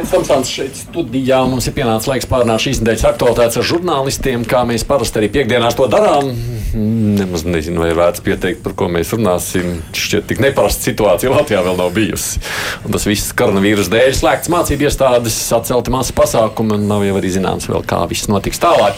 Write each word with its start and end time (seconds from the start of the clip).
Mēs 0.00 0.14
esam 0.16 0.44
šeit 0.48 0.78
studijā. 0.80 1.42
Mums 1.44 1.66
ir 1.68 1.74
pienācis 1.76 2.08
laiks 2.08 2.28
pārunāt 2.30 2.62
šīs 2.64 2.78
nedēļas 2.80 3.02
aktualitātes 3.10 3.58
ar 3.60 3.66
žurnālistiem, 3.68 4.46
kā 4.48 4.62
mēs 4.64 4.86
parasti 4.88 5.20
arī 5.20 5.28
piekdienās 5.34 5.76
to 5.76 5.84
darām. 5.92 6.30
Nemaz 6.72 7.44
nezinu, 7.44 7.82
vai 7.82 7.90
vērts 7.98 8.24
pieteikt, 8.24 8.62
par 8.64 8.72
ko 8.80 8.88
mēs 8.88 9.12
runāsim. 9.12 9.82
Šķiet, 9.92 10.24
tik 10.30 10.40
neparasta 10.40 10.88
situācija 10.88 11.34
Latvijā 11.34 11.60
vēl 11.68 11.76
nav 11.82 11.92
bijusi. 11.92 12.40
Un 12.86 12.96
tas 12.96 13.04
viss 13.10 13.34
koronavīrus 13.36 13.92
dēļ 13.92 14.16
slēgts 14.16 14.48
mācību 14.54 14.88
iestādes, 14.88 15.36
atcelti 15.58 15.92
masu 15.92 16.16
pasākumi, 16.16 16.78
un 16.78 16.88
nav 16.88 17.04
jau 17.04 17.18
arī 17.20 17.36
zināms, 17.36 17.68
vēl, 17.68 17.84
kā 17.84 18.00
viss 18.08 18.30
notiks 18.32 18.62
tālāk. 18.62 18.96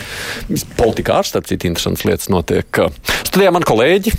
Politikā 0.78 1.18
ar 1.18 1.26
starp 1.26 1.50
citu 1.50 1.72
interesantas 1.72 2.06
lietas 2.06 2.30
notiek. 2.30 2.84
Studijā 3.26 3.50
man 3.58 3.66
kolēģi. 3.66 4.14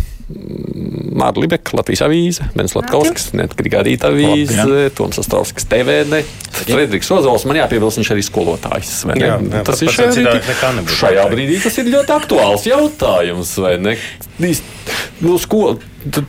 Mārta 1.13 1.41
Libeka, 1.44 1.76
Latvijas 1.77 2.02
avīze, 2.08 2.45
Bens 2.55 2.73
Latkovskis, 2.77 3.30
neatkarīgā 3.38 3.84
rīta 3.86 4.09
avīze, 4.09 4.64
Toms 4.98 5.20
Astrovskis, 5.22 5.68
TVN, 5.70 6.22
Frederiks 6.64 7.12
Ozols. 7.14 7.45
Man 7.50 7.59
jāpiebilst, 7.59 8.00
viņš 8.02 8.12
arī 8.16 8.23
skolotājs. 8.26 8.94
Jā, 9.20 9.36
jā, 9.36 9.64
tas 9.67 9.84
ir 9.84 9.91
šajā, 9.94 10.14
brīdī, 10.16 10.55
šajā 10.98 11.26
brīdī 11.34 11.59
tas 11.66 11.78
ir 11.84 11.91
ļoti 11.94 12.16
aktuāls 12.17 12.66
jautājums, 12.70 13.54
vai 13.62 13.76
ne? 13.84 13.98
Nu, 15.23 15.38
skola, 15.39 15.77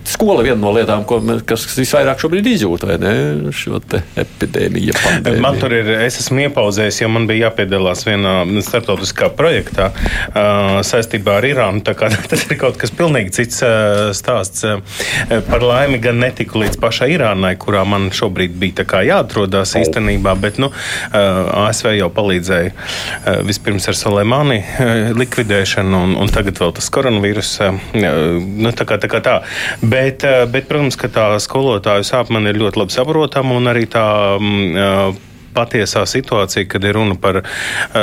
skola 0.06 0.42
viena 0.44 0.60
no 0.60 0.70
lietām, 0.74 1.02
ko, 1.08 1.16
kas 1.48 1.64
visvairāk 1.74 2.20
šobrīd 2.22 2.46
izjūt, 2.46 2.84
vai 2.86 2.96
ne? 3.02 3.14
Šo 3.54 3.80
epidēmiju. 4.20 4.94
Pandēmiju. 5.00 5.42
Man 5.42 5.58
tur 5.58 5.74
ir, 5.74 5.88
es 6.04 6.20
esmu 6.22 6.44
iepauzējis, 6.44 7.00
jo 7.02 7.08
man 7.10 7.26
bija 7.26 7.48
jāpiedalās 7.48 8.04
vienā 8.06 8.36
starptautiskā 8.62 9.32
projektā 9.34 9.88
uh, 9.90 10.78
saistībā 10.86 11.38
ar 11.40 11.48
Irānu. 11.48 11.82
Tas 12.30 12.44
ir 12.46 12.58
kaut 12.60 12.78
kas 12.80 12.94
pilnīgi 12.94 13.34
cits 13.40 13.64
uh, 13.66 14.12
stāsts. 14.14 14.62
Uh, 14.68 15.40
par 15.48 15.64
laimi 15.64 15.98
gan 16.02 16.20
netiku 16.22 16.62
līdz 16.62 16.78
pašai 16.82 17.10
Irānai, 17.16 17.54
kurā 17.58 17.82
man 17.88 18.10
šobrīd 18.14 18.54
bija 18.60 19.02
jāatrodas 19.04 19.74
oh. 19.74 19.82
īstenībā, 19.82 20.36
bet 20.38 20.62
nu, 20.62 20.70
uh, 20.70 21.66
ASV 21.66 21.96
jau 21.96 22.12
palīdzēja 22.14 22.70
uh, 22.70 23.42
vispirms 23.48 23.90
ar 23.90 23.98
Soleimani 23.98 24.60
uh, 24.62 24.94
likvidēšanu, 25.18 26.04
un, 26.06 26.16
un 26.20 26.32
tagad 26.32 26.62
vēl 26.62 26.76
tas 26.78 26.92
koronavīrus. 26.94 27.56
Uh, 27.64 27.82
nu, 28.04 28.72
tā 28.76 28.86
kā, 28.88 28.98
tā 29.00 29.10
kā 29.10 29.20
tā. 29.24 29.36
Bet, 29.82 30.24
eh, 30.24 30.44
bet, 30.50 30.68
protams, 30.70 30.98
ka 31.00 31.10
tā 31.12 31.28
skolotāju 31.42 32.06
sāpe 32.06 32.34
man 32.34 32.48
ir 32.50 32.58
ļoti 32.60 32.82
labi 32.82 32.96
saprotama 32.96 33.56
un 33.58 33.70
arī 33.72 33.86
tā. 33.90 34.08
Mm, 34.40 35.22
patiesā 35.54 36.00
situācija, 36.02 36.66
kad 36.66 36.82
ir 36.82 36.96
runa 36.98 37.14
par 37.14 37.36
uh, 37.38 37.44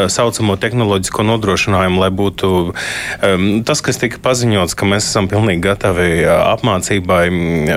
saucamo 0.08 0.54
tehnoloģisko 0.56 1.26
nodrošinājumu, 1.28 2.00
lai 2.00 2.08
būtu 2.16 2.52
um, 2.72 3.44
tas, 3.68 3.82
kas 3.84 4.00
tika 4.00 4.22
paziņots, 4.24 4.72
ka 4.72 4.88
mēs 4.88 5.10
esam 5.10 5.28
pilnīgi 5.28 5.66
gatavi 5.66 6.22
uh, 6.22 6.46
apmācībai, 6.54 7.26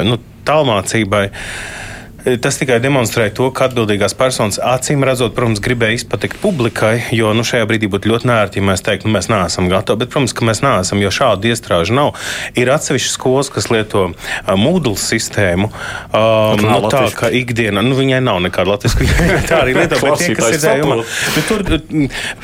nu, 0.07 0.21
tālmācībai. 0.47 1.25
Uh, 1.27 1.84
Tas 2.25 2.57
tikai 2.57 2.79
demonstrē 2.81 3.27
to, 3.37 3.51
ka 3.53 3.67
atbildīgās 3.69 4.15
personas 4.17 4.57
acīm 4.57 5.03
redzot, 5.05 5.35
protams, 5.37 5.61
gribēja 5.61 5.99
izpatikt 5.99 6.39
publikai, 6.41 6.95
jo 7.13 7.35
nu, 7.37 7.45
šajā 7.45 7.67
brīdī 7.69 7.91
būtu 7.93 8.09
ļoti 8.09 8.29
nērti, 8.31 8.63
ja 8.63 8.65
mēs 8.65 8.81
teiktu, 8.85 9.11
nu, 9.11 9.13
mēs 9.19 9.29
neesam 9.29 9.69
gatavi. 9.69 10.01
Bet, 10.01 10.11
protams, 10.15 10.33
ka 10.33 10.47
mēs 10.49 10.63
neesam, 10.65 11.03
jo 11.05 11.11
šādu 11.13 11.51
iestrāžu 11.53 11.93
nav. 11.93 12.15
Ir 12.57 12.71
atsevišķas 12.73 13.17
skolas, 13.19 13.51
kas 13.53 13.69
lieto 13.69 14.07
Moodle 14.57 14.97
sistēmu. 14.97 15.69
Um, 15.69 16.65
nu, 16.65 16.79
tā 16.95 17.03
kā 17.13 17.29
ikdienā, 17.29 17.83
nu, 17.85 17.99
viņai 17.99 18.23
nav 18.25 18.41
nekāda 18.47 18.73
latviešu. 18.73 19.05
tā 19.51 19.61
arī 19.61 19.77
lieto, 19.77 20.01
tie, 20.01 20.33
kas 20.39 20.57
ir 20.57 20.65
dzējumā, 20.65 20.99
nu, 21.05 21.45
tur, 21.51 21.67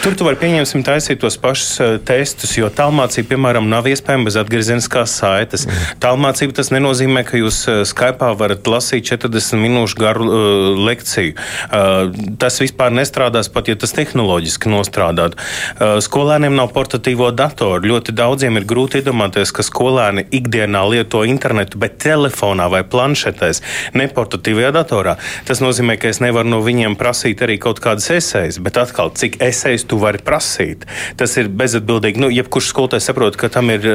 tur 0.04 0.20
tu 0.20 0.28
vari 0.28 0.40
pieņemsim 0.44 0.84
taisīt 0.84 1.24
tos 1.24 1.40
pašus 1.40 2.02
testus, 2.04 2.52
jo 2.60 2.68
tālmācība, 2.68 3.32
piemēram, 3.32 3.72
nav 3.72 3.88
iespējama 3.88 4.28
bez 4.28 4.36
atgriezeniskās 4.44 5.16
saites. 5.22 5.64
Mm. 5.64 5.98
Tālmācība 6.04 6.60
tas 6.60 6.72
nenozīmē, 6.76 7.24
ka 7.24 7.40
jūs 7.40 7.64
Skype 7.88 8.34
varat 8.36 8.68
lasīt 8.68 9.08
40 9.08 9.56
minūtes 9.56 9.69
minūšu 9.70 10.00
garu 10.00 10.26
uh, 10.26 10.82
lekciju. 10.88 11.36
Uh, 11.70 12.34
tas 12.40 12.58
vispār 12.62 12.92
nestrādās 12.94 13.50
pat, 13.52 13.70
ja 13.70 13.78
tas 13.78 13.94
tehnoloģiski 13.96 14.70
nostrādātu. 14.72 15.38
Uh, 15.38 15.98
skolēniem 16.02 16.56
nav 16.58 16.72
portatīvo 16.76 17.30
datoru. 17.36 17.94
Ļoti 17.94 18.14
daudziem 18.16 18.60
ir 18.60 18.68
grūti 18.68 19.00
iedomāties, 19.00 19.54
ka 19.54 19.64
skolēni 19.66 20.26
ikdienā 20.36 20.82
lieto 20.90 21.22
internetu, 21.28 21.80
bet 21.80 21.98
telefonā 22.02 22.68
vai 22.72 22.82
planšetēs, 22.86 23.62
ne 23.94 24.08
portatīvajā 24.10 24.72
datorā. 24.74 25.16
Tas 25.48 25.62
nozīmē, 25.62 25.96
ka 26.00 26.10
es 26.10 26.20
nevaru 26.22 26.50
no 26.50 26.60
viņiem 26.64 26.96
prasīt 27.00 27.42
arī 27.44 27.58
kaut 27.62 27.80
kādas 27.82 28.10
esejas, 28.14 28.60
bet 28.62 28.78
atkal, 28.80 29.12
cik 29.14 29.40
esejas 29.44 29.86
tu 29.88 29.98
vari 30.00 30.20
prasīt, 30.24 30.86
tas 31.20 31.36
ir 31.40 31.50
bezatbildīgi. 31.60 32.20
Nu, 32.22 32.30
jebkurš 32.34 32.70
skolotājs 32.72 33.10
saprot, 33.10 33.38
ka 33.40 33.50
tam 33.52 33.70
ir, 33.72 33.86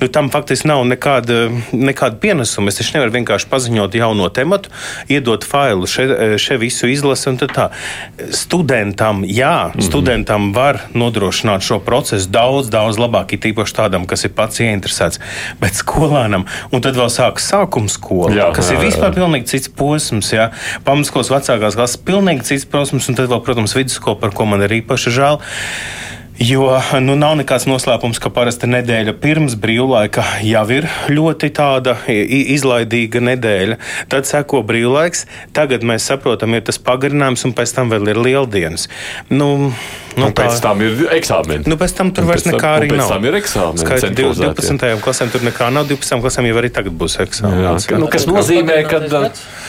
nu, 0.00 0.10
tam 0.12 0.30
faktiski 0.34 0.70
nav 0.70 0.84
nekāda, 0.88 1.48
nekāda 1.72 2.20
pienesuma. 2.22 2.72
Es 2.72 2.80
taču 2.80 2.96
nevaru 2.96 3.16
vienkārši 3.18 3.50
paziņot 3.50 3.98
jauno 3.98 4.28
tematu, 4.34 4.72
iedot 5.12 5.44
failu, 5.44 5.86
še, 5.88 6.36
še 6.40 6.58
visu 6.60 6.88
izlasi. 6.90 7.30
Studentam, 8.34 9.22
jā, 9.24 9.68
mm 9.68 9.72
-hmm. 9.72 9.82
studentam 9.82 10.52
var 10.52 10.80
nodrošināt 10.94 11.62
šo 11.62 11.78
procesu 11.78 12.28
daudz, 12.28 12.70
daudz 12.70 12.98
labāk, 12.98 13.34
it 13.34 13.44
īpaši 13.44 13.74
tādam, 13.74 14.06
kas 14.06 14.24
ir 14.24 14.30
pats 14.30 14.60
ieinteresēts. 14.60 15.20
Bet 15.60 15.74
skolānam, 15.74 16.44
un 16.70 16.80
tad 16.80 16.96
vēl 16.96 17.10
sākas 17.10 17.48
sākuma 17.52 17.88
skola, 17.88 18.34
jā, 18.34 18.52
kas 18.52 18.70
jā, 18.70 18.78
ir 18.78 18.84
vispār 18.86 19.10
jā. 19.10 19.14
pilnīgi 19.14 19.46
cits 19.46 19.68
posms, 19.68 20.32
jā. 20.32 20.50
Pamatskolas 20.84 21.30
vecākās 21.30 21.74
klases 21.74 21.96
pilnīgi 21.96 22.42
cits 22.42 22.64
posms, 22.64 23.08
un 23.08 23.14
tad 23.14 23.28
vēl, 23.28 23.42
protams, 23.44 23.74
vidusskola, 23.74 24.20
par 24.20 24.30
ko 24.30 24.44
man 24.44 24.62
ir 24.62 24.70
īpaši 24.70 25.10
žēl. 25.10 25.40
Jo 26.38 26.68
nu, 27.02 27.16
nav 27.18 27.32
nekāds 27.40 27.64
noslēpums, 27.66 28.20
ka 28.22 28.30
parasti 28.30 28.68
nedēļa 28.70 29.16
pirms 29.18 29.56
brīvlaika 29.58 30.22
jau 30.46 30.62
ir 30.70 30.84
ļoti 31.10 31.48
tāda 31.56 31.96
izlaidīga 32.06 33.22
nedēļa. 33.26 33.78
Tad 34.12 34.28
seko 34.28 34.60
brīvlaiks, 34.66 35.24
tagad 35.56 35.82
mēs 35.82 36.06
saprotam, 36.06 36.54
ir 36.54 36.62
tas 36.68 36.78
pagarinājums, 36.78 37.42
un 37.48 37.56
pēc 37.58 37.74
tam 37.74 37.90
vēl 37.90 38.12
ir 38.12 38.22
lieldienas. 38.22 38.86
Nu, 39.32 39.48
nu, 40.14 40.28
tā, 40.30 40.44
pēc 40.44 40.62
tam 40.62 40.84
ir 40.86 41.02
eksāmeni. 41.16 41.66
Nu, 41.66 41.80
pēc 41.80 41.96
tam 41.98 42.14
tur 42.14 42.30
vairs 42.30 42.46
nekā 42.46 42.72
arī 42.84 42.92
nav. 42.92 43.10
Pēc 43.10 43.16
tam 43.16 43.26
ir 43.26 43.40
eksāmeni. 43.40 43.82
Skaidrs, 43.82 44.38
12. 44.38 44.94
klasēm 45.08 45.34
tur 45.34 45.46
nekā 45.50 45.72
nav, 45.74 45.90
12. 45.90 46.22
klasēm 46.22 46.50
jau 46.52 46.62
arī 46.62 46.70
tagad 46.78 46.94
būs 47.02 47.18
eksāmenis. 47.26 47.90
Nu, 47.98 48.06
kas 48.14 48.30
nozīmē, 48.30 48.78
ka 48.86 49.02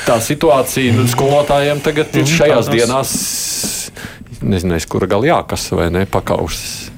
tā 0.06 0.22
situācija 0.22 0.94
nu, 1.02 1.10
skolotājiem 1.10 1.82
tagad 1.82 2.14
ir 2.14 2.28
mhm, 2.28 2.36
šajās 2.38 2.74
dienās 2.78 3.20
nezinu, 4.42 4.80
kura 4.90 5.10
galā 5.10 5.34
jākasa 5.34 5.80
vai 5.80 5.90
ne 5.94 6.06
pakausis. 6.10 6.89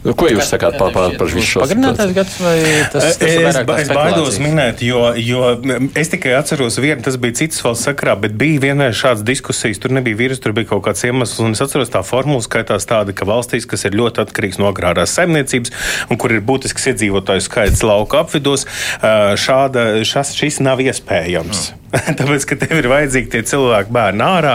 Nu, 0.00 0.14
ko 0.16 0.30
jūs 0.30 0.48
sakāt 0.48 0.78
par, 0.80 0.94
par, 0.94 1.12
par 1.20 1.28
visu 1.28 1.44
šo 1.44 1.66
situāciju? 1.68 2.14
gads 2.16 2.36
vai 2.40 2.54
tas, 2.92 3.18
tas 3.20 3.26
es, 3.26 3.58
es 3.84 3.90
baidos 3.92 4.38
minēt, 4.40 4.80
jo, 4.84 5.02
jo 5.20 5.50
es 5.98 6.08
tikai 6.12 6.32
atceros 6.38 6.78
vienu, 6.80 7.02
tas 7.04 7.18
bija 7.20 7.36
cits 7.42 7.60
valsts 7.64 7.84
sakrā, 7.90 8.14
bet 8.22 8.32
bija 8.40 8.62
vienreiz 8.64 8.96
šāds 8.96 9.24
diskusijas, 9.28 9.80
tur 9.82 9.92
nebija 9.92 10.16
vīrus, 10.16 10.40
tur 10.40 10.54
bija 10.56 10.70
kaut 10.72 10.86
kāds 10.88 11.04
iemesls, 11.04 11.42
un 11.44 11.52
es 11.52 11.60
atceros 11.60 11.92
tā 11.92 12.00
formula 12.06 12.40
skaitās 12.44 12.88
tāda, 12.88 13.12
ka 13.16 13.28
valstīs, 13.28 13.68
kas 13.68 13.84
ir 13.84 13.98
ļoti 14.00 14.24
atkarīgs 14.24 14.60
no 14.62 14.70
agrārās 14.70 15.12
saimniecības, 15.18 15.74
un 16.08 16.20
kur 16.20 16.32
ir 16.32 16.40
būtisks 16.48 16.88
iedzīvotāju 16.94 17.44
skaits 17.44 17.84
lauka 17.84 18.24
apvidos, 18.24 18.64
šāda, 19.00 19.90
šas, 20.08 20.32
šis 20.38 20.62
nav 20.64 20.80
iespējams. 20.86 21.68
Mm. 21.74 21.80
Tāpēc, 22.18 22.44
ka 22.46 22.56
tev 22.60 22.78
ir 22.78 22.88
vajadzīgi 22.90 23.30
tie 23.32 23.40
cilvēki, 23.50 23.90
bērni 23.94 24.22
ārā, 24.22 24.54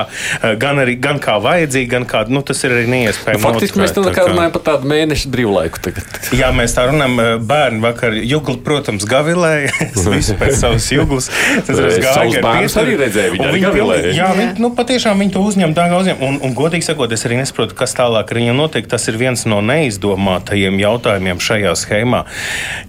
gan, 0.61 0.79
arī, 0.79 0.95
gan 1.01 1.19
kā 1.23 1.35
vajadzīgi, 1.44 1.89
gan 1.91 2.07
kā 2.07 2.23
nu, 2.31 2.41
tas 2.47 2.63
ir 2.63 2.75
arī 2.78 2.85
neiespējami. 2.94 3.41
Nu, 3.41 3.45
faktiski 3.50 3.81
mēs 3.81 3.95
tā 3.95 4.03
kā 4.16 4.28
runājam 4.29 4.53
par 4.55 4.63
tādu 4.69 4.91
mēnešu 4.91 5.31
brīvlaiku. 5.35 5.81
Tagad. 5.85 6.19
Jā, 6.35 6.50
mēs 6.56 6.75
tā 6.78 6.88
runājam. 6.90 7.19
Eh, 7.22 7.31
bērni 7.51 7.84
vakar 7.84 8.16
jugli, 8.18 8.57
protams, 8.66 9.07
gavilēja. 9.09 9.73
Es 9.96 10.07
visu 10.12 10.35
pēc 10.40 10.57
savas 10.59 10.88
juglas. 10.91 11.29
Tas 11.68 11.79
ir 11.79 12.03
gājis 12.03 12.40
ar 12.40 12.46
bērnu 12.46 12.72
arī 12.81 12.97
redzēju. 13.00 13.34
Viņi 13.35 13.47
arī 13.50 13.63
gavilēja. 13.63 14.13
Jā, 14.16 14.29
viņi, 14.38 14.51
nu, 14.63 14.72
patiešām 14.78 15.23
viņi 15.23 15.35
to 15.35 15.44
uzņem, 15.46 15.75
tā 15.78 15.88
kā 15.91 16.00
uzņem. 16.01 16.22
Un, 16.25 16.40
un 16.46 16.56
godīgi 16.57 16.88
sakot, 16.88 17.12
es 17.16 17.25
arī 17.28 17.40
nesaprotu, 17.40 17.78
kas 17.78 17.96
tālāk 17.97 18.31
ar 18.31 18.41
viņiem 18.41 18.59
notiek. 18.59 18.87
Tas 18.91 19.08
ir 19.11 19.20
viens 19.22 19.46
no 19.49 19.61
neizdomātajiem 19.66 20.79
jautājumiem 20.84 21.41
šajā 21.43 21.76
schēmā. 21.79 22.26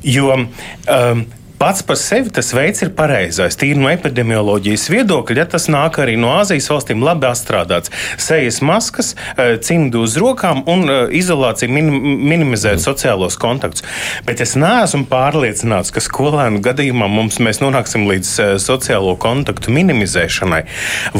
Jo 0.06 0.34
um, 0.37 1.26
pats 1.58 1.82
par 1.82 1.97
sevi 2.00 2.31
tas 2.35 2.53
veids 2.55 2.82
ir 2.85 2.93
pareizais. 2.97 3.56
Tīri 3.58 3.79
no 3.81 3.88
epidemioloģijas 3.93 4.87
viedokļa, 4.93 5.38
ja 5.41 5.47
tas 5.56 5.69
nāk 5.73 5.99
arī 6.03 6.17
no 6.20 6.32
Āzijas 6.37 6.69
valstīm, 6.70 7.05
labi 7.05 7.29
apstrādāts. 7.29 7.93
Sejas 8.20 8.61
maskas, 8.64 9.14
eh, 9.37 9.56
cimdu 9.62 10.03
uz 10.05 10.17
rokām 10.20 10.62
un 10.69 10.85
eh, 10.91 11.00
izolācija 11.17 11.73
minim, 11.73 11.97
minimizēt 12.29 12.79
mm. 12.79 12.85
sociālos 12.85 13.38
kontaktus. 13.41 13.85
Bet 14.29 14.43
es 14.44 14.56
neesmu 14.58 15.06
pārliecināts, 15.11 15.93
ka 15.94 16.05
skolēnu 16.05 16.62
gadījumā 16.64 17.08
mums 17.12 17.41
mēs 17.43 17.62
nonāksim 17.64 18.06
līdz 18.11 18.32
eh, 18.44 18.55
sociālo 18.62 19.17
kontaktu 19.20 19.75
minimizēšanai. 19.76 20.62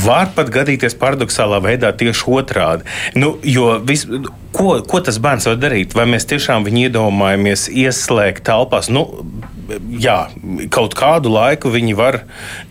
Var 0.06 0.33
pat 0.37 0.53
gadīties 0.53 0.99
paradoxālā 1.00 1.62
veidā 1.65 1.93
tieši 1.97 2.27
otrādi. 2.38 2.87
Nu, 3.17 3.37
jo 3.47 3.77
vis, 3.87 4.06
ko, 4.56 4.81
ko 4.88 5.03
tas 5.05 5.21
bērns 5.23 5.49
var 5.49 5.61
darīt? 5.61 5.97
Vai 5.97 6.09
mēs 6.11 6.29
tiešām 6.29 6.67
viņu 6.67 6.88
iedomājamies 6.88 7.69
ieslēgt 7.73 8.44
telpās? 8.49 8.91
Nu, 8.93 9.06
jā, 10.00 10.16
kaut 10.72 10.96
kādu 10.98 11.32
laiku 11.32 11.70
viņi 11.74 11.96
var 11.98 12.20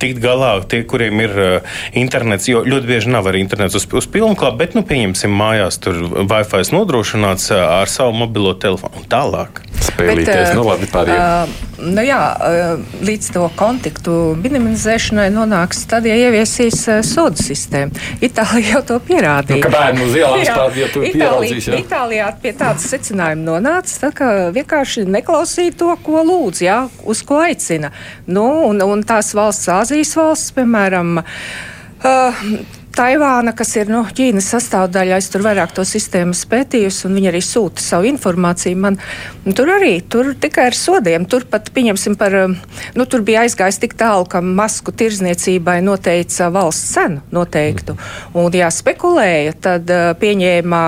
tikt 0.01 0.21
galā, 0.23 0.53
tie, 0.69 0.83
kuriem 0.87 1.21
ir 1.23 1.35
uh, 1.35 1.77
internets, 1.97 2.47
jo 2.49 2.63
ļoti 2.65 2.89
bieži 2.89 3.13
nav 3.13 3.29
arī 3.31 3.43
internets 3.43 3.77
uz, 3.77 3.87
uz 3.91 4.07
pilnu 4.11 4.37
klāstu, 4.39 4.59
bet, 4.61 4.75
nu, 4.77 4.85
pieņemsim, 4.87 5.33
mājās 5.35 5.79
tur 5.83 6.01
Wi-Fi 6.15 6.63
nodrošināts 6.75 7.51
uh, 7.53 7.63
ar 7.81 7.91
savu 7.91 8.15
mobilo 8.17 8.55
telefonu 8.57 9.03
un 9.03 9.09
tālāk. 9.11 9.63
Spēlīties, 9.85 10.51
Bet, 10.51 10.55
nu 10.57 10.65
labi, 10.67 10.89
pārējiem. 10.91 11.55
Uh, 11.55 11.74
nu 11.79 12.03
jā, 12.05 12.19
uh, 12.33 12.83
līdz 13.05 13.29
to 13.35 13.47
kontaktu 13.59 14.13
minimizēšanai 14.41 15.27
nonāks 15.33 15.83
tad, 15.89 16.07
ja 16.09 16.15
ieviesīs 16.27 16.85
uh, 16.89 17.01
sodu 17.05 17.41
sistēmu. 17.43 17.95
Itālija 18.25 18.77
jau 18.77 18.83
to 18.91 18.99
pierādīja. 19.07 19.59
Nu, 19.59 19.65
ka 19.65 19.73
bērni 19.73 20.05
uz 20.07 20.17
ielām 20.19 20.45
stāv, 20.49 20.79
ja 20.79 20.89
tu 20.93 21.03
pieraudzīs, 21.05 21.69
jā. 21.71 21.81
Itālijā 21.83 22.29
pie 22.43 22.55
tādas 22.57 22.87
secinājuma 22.93 23.47
nonāca, 23.49 23.97
tā, 24.05 24.13
ka 24.15 24.31
vienkārši 24.55 25.05
neklausīja 25.09 25.75
to, 25.81 25.91
ko 26.05 26.23
lūdz, 26.27 26.63
jā, 26.65 26.79
uz 27.03 27.25
ko 27.27 27.41
aicina. 27.43 27.91
Nu, 28.27 28.47
un, 28.69 28.81
un 28.85 29.05
tās 29.07 29.33
valsts, 29.37 29.69
Āzijas 29.75 30.15
valsts, 30.17 30.55
piemēram, 30.55 31.19
uh, 31.19 32.43
Taivāna, 32.95 33.51
kas 33.51 33.73
ir 33.75 33.89
nu, 33.91 34.05
Ķīnas 34.15 34.45
sastāvdaļa, 34.53 35.17
es 35.19 35.27
tur 35.27 35.41
vairāk 35.43 35.73
to 35.75 35.83
sistēmu 35.83 36.31
pētījusi, 36.47 37.01
un 37.09 37.17
viņi 37.17 37.27
arī 37.27 37.41
sūta 37.43 37.83
savu 37.83 38.07
informāciju. 38.07 38.77
Man, 38.79 38.95
un 39.43 39.55
tur 39.57 39.67
arī 39.73 39.97
tur 39.99 40.29
tikai 40.39 40.69
ar 40.69 40.77
sodiem. 40.79 41.25
Tur 41.27 41.43
pat, 41.51 41.67
pieņemsim, 41.75 42.15
par, 42.15 42.37
um, 42.45 42.53
nu, 42.95 43.05
tur 43.11 43.25
bija 43.27 43.41
aizgājis 43.43 43.81
tik 43.83 43.97
tālu, 43.99 44.23
ka 44.31 44.39
masku 44.39 44.93
tirzniecībai 44.95 45.81
noteica 45.83 46.47
valsts 46.55 46.93
cenu 46.95 47.19
noteiktu. 47.35 47.97
Un, 48.31 48.55
ja 48.55 48.69
spekulēja, 48.71 49.57
tad 49.67 49.91
uh, 49.91 50.13
pieņēma 50.21 50.81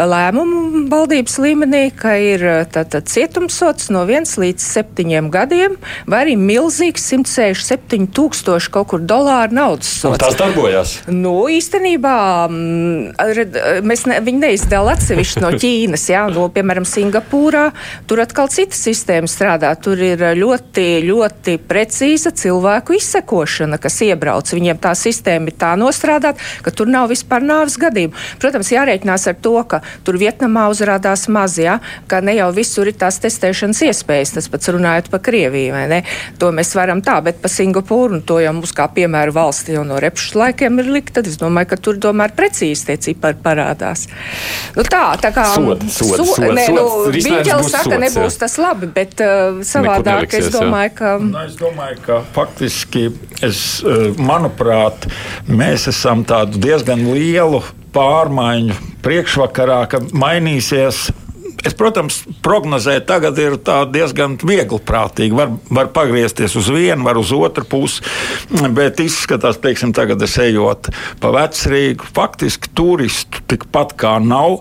lēmumu 0.00 0.86
valdības 0.88 1.36
līmenī, 1.44 1.82
ka 2.00 2.16
ir 2.16 2.46
uh, 2.48 2.62
tātad 2.64 3.12
cietumsots 3.12 3.92
no 3.92 4.06
1 4.08 4.38
līdz 4.40 4.70
7 4.70 5.28
gadiem, 5.36 5.76
vai 6.08 6.24
arī 6.24 6.38
milzīgs 6.40 7.10
167 7.12 8.08
tūkstoši 8.16 8.72
kaut 8.72 8.94
kur 8.94 9.04
dolāru 9.04 9.60
naudas 9.60 9.92
Un 10.00 10.16
sots. 10.16 10.24
tas 10.24 10.40
darbojās. 10.40 10.96
Nu, 11.12 11.41
īstenībā 11.50 12.14
mm, 12.48 13.32
red, 13.36 13.56
mēs 13.86 14.04
ne, 14.10 14.18
viņi 14.24 14.42
neizdala 14.44 14.94
atsevišķi 14.96 15.42
no 15.42 15.50
Ķīnas. 15.62 16.06
Jā, 16.12 16.24
no, 16.32 16.46
piemēram, 16.52 16.86
Singapūrā. 16.88 17.64
Tur 18.10 18.22
atkal 18.24 18.50
cita 18.52 18.76
sistēma 18.76 19.30
strādā. 19.30 19.72
Tur 19.82 20.00
ir 20.02 20.22
ļoti, 20.38 20.86
ļoti 21.06 21.56
precīza 21.68 22.32
cilvēku 22.36 22.96
izsekošana, 22.98 23.80
kas 23.82 24.00
iebrauc. 24.06 24.52
Viņiem 24.52 24.80
tā 24.82 24.94
sistēma 24.98 25.50
ir 25.50 25.58
tā 25.58 25.72
nostrādāta, 25.80 26.42
ka 26.64 26.74
tur 26.74 26.90
nav 26.90 27.10
vispār 27.12 27.44
nāves 27.44 27.78
gadījumu. 27.80 28.14
Protams, 28.42 28.72
jārēķinās 28.74 29.28
ar 29.32 29.38
to, 29.42 29.56
ka 29.68 29.82
tur 30.06 30.20
Vietnamā 30.20 30.68
uzrādās 30.72 31.26
maz, 31.32 31.58
jā, 31.60 31.78
ka 32.10 32.22
ne 32.24 32.36
jau 32.38 32.50
visur 32.54 32.90
ir 32.90 32.98
tās 33.00 33.20
testēšanas 33.22 33.82
iespējas. 33.88 34.36
Tas 34.38 34.50
pats 34.52 34.72
runājot 34.72 35.10
par 35.12 35.24
Krieviju, 35.24 35.74
vai 35.74 35.86
ne? 35.90 36.02
To 36.42 36.52
mēs 36.54 36.74
varam 36.78 37.02
tā, 37.04 37.18
bet 37.24 37.40
par 37.42 37.52
Singapūru, 37.52 38.18
un 38.18 38.26
to 38.26 38.38
jau 38.42 38.54
mums 38.56 38.74
kā 38.76 38.88
piemēru 38.92 39.34
valsti 39.36 39.76
jau 39.76 39.84
no 39.86 39.98
repšu 40.02 40.38
laikiem 40.38 40.80
ir 40.82 40.90
likt, 40.96 41.14
tad 41.16 41.31
es 41.32 41.40
domāju, 41.40 41.70
ka 41.72 41.78
tur 41.80 41.98
tomēr 42.02 42.34
precīzi 42.36 42.88
tie 42.90 42.96
cipari 43.08 43.38
parādās. 43.42 44.06
Nu 44.76 44.84
tā, 44.86 45.04
tā 45.22 45.32
kā. 45.34 45.48
Nē, 45.58 46.66
nu, 46.76 46.86
būs 47.08 47.72
saka, 47.72 47.98
nebūs 48.02 48.36
jā. 48.36 48.40
tas 48.44 48.56
labi, 48.60 48.88
bet 48.94 49.20
uh, 49.24 49.60
savādāk 49.66 50.26
neliksies, 50.26 50.48
es 50.48 50.56
domāju, 50.56 50.94
ka. 51.00 51.14
Nu, 51.22 51.44
es 51.46 51.58
domāju, 51.60 52.00
ka 52.06 52.20
faktiski, 52.36 53.08
es, 53.42 53.62
eh, 53.84 54.10
manuprāt, 54.20 55.08
mēs 55.48 55.88
esam 55.92 56.26
tādu 56.28 56.60
diezgan 56.62 57.04
lielu 57.12 57.62
pārmaiņu 57.92 58.78
priekšvakarā, 59.04 59.82
ka 59.90 60.00
mainīsies. 60.14 61.10
Es, 61.62 61.76
protams, 61.78 62.22
prognozēt 62.42 63.04
tagad 63.06 63.38
ir 63.38 63.54
diezgan 63.94 64.34
viegli 64.42 64.80
prātīgi. 64.82 65.36
Var, 65.38 65.52
var 65.70 65.90
pagriezties 65.94 66.56
uz 66.58 66.70
vienu, 66.74 67.06
var 67.06 67.20
uz 67.20 67.30
otru 67.36 67.66
pusi, 67.68 68.02
bet 68.74 69.02
izskatās, 69.02 69.60
teiksim, 69.62 69.94
tagad 69.94 70.22
es 70.26 70.34
ejot 70.42 70.90
pa 71.22 71.30
vecrīgu, 71.34 72.10
faktiski 72.16 72.72
turistu 72.74 73.44
tikpat 73.52 73.94
kā 74.00 74.16
nav. 74.22 74.58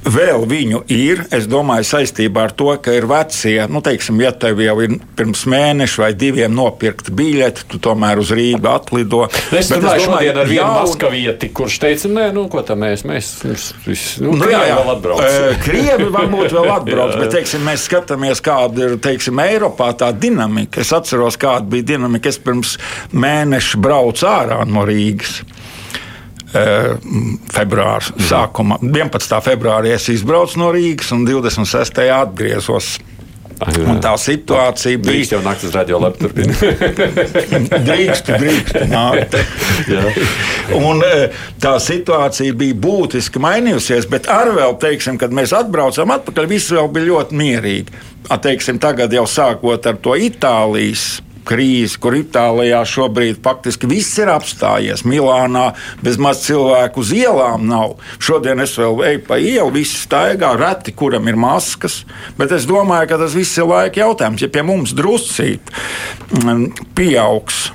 Vēl 0.00 0.46
viņu 0.48 0.78
ir, 0.88 1.18
es 1.36 1.44
domāju, 1.50 1.84
saistībā 1.84 2.46
ar 2.48 2.52
to, 2.56 2.70
ka 2.80 2.94
ir 2.96 3.04
vecie. 3.10 3.66
Nu, 3.68 3.82
teiksim, 3.84 4.16
ja 4.24 4.30
tev 4.32 4.62
jau 4.64 4.78
ir 4.80 4.94
pirms 5.18 5.42
mēneša 5.52 6.00
vai 6.00 6.08
diviem 6.16 6.54
nopirkta 6.56 7.12
biļete, 7.12 7.66
tu 7.68 7.80
tomēr 7.84 8.22
uz 8.22 8.30
Rīgu 8.32 8.64
atlido. 8.70 9.26
Es 9.52 9.68
Bet 9.68 9.82
runāju 9.82 10.06
šodien 10.06 10.40
ar 10.40 10.48
vienu 10.48 10.62
jaunu- 10.62 10.78
maskavieti, 10.86 11.50
kurš 11.52 11.76
teica, 11.84 12.08
nē, 12.16 12.30
nu, 12.32 12.46
ko 12.48 12.62
tā 12.64 12.78
mēs, 12.80 13.04
mēs, 13.04 13.28
mēs, 13.44 13.66
mēs 13.84 14.06
nu, 14.24 14.32
Nu, 14.40 14.48
jā, 14.48 14.62
jā. 14.70 14.78
vēl 14.80 14.90
atbrauc. 14.96 15.38
Krievi 15.66 16.08
varbūt 16.16 16.56
vēl 16.56 16.70
atbrauc, 16.78 17.14
bet 17.20 17.36
teiksim, 17.36 17.64
mēs 17.68 17.84
skatāmies, 17.90 18.40
kāda 18.40 18.88
ir 18.88 18.96
teiksim, 19.04 19.36
Eiropā 19.44 19.92
tā 20.00 20.08
dinamika. 20.16 20.80
Es 20.80 20.94
atceros, 20.96 21.36
kāda 21.40 21.68
bija 21.76 21.90
dinamika. 21.94 22.32
Es 22.32 22.40
pirms 22.40 22.78
mēneša 23.12 23.76
braucu 23.84 24.26
ārā 24.32 24.62
no 24.64 24.88
Rīgas. 24.88 25.42
Eh, 26.50 26.96
Februāra 27.54 28.02
sākumā, 28.26 28.80
11. 28.82 29.38
februārī 29.46 29.92
es 29.94 30.08
izbraucu 30.10 30.58
no 30.58 30.72
Rīgas 30.74 31.12
un 31.14 31.22
26. 31.28 32.02
atgriezos. 32.10 32.96
Un 33.60 33.98
tā 34.00 34.14
situācija 34.16 34.96
bija. 34.96 35.12
Drīkst 35.12 35.34
jau 35.34 35.40
naktas 35.44 35.74
radio 35.76 35.98
labi 36.00 36.22
turpina. 36.22 36.54
drīkst, 37.90 38.30
drīkst 38.40 38.78
nākt. 38.88 39.36
Un 40.80 41.04
e, 41.04 41.28
tā 41.60 41.74
situācija 41.84 42.56
bija 42.56 42.78
būtiski 42.88 43.42
mainījusies, 43.44 44.08
bet 44.10 44.30
ar 44.32 44.54
vēl, 44.56 44.78
teiksim, 44.80 45.20
kad 45.20 45.34
mēs 45.36 45.52
atbraucām 45.54 46.16
atpakaļ, 46.16 46.48
viss 46.50 46.72
vēl 46.72 46.88
bija 46.94 47.10
ļoti 47.12 47.42
mierīgi. 47.42 48.00
Teiksim, 48.30 48.80
tagad 48.80 49.12
jau 49.12 49.28
sākot 49.28 49.86
ar 49.92 50.00
to 50.00 50.16
Itālijas 50.16 51.20
krīzi, 51.46 51.98
kur 52.02 52.16
Itālijā 52.18 52.82
šobrīd 52.88 53.40
faktiski 53.44 53.88
viss 53.90 54.18
ir 54.20 54.30
apstājies. 54.32 55.04
Milānā 55.08 55.70
bezmaz 56.04 56.44
cilvēku 56.44 57.04
uz 57.04 57.14
ielām 57.16 57.66
nav. 57.70 57.96
Šodien 58.22 58.62
es 58.64 58.76
vēl 58.78 59.04
eju 59.10 59.24
pa 59.28 59.40
ielu, 59.40 59.70
visi 59.74 59.98
staigā, 60.00 60.52
reti 60.60 60.94
kuram 60.96 61.28
ir 61.30 61.40
maskas. 61.40 62.04
Bet 62.38 62.54
es 62.56 62.68
domāju, 62.70 63.10
ka 63.10 63.20
tas 63.24 63.36
viss 63.36 63.58
ir 63.58 63.68
laika 63.70 64.04
jautājums. 64.04 64.44
Ja 64.44 64.52
pie 64.52 64.64
mums 64.66 64.94
druscīt 64.96 65.74
mm, 66.40 66.88
pieaugs 66.98 67.70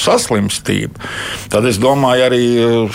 saslimstība, 0.00 1.10
tad 1.52 1.68
es 1.70 1.78
domāju, 1.80 2.26
arī 2.26 2.42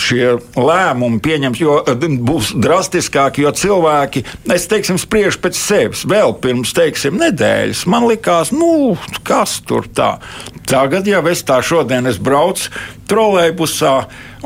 šie 0.01 0.35
lēmumi 0.57 1.21
pieņems, 1.25 1.61
jo 1.61 1.79
eh, 1.83 2.07
būs 2.29 2.53
drastiskāki, 2.61 3.45
jo 3.45 3.53
cilvēki, 3.55 4.25
es 4.55 4.67
teiksim, 4.71 4.99
spriež 5.01 5.39
pēc 5.43 5.59
sevis. 5.59 6.05
Vēl 6.09 6.35
pirms, 6.41 6.73
teiksim, 6.75 7.19
nedēļas 7.21 7.85
man 7.91 8.07
likās, 8.09 8.53
nu, 8.55 8.95
kas 9.27 9.59
tur 9.65 9.87
tā. 9.87 10.15
Tagad 10.65 11.05
jau 11.05 11.21
es 11.29 11.43
tā 11.45 11.59
šodien 11.61 12.09
es 12.09 12.17
braucu 12.17 12.71
trolēļbusā, 13.09 13.93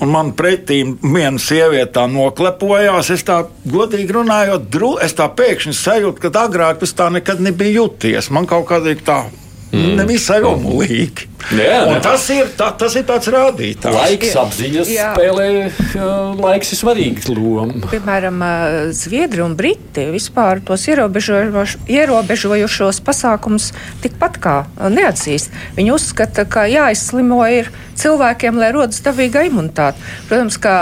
un 0.04 0.12
man 0.12 0.34
pretī 0.36 0.82
viena 1.00 1.40
sieviete 1.40 1.94
tā 1.96 2.06
noklepojās. 2.12 3.12
Es 3.16 3.24
tā 3.28 3.42
godīgi 3.64 4.18
runājot, 4.20 4.68
dru, 4.72 4.96
es 5.04 5.16
tā 5.16 5.30
pēkšņi 5.32 5.76
sajūtu, 5.80 6.26
ka 6.26 6.33
agrāk 6.44 6.83
tas 6.83 6.95
tā 6.95 7.07
nekad 7.14 7.40
nebija 7.44 7.80
jūties. 7.80 8.31
Man 8.36 8.50
kaut 8.50 8.68
kādīgi 8.72 9.06
tā. 9.07 9.22
Mm. 9.69 9.99
Nevisai 9.99 10.40
omulīgi. 10.49 11.28
Jā, 11.56 11.85
Un 11.88 11.94
ne. 11.95 11.99
tas 12.04 12.23
ir, 12.33 12.49
tā, 12.57 12.68
tas 12.78 12.95
ir 12.99 13.06
tāds 13.07 13.30
rādītājs. 13.31 13.95
Laiks 13.95 14.33
apziņas 14.42 14.90
Jā. 14.92 15.11
spēlē, 15.16 15.45
jā, 15.95 16.07
laiks 16.35 16.73
ir 16.76 16.80
svarīgs 16.81 17.30
loma. 17.31 17.88
Piemēram, 17.90 18.42
Zviedri 18.97 19.42
un 19.45 19.54
Briti 19.57 20.04
vispār 20.11 20.59
tos 20.66 20.83
ierobežojošos 20.92 22.99
pasākumus 23.06 23.69
tikpat 24.04 24.38
kā 24.44 24.57
neatzīst. 24.81 25.49
Viņi 25.78 25.94
uzskata, 25.95 26.45
ka 26.49 26.66
jāizslimo 26.69 27.40
ir 27.47 27.69
cilvēkiem, 27.99 28.59
lai 28.59 28.71
rodas 28.76 29.02
dabīga 29.04 29.44
imunitāte. 29.47 29.99
Protams, 30.30 30.57
ka 30.61 30.73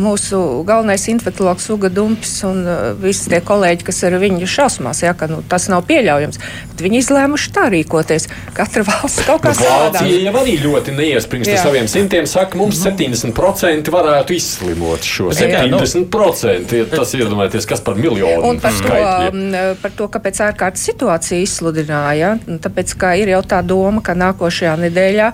mūsu 0.00 0.38
galvenais 0.68 1.04
infektuologs 1.12 1.68
Uga 1.72 1.90
Dumpis 1.92 2.38
un 2.48 2.62
visi 3.02 3.30
tie 3.32 3.40
kolēģi, 3.44 3.86
kas 3.88 4.02
ar 4.08 4.16
viņu 4.22 4.48
šausmās, 4.48 5.02
ja, 5.04 5.12
ka 5.16 5.28
nu, 5.30 5.42
tas 5.48 5.68
nav 5.72 5.80
pieļaujams, 5.88 6.40
bet 6.72 6.84
viņi 6.84 7.02
izlēmuši 7.04 7.52
tā 7.56 7.64
rīkoties. 7.72 8.28
Katra 8.52 8.82
valsts 8.84 9.24
kaut 9.24 9.40
kā 9.44 9.52
Nu, 9.52 9.56
savādāk. 9.56 10.02
Vācija 10.02 10.18
jau 10.26 10.34
arī 10.42 10.54
ļoti 10.60 10.92
neiespringst 10.96 11.50
ar 11.54 11.60
saviem 11.62 11.86
simtiem. 11.88 12.26
Saka, 12.28 12.58
mums 12.60 12.82
70% 12.84 13.88
varētu 13.92 14.34
izslimot 14.36 15.06
šo 15.06 15.30
Jā, 15.32 15.62
nu. 15.70 15.80
70%. 15.80 16.74
Ja 16.76 16.86
tas 16.90 17.14
iedomājieties, 17.16 17.66
kas 17.68 17.80
par 17.84 17.96
miljonu 17.96 18.50
Un 18.50 18.60
par 18.60 18.72
to, 18.74 18.82
skaitļiem. 18.82 19.38
mm, 19.40 19.80
par 19.82 19.94
to, 19.96 20.08
kāpēc 20.12 20.40
ārkārtas 20.48 20.84
situācija 20.90 21.40
izsludināja. 21.46 22.34
Tāpēc, 22.62 22.94
ka 23.00 23.14
ir 23.20 23.32
jau 23.32 23.40
tā 23.46 23.62
doma, 23.64 24.02
ka 24.04 24.14
nākošajā 24.18 24.74
nedēļā 24.86 25.32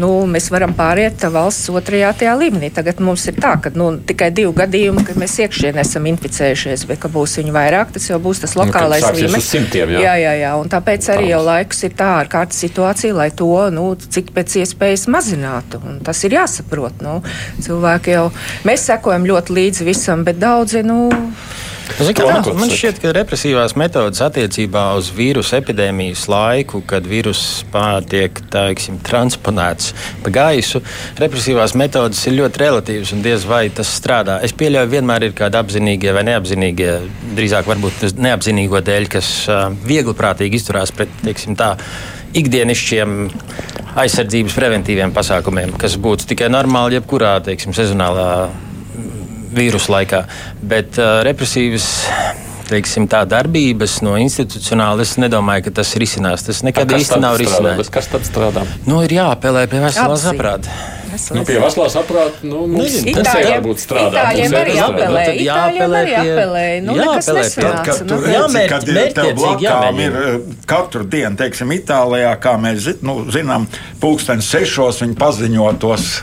nu, 0.00 0.12
mēs 0.30 0.50
varam 0.54 0.74
pāriet 0.78 1.26
valsts 1.32 1.70
otrajā 1.74 2.12
tajā 2.22 2.36
līmenī. 2.38 2.70
Tagad 2.74 3.00
mums 3.04 3.26
ir 3.30 3.34
tā, 3.40 3.56
ka 3.62 3.72
nu, 3.74 3.92
tikai 3.98 4.30
divi 4.34 4.52
gadījumi, 4.56 5.04
kad 5.06 5.18
mēs 5.20 5.38
iekšienē 5.44 5.82
esam 5.84 6.06
inficējušies, 6.10 6.86
bet 6.86 7.00
ka 7.02 7.08
būs 7.12 7.38
viņu 7.40 7.52
vairāk, 7.54 7.92
tas 7.96 8.08
jau 8.10 8.18
būs 8.22 8.42
tas 8.44 8.54
kad 8.54 8.62
lokālais 8.62 9.04
uz 9.04 9.18
līmenis. 9.18 9.50
simtiem, 9.50 9.90
jā. 9.96 10.00
jā, 10.06 10.14
jā, 10.24 10.32
jā. 10.44 10.54
Un 10.60 10.68
tāpēc 10.70 11.10
arī 11.14 11.30
jau 11.32 11.42
laikus 11.44 11.82
ir 11.84 11.90
tā 11.98 12.08
ārkārtas 12.20 12.39
situācija, 12.56 13.14
lai 13.16 13.30
to 13.36 13.52
nu, 13.74 13.92
cik 14.00 14.32
pēc 14.36 14.60
iespējas 14.62 15.06
mazinātu. 15.12 15.82
Un 15.84 16.00
tas 16.04 16.24
ir 16.24 16.38
jāsaprot. 16.38 17.02
Nu, 17.04 17.20
cilvēki 17.62 18.16
jau, 18.16 18.28
mēs 18.68 18.88
sekojam 18.90 19.28
ļoti 19.28 19.58
līdzi 19.60 19.88
visam, 19.88 20.24
bet 20.24 20.40
daudzi. 20.40 20.84
Nu, 20.86 21.08
Zin, 21.98 22.14
kā, 22.14 22.26
man 22.30 22.44
saka. 22.44 22.76
šķiet, 22.78 22.98
ka 23.02 23.12
represīvās 23.14 23.74
metodas 23.78 24.22
attiecībā 24.24 24.84
uz 24.98 25.10
vīrusu 25.14 25.56
epidēmijas 25.58 26.26
laiku, 26.30 26.82
kad 26.88 27.06
vīruss 27.08 27.64
tiek 28.10 28.38
teiksim, 28.52 29.00
transponēts 29.04 29.90
pa 30.24 30.32
gaisu, 30.34 30.82
represīvās 31.20 31.74
metodas 31.78 32.22
ir 32.28 32.38
ļoti 32.38 32.62
relatīvas 32.62 33.14
un 33.16 33.24
diez 33.26 33.44
vai 33.48 33.64
tas 33.74 33.90
strādā. 33.98 34.38
Es 34.46 34.54
pieļauju, 34.56 34.92
vienmēr 34.94 35.28
ir 35.28 35.36
kādi 35.36 35.60
apzinīgie 35.60 36.14
vai 36.16 36.24
neapzinīgie, 36.30 36.94
drīzāk 37.36 37.68
varbūt 37.70 38.06
neapzinīgo 38.20 38.80
dēļ, 38.86 39.10
kas 39.10 39.32
uh, 39.50 39.66
viegli 39.84 40.16
prātīgi 40.16 40.60
izturās 40.60 40.94
pret 40.94 41.12
teiksim, 41.24 41.58
tā, 41.58 41.74
ikdienišķiem 42.36 43.16
aizsardzības 44.00 44.54
preventīviem 44.54 45.14
pasākumiem, 45.14 45.74
kas 45.80 45.96
būtu 46.00 46.28
tikai 46.30 46.50
normāli 46.52 46.98
jebkurā 46.98 47.38
teiksim, 47.46 47.74
sezonālā 47.76 48.28
vīrusu 49.54 49.90
laikā. 49.90 50.24
Bet 50.62 50.98
uh, 51.00 51.20
represīvas 51.26 51.88
teiksim, 52.70 53.08
tā, 53.10 53.24
darbības 53.28 53.98
no 54.06 54.14
institucionāla 54.20 55.02
es 55.02 55.16
nedomāju, 55.20 55.66
ka 55.68 55.76
tas 55.80 55.92
risinās. 55.98 56.46
Tas 56.46 56.62
nekad 56.66 56.92
īsti 56.94 57.18
nav 57.22 57.40
risinājums. 57.40 57.90
Kas 57.92 58.10
tad 58.12 58.26
strādā? 58.28 58.64
Nu, 58.86 59.02
ir 59.06 59.16
jāapelē 59.18 59.66
pie 59.70 59.82
veselā 59.82 60.14
Apziņa. 60.14 60.99
Saprāta. 61.20 61.36
Nu, 61.38 61.44
pie 61.50 61.58
veselā 61.62 61.86
saprāta, 61.94 62.42
nu, 62.42 62.60
mums 62.66 62.84
Nezinu, 62.84 63.14
tas 63.16 63.26
Itāļiem- 63.28 63.52
jābūt 63.54 63.82
strādāt. 63.84 64.16
Itāļiem 64.16 64.56
arī 64.60 64.74
apelē. 64.86 65.24
Tad 65.24 65.34
Itāļiem 65.34 65.46
jāapelē 65.50 66.00
arī 66.00 66.14
apelēja. 66.20 66.82
Nu, 66.86 66.94
nekas 66.96 67.28
jāapelē 67.28 67.42
pie- 67.42 67.64
nesanāca. 67.64 67.84
Kad 67.84 67.98
tu 68.08 68.14
Nu, 68.14 68.20
redzi, 68.26 68.64
kad 68.68 68.88
ir 68.88 68.94
tev 68.94 68.98
mērķtiecīgi 69.00 69.38
blakām 69.44 70.00
ir 70.06 70.18
eh, 70.24 70.38
katru 70.66 71.04
dienu, 71.04 71.36
teiksim, 71.36 71.72
Itālijā, 71.78 72.32
kā 72.40 72.56
mēs 72.60 72.76
zi- 72.88 72.96
nu, 73.02 73.24
zinām, 73.30 73.66
pulksten 74.00 74.38
sešos 74.40 75.00
viņi 75.04 75.14
paziņo 75.16 75.78
tos 75.78 76.20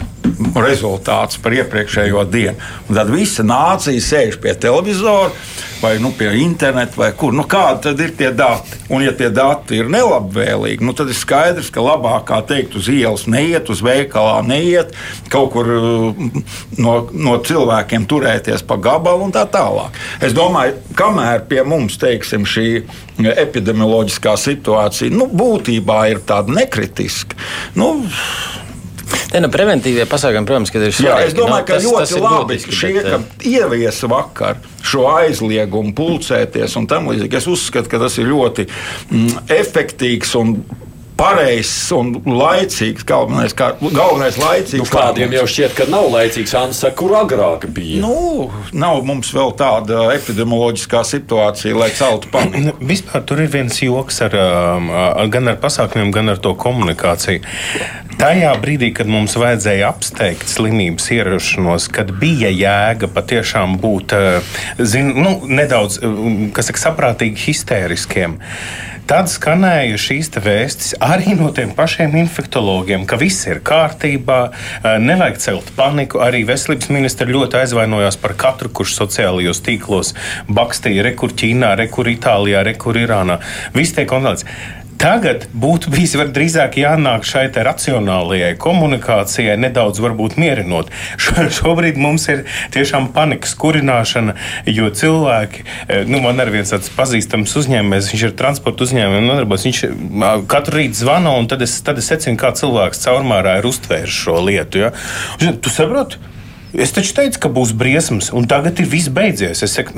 rezultātus 0.55 1.39
par 1.41 1.51
iepriekšējo 1.57 2.23
dienu. 2.31 2.55
Un 2.89 2.95
tad 2.95 3.09
visa 3.09 3.43
nācija 3.43 4.01
sēž 4.03 4.39
pie 4.41 4.53
televizora 4.53 5.31
vai 5.81 5.97
nu, 6.01 6.11
pie 6.17 6.31
interneta 6.41 6.97
vai 6.99 7.11
kur. 7.17 7.33
Nu, 7.35 7.45
kādi 7.49 7.87
tad 7.87 8.01
ir 8.03 8.13
tie 8.17 8.31
dati? 8.35 8.79
Un, 8.93 9.03
ja 9.05 9.13
tie 9.17 9.29
dati 9.33 9.81
ir 9.81 9.89
nelabvēlīgi, 9.91 10.85
nu, 10.85 10.93
tad 10.97 11.11
ir 11.11 11.17
skaidrs, 11.17 11.71
ka 11.73 11.83
labāk, 11.83 12.27
kā 12.29 12.41
teikt, 12.47 12.77
uz 12.79 12.89
ielas 12.91 13.27
neiet, 13.29 13.69
uz 13.73 13.83
veikalā 13.85 14.39
neiet, 14.47 14.93
kaut 15.33 15.51
kur 15.55 15.71
uh, 15.73 16.21
no, 16.81 16.95
no 17.11 17.37
cilvēkiem 17.43 18.07
turēties 18.09 18.65
pa 18.67 18.79
gabalu 18.81 19.27
un 19.27 19.35
tā 19.35 19.45
tālāk. 19.51 19.97
Es 20.23 20.35
domāju, 20.37 20.77
kamēr 20.97 21.45
pie 21.49 21.63
mums 21.67 21.99
teiksim, 22.01 22.47
šī 22.47 22.67
epidemioloģiskā 23.17 24.37
situācija 24.39 25.13
nu, 25.13 25.27
būtībā 25.31 26.03
ir 26.13 26.23
tāda 26.27 26.53
nekritiska. 26.59 27.37
Nu, 27.77 27.95
Te 29.31 29.39
nu 29.43 29.49
preventīvie 29.51 30.05
pasākumi, 30.09 30.45
protams, 30.47 30.71
kad 30.71 30.81
ir 30.81 30.91
Jā, 30.91 30.97
svarīgi. 30.97 31.27
es 31.27 31.33
domāju, 31.33 31.61
Nu, 31.61 31.65
ka 31.67 31.73
tas- 31.73 31.83
tas 31.83 32.11
ļoti 32.11 32.17
ir 32.17 32.23
labi 32.23 32.55
būtiski, 32.55 32.71
šie, 32.79 32.93
bet, 32.93 33.05
ka 33.11 33.49
ieviesa 33.51 34.07
vakar 34.11 34.55
šo 34.83 35.05
aizliegumu 35.17 35.93
pulcēties 35.93 36.75
un 36.79 36.87
tam 36.87 37.07
līdzīgi. 37.11 37.33
Es 37.41 37.47
uzskatu, 37.47 37.89
ka 37.89 37.99
tas 37.99 38.17
ir 38.17 38.25
ļoti 38.31 38.67
mm, 39.11 39.47
efektīvs 39.47 40.35
un 40.39 40.63
pareizs 41.17 41.89
un 41.95 42.13
laicīgs. 42.25 43.05
Galvenais, 43.07 43.55
kā, 43.57 43.71
galvenais 43.81 44.37
laicīgs. 44.39 44.83
Nu, 44.83 44.87
kādiem 44.91 45.35
jau 45.37 45.45
šķiet, 45.49 45.75
ka 45.77 45.87
nav 45.91 46.09
laicīgs 46.13 46.55
Anna 46.57 46.77
saka, 46.77 46.95
kur 47.01 47.15
agrāk 47.19 47.67
bija. 47.73 48.01
Nu, 48.03 48.47
nav 48.77 49.03
mums 49.07 49.31
vēl 49.35 49.53
tāda 49.59 50.07
epidemioloģiskā 50.15 51.03
situācija, 51.07 51.77
lai 51.77 51.91
celtu 51.97 52.31
paniku. 52.33 52.65
Nu, 52.69 52.75
Vispār 52.87 53.23
tur 53.27 53.41
ir 53.43 53.51
viens 53.53 53.81
joks 53.81 54.21
ar, 54.25 54.35
um, 54.37 54.91
ar, 54.93 55.31
gan 55.33 55.51
ar 55.51 55.61
pasākumiem, 55.61 56.11
gan 56.15 56.33
ar 56.33 56.41
to 56.43 56.53
komunikāciju. 56.59 57.43
Tajā 58.17 58.49
brīdī, 58.57 58.89
kad 58.97 59.09
mums 59.09 59.35
vajadzēja 59.37 59.91
apsteigt 59.91 60.49
slimības 60.49 61.05
ierašanos, 61.13 61.85
kad 61.93 62.09
bija 62.17 62.49
jēga 62.49 63.09
patiešām 63.13 63.77
būt 63.81 64.15
uh, 64.17 64.59
zin, 64.81 65.13
nu, 65.21 65.37
nedaudz 65.45 65.99
kas 66.57 66.71
saka, 66.71 66.81
saprātīgi 66.87 67.49
histēriskiem. 67.49 68.39
Tad 69.07 69.29
skanēja 69.31 69.95
šīs 70.03 70.27
vēstis 70.43 70.89
arī 70.99 71.31
no 71.39 71.47
tiem 71.55 71.69
pašiem 71.71 72.11
infektologiem, 72.19 73.05
ka 73.07 73.15
viss 73.15 73.45
ir 73.47 73.61
kārtībā, 73.63 74.39
eh, 74.51 74.97
nevajag 74.99 75.37
celt 75.39 75.69
paniku. 75.77 76.19
Arī 76.19 76.43
veselības 76.43 76.89
ministra 76.91 77.27
ļoti 77.27 77.55
aizvainojās 77.61 78.19
par 78.19 78.33
katru, 78.35 78.67
kurš 78.67 78.97
sociālajos 78.99 79.63
tīklos 79.63 80.11
bakstīja 80.51 81.05
rekur 81.07 81.31
Ķīnā, 81.31 81.77
rekur 81.79 82.11
Itālijā, 82.11 82.65
rekur 82.67 82.99
Irānā. 82.99 83.39
Viss 83.73 83.95
tiek 83.95 84.09
kontrolēts. 84.09 84.43
Tagad 84.97 85.45
būtu 85.53 85.91
bijis 85.93 86.15
drīzāk 86.33 86.79
jānāk 86.81 87.25
šai 87.27 87.45
racionālajai 87.53 88.55
komunikācijai, 88.61 89.57
nedaudz 89.61 90.01
varbūt 90.01 90.37
mierinot. 90.41 90.89
Šo, 91.23 91.47
šobrīd 91.53 91.99
mums 92.01 92.27
ir 92.31 92.45
tiešām 92.73 93.11
panikas 93.15 93.53
kurināšana, 93.59 94.35
jo 94.69 94.89
cilvēki, 94.89 95.65
eh, 95.87 96.05
nu, 96.09 96.21
man 96.23 96.39
ir 96.43 96.51
viens 96.53 96.71
tāds 96.73 96.89
pazīstams 96.93 97.53
uzņēmējs, 97.61 98.11
viņš 98.13 98.25
ir 98.29 98.37
transporta 98.39 98.87
uzņēmējs, 98.87 99.27
nodarbojas. 99.27 99.67
Viņš 99.67 99.83
katru 100.49 100.81
rītu 100.81 101.01
zvana, 101.01 101.35
un 101.37 101.49
tad 101.51 101.65
es, 101.65 101.77
tad 101.85 102.01
es 102.01 102.09
secinu, 102.09 102.39
kā 102.39 102.53
cilvēks 102.57 103.05
caurmērā 103.05 103.59
ir 103.59 103.69
uztvēris 103.69 104.23
šo 104.23 104.39
lietu. 104.45 104.87
Ja? 104.87 104.93
Tu 105.37 105.73
saproti? 105.73 106.21
Es 106.75 106.91
taču 106.91 107.13
teicu, 107.15 107.39
ka 107.39 107.49
būs 107.53 107.71
briesmas, 107.79 108.27
un 108.35 108.43
tagad 108.49 108.81
ir 108.81 108.89
viss 108.91 109.07
beidzies. 109.13 109.61
Es 109.63 109.71
saku, 109.77 109.95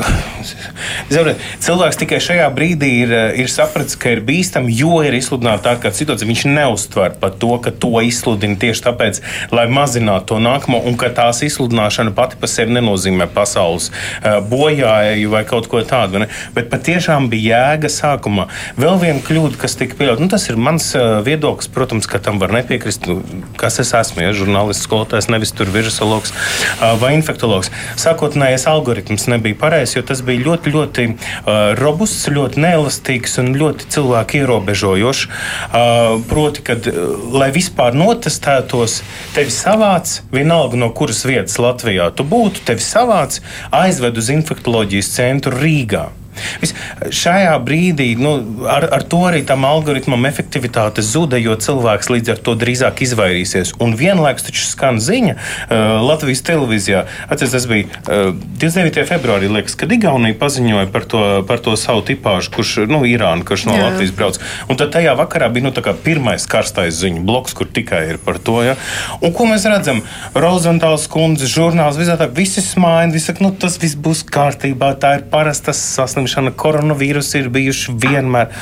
Ziniet, 1.14 1.42
cilvēks 1.66 1.98
tikai 1.98 2.20
šajā 2.22 2.46
brīdī 2.54 2.90
ir, 3.08 3.14
eh, 3.14 3.40
ir 3.42 3.50
sapratis, 3.50 3.98
ka 3.98 4.12
ir 4.14 4.22
bīstami, 4.26 4.70
jo 4.78 5.00
ir 5.02 5.18
izsludināta 5.18 5.74
ārkārtas 5.74 5.98
situācija. 6.04 6.30
Viņš 6.30 6.44
neuztver 6.54 7.16
par 7.22 7.34
to, 7.42 7.50
ka 7.66 7.74
to 7.74 8.04
izsludina 8.06 8.60
tieši 8.62 8.86
tāpēc, 8.86 9.22
lai 9.56 9.66
mazinātu 9.66 10.36
to 10.36 10.38
nākamo, 10.46 10.84
un 10.86 10.98
ka 11.00 11.10
tās 11.18 11.42
izsludināšana 11.48 12.14
pati 12.14 12.38
par 12.38 12.52
sevi 12.54 12.78
nenozīmē 12.78 13.26
pasaules 13.34 13.90
eh, 13.90 14.38
bojāju 14.52 15.34
vai 15.34 15.44
kaut 15.50 15.72
ko 15.74 15.82
tādu. 15.82 16.22
ne? 16.22 16.30
Bet 16.54 16.70
patiešām 16.70 17.32
bija 17.34 17.64
jēga 17.74 17.90
sākumā. 17.90 18.46
Vēl 18.78 19.02
viena 19.02 19.26
kļūda, 19.26 19.58
kas 19.58 19.80
tika 19.80 19.98
pieļauta, 19.98 20.22
nu, 20.22 20.30
tas 20.30 20.46
ir 20.52 20.62
mans 20.70 20.92
eh, 20.94 21.18
viedoklis, 21.26 21.74
protams, 21.74 22.06
ka 22.06 22.22
tam 22.22 22.38
var 22.38 22.54
nepiekrist. 22.54 23.10
Nu, 23.10 23.24
Kas 23.60 23.82
es 23.82 23.90
esmu? 23.98 24.22
Ja, 24.22 24.32
žurnālists, 24.38 24.86
skolotājs, 24.86 25.32
nevis 25.34 25.52
tur 25.56 25.68
virsologs 25.74 26.32
vai 27.01 27.13
infektologs. 27.18 27.72
Sākotnējais 28.00 28.68
algoritms 28.70 29.28
nebija 29.32 29.58
pareizs, 29.60 29.96
jo 29.98 30.04
tas 30.06 30.22
bija 30.25 30.44
ļoti, 30.46 30.74
ļoti 30.75 31.08
robusts, 31.80 32.30
ļoti 32.34 32.63
neelastīgs 32.63 33.39
un 33.44 33.54
ļoti 33.60 33.89
cilvēku 33.96 34.42
ierobežojošs. 34.42 35.25
Proti, 36.30 36.66
kad, 36.70 36.92
lai 37.36 37.50
vispār 37.56 37.98
notestētos, 37.98 39.00
tevi 39.36 39.54
savāc, 39.54 40.20
vienalga 40.36 40.80
no 40.80 40.92
kuras 40.96 41.24
vietas 41.28 41.60
Latvijā 41.62 42.12
tu 42.16 42.28
būtu, 42.28 42.66
tevi 42.70 42.84
savāc, 42.84 43.42
aizved 43.75 44.20
uz 44.20 44.32
infektoloģijas 44.36 45.13
centru 45.20 45.58
Rīgā. 45.60 46.10
Vis, 46.62 46.74
šajā 47.15 47.55
brīdī 47.65 48.12
nu, 48.19 48.34
ar, 48.69 48.88
ar 49.00 49.05
to 49.10 49.22
arī 49.29 49.41
tam 49.48 49.65
algoritmam 49.67 50.27
efektivitāte 50.29 51.03
zuda, 51.05 51.39
jo 51.41 51.55
cilvēks 51.60 52.12
līdz 52.13 52.34
ar 52.36 52.43
to 52.46 52.55
drīzāk 52.60 53.03
izvairīsies. 53.05 53.75
Un 53.84 53.96
vienlaikus 54.00 54.48
taču 54.50 54.65
skan 54.67 55.00
ziņa 55.03 55.36
uh, 55.36 56.00
Latvijas 56.05 56.43
televīzijā. 56.48 57.05
Atceries, 57.29 57.55
tas 57.55 57.67
bija 57.69 57.88
uh, 57.89 58.34
29. 58.62 59.03
februārī, 59.10 59.51
liekas, 59.51 59.77
kad 59.79 59.91
Igaunija 59.93 60.38
paziņoja 60.39 60.89
par 60.93 61.08
to, 61.10 61.24
par 61.50 61.63
to 61.63 61.75
savu 61.79 62.03
tipāžu, 62.08 62.53
kurš 62.55 62.75
nu, 62.89 63.01
Irāna, 63.10 63.46
kurš 63.48 63.67
no 63.69 63.77
Jā. 63.77 63.89
Latvijas 63.89 64.15
brauc. 64.15 64.39
Un 64.69 64.79
tad 64.79 64.93
tajā 64.96 65.15
vakarā 65.19 65.50
bija 65.53 65.69
nu, 65.69 65.74
pirmais 66.03 66.46
karstais 66.50 66.98
ziņu 67.00 67.24
bloks, 67.27 67.55
kur 67.58 67.69
tikai 67.72 68.01
ir 68.13 68.19
par 68.24 68.39
to. 68.43 68.60
Ja? 68.65 68.75
Un 69.24 69.34
ko 69.36 69.48
mēs 69.50 69.65
redzam? 69.69 70.01
Rozentāls 70.38 71.08
kundze, 71.12 71.50
žurnāls, 71.50 72.00
visā 72.00 72.17
tā, 72.19 72.27
visi 72.31 72.63
smaida, 72.63 73.13
visi 73.15 73.29
saka, 73.31 73.43
nu, 73.46 73.51
tas 73.55 73.77
viss 73.81 73.98
būs 74.00 74.24
kārtībā, 74.29 74.93
tā 75.01 75.15
ir 75.19 75.25
parasta 75.31 75.74
saslimšana, 76.29 76.53
koronavīrus 76.55 77.33
ir 77.39 77.50
bijuši 77.50 77.93
vienmēr. 77.98 78.53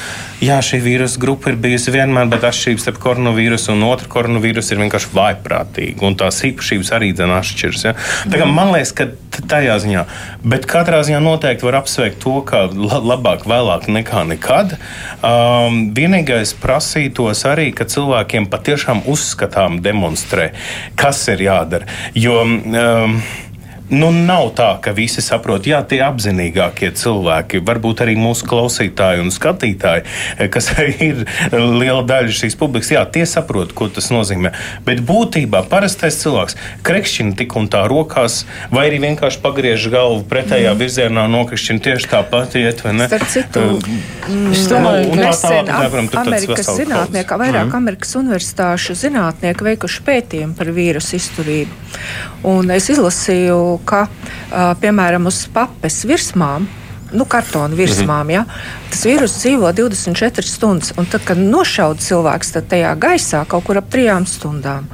Jā, 0.42 0.60
šī 0.62 0.80
vīrusu 0.84 1.20
grupa 1.20 1.52
ir 1.52 1.58
bijusi 1.60 1.92
vienmēr, 1.92 2.30
bet 2.32 2.46
atšķirības 2.48 2.86
starp 2.86 3.00
koronavīrusu 3.04 3.74
un 3.74 3.84
otru 3.88 4.10
koronavīrusu 4.10 4.74
ir 4.74 4.82
vienkārši 4.84 5.14
vaiprātīga. 5.14 6.06
Un 6.08 6.18
tās 6.20 6.40
īpašības 6.48 6.92
arī 6.96 7.14
dzen 7.14 7.34
atšķiras. 7.36 7.86
Ja? 7.88 7.96
Tā 8.32 8.42
kā 8.42 8.48
man 8.50 8.72
liekas, 8.76 8.94
ka 8.96 9.10
tajā 9.38 9.78
ziņā, 9.84 10.04
bet 10.48 10.68
katrā 10.70 11.02
ziņā 11.06 11.20
noteikti 11.24 11.68
var 11.68 11.80
apsveikt 11.82 12.22
to, 12.24 12.38
ka 12.48 12.68
la 12.72 13.02
labāk 13.14 13.48
vēlāk 13.50 13.90
nekā 13.92 14.24
nekad. 14.32 14.78
Um, 15.22 15.90
vienīgais 15.98 16.56
prasītos 16.62 17.44
arī, 17.50 17.72
ka 17.76 17.90
cilvēkiem 17.90 18.48
patiešām 18.52 19.04
uzskatām 19.10 19.82
demonstrē, 19.84 20.52
kas 20.98 21.26
ir 21.34 21.44
jādara. 21.50 21.90
Jo, 22.18 22.42
um, 22.46 23.20
Nu, 23.90 24.12
nav 24.12 24.50
tā, 24.58 24.82
ka 24.84 24.92
visi 24.92 25.22
saprot, 25.24 25.64
jā, 25.70 25.80
tie 25.88 26.02
apzinīgākie 26.04 26.90
cilvēki, 26.92 27.62
varbūt 27.64 28.02
arī 28.04 28.18
mūsu 28.20 28.44
klausītāji 28.50 29.22
un 29.24 29.32
skatītāji, 29.32 30.04
eh, 30.38 30.50
kas 30.52 30.72
ir 31.08 31.24
liela 31.54 32.04
daļa 32.04 32.34
šīs 32.36 32.58
publikas, 32.60 32.92
jā, 32.92 33.06
tie 33.08 33.24
saprot, 33.30 33.72
ko 33.78 33.88
tas 33.88 34.10
nozīmē. 34.12 34.52
Bet 34.84 35.00
būtībā 35.08 35.64
parastais 35.72 36.20
cilvēks 36.20 36.58
krekšķina 36.84 37.38
tik 37.40 37.56
un 37.56 37.70
tā 37.72 37.86
rokās, 37.88 38.42
vai 38.72 38.90
arī 38.90 39.00
vienkārši 39.06 39.40
pagriež 39.46 39.88
galvu 39.94 40.24
pretējā 40.28 40.74
Mm. 40.74 40.80
virzienā, 40.82 41.24
nokrišķina 41.32 41.80
tieši 41.86 42.10
tāpat, 42.12 42.56
iet 42.60 42.84
vai 42.84 42.94
ne? 42.94 43.08
Starp 43.08 43.28
citu, 43.32 43.64
Uh, 44.28 44.52
Es 44.52 44.66
Nu, 44.68 44.76
domāju, 44.76 45.14
piemēram, 45.16 46.10
tur 46.12 46.20
tāds 46.20 46.28
Amerikas 46.28 46.68
zinātnieki, 46.76 47.38
vairāk 47.40 47.68
Mhm. 47.70 47.76
Amerikas 47.78 48.12
universitāšu 48.20 48.96
zinātnieki 49.00 49.64
veikuši 49.64 50.02
pētījumu 50.04 50.56
par 50.58 50.68
vīrusu 50.76 51.16
izturību. 51.16 51.70
Un 52.44 52.72
es 52.72 52.90
izlasīju, 52.90 53.77
ka, 53.86 54.08
ā, 54.52 54.68
piemēram, 54.82 55.30
uz 55.30 55.46
papes 55.54 56.04
virsmām 56.08 56.68
nu, 57.12 57.26
kartona 57.30 57.76
virsmām. 57.78 58.32
Ja? 58.32 58.44
Tas 58.92 59.04
vīrus 59.08 59.38
dzīvo 59.40 59.70
24 59.76 60.48
stundas, 60.48 60.94
un 61.00 61.08
tad, 61.10 61.24
kad 61.28 61.40
nošauda 61.40 62.04
cilvēks, 62.04 62.54
tad 62.56 62.70
tajā 62.72 62.94
gaisā 63.00 63.44
kaut 63.50 63.68
kur 63.68 63.80
ap 63.80 63.90
trijām 63.94 64.28
stundām. 64.30 64.88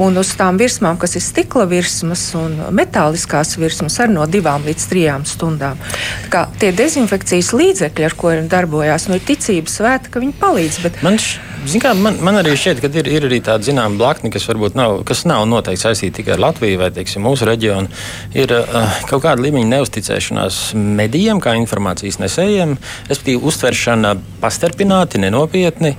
Un 0.00 0.18
uz 0.20 0.32
tām 0.38 0.58
virsmām, 0.60 0.98
kas 1.00 1.16
ir 1.16 1.24
stikla 1.24 1.66
virsmas 1.70 2.26
un 2.38 2.58
metāliskās 2.74 3.54
virsmas, 3.60 3.98
arī 4.02 4.16
no 4.16 4.26
divām 4.30 4.66
līdz 4.66 4.88
trijām 4.90 5.26
stundām. 5.28 5.80
Tā 6.26 6.32
kā 6.32 6.44
tie 6.60 6.72
dezinfekcijas 6.76 7.54
līdzekļi, 7.56 8.08
ar 8.10 8.18
viņi 8.24 8.52
darbojās, 8.52 9.08
nu, 9.08 9.18
ir 9.18 9.26
ticības 9.28 9.80
svēta, 9.80 10.12
ka 10.12 10.24
viņi 10.24 10.38
palīdz. 10.40 10.80
Bet... 10.84 11.02
Man 11.06 11.20
š... 11.20 11.53
Kā, 11.64 11.94
man, 11.96 12.18
man 12.20 12.36
arī 12.36 12.52
šķiet, 12.60 12.80
ka 12.82 12.88
ir, 13.00 13.06
ir 13.08 13.24
arī 13.24 13.38
tāda 13.44 13.64
zināmā 13.64 13.96
blakne, 13.96 14.28
kas 14.32 14.44
varbūt 14.50 14.76
nav, 14.76 14.98
kas 15.08 15.22
nav 15.24 15.46
noteikti 15.48 15.80
saistīta 15.80 16.18
tikai 16.18 16.34
ar 16.36 16.42
Latviju 16.44 16.80
vai 16.82 16.90
teiksim, 16.92 17.24
mūsu 17.24 17.48
reģionu. 17.48 17.88
Ir 18.36 18.52
uh, 18.52 18.98
kaut 19.08 19.24
kāda 19.24 19.40
līmeņa 19.46 19.70
neusticēšanās 19.70 20.58
medijiem, 20.76 21.40
kā 21.40 21.56
informācijas 21.56 22.20
nesējiem, 22.20 22.76
respektīvi 23.08 23.40
uztveršana 23.48 24.12
pastarpināti, 24.44 25.22
nenopietni. 25.24 25.94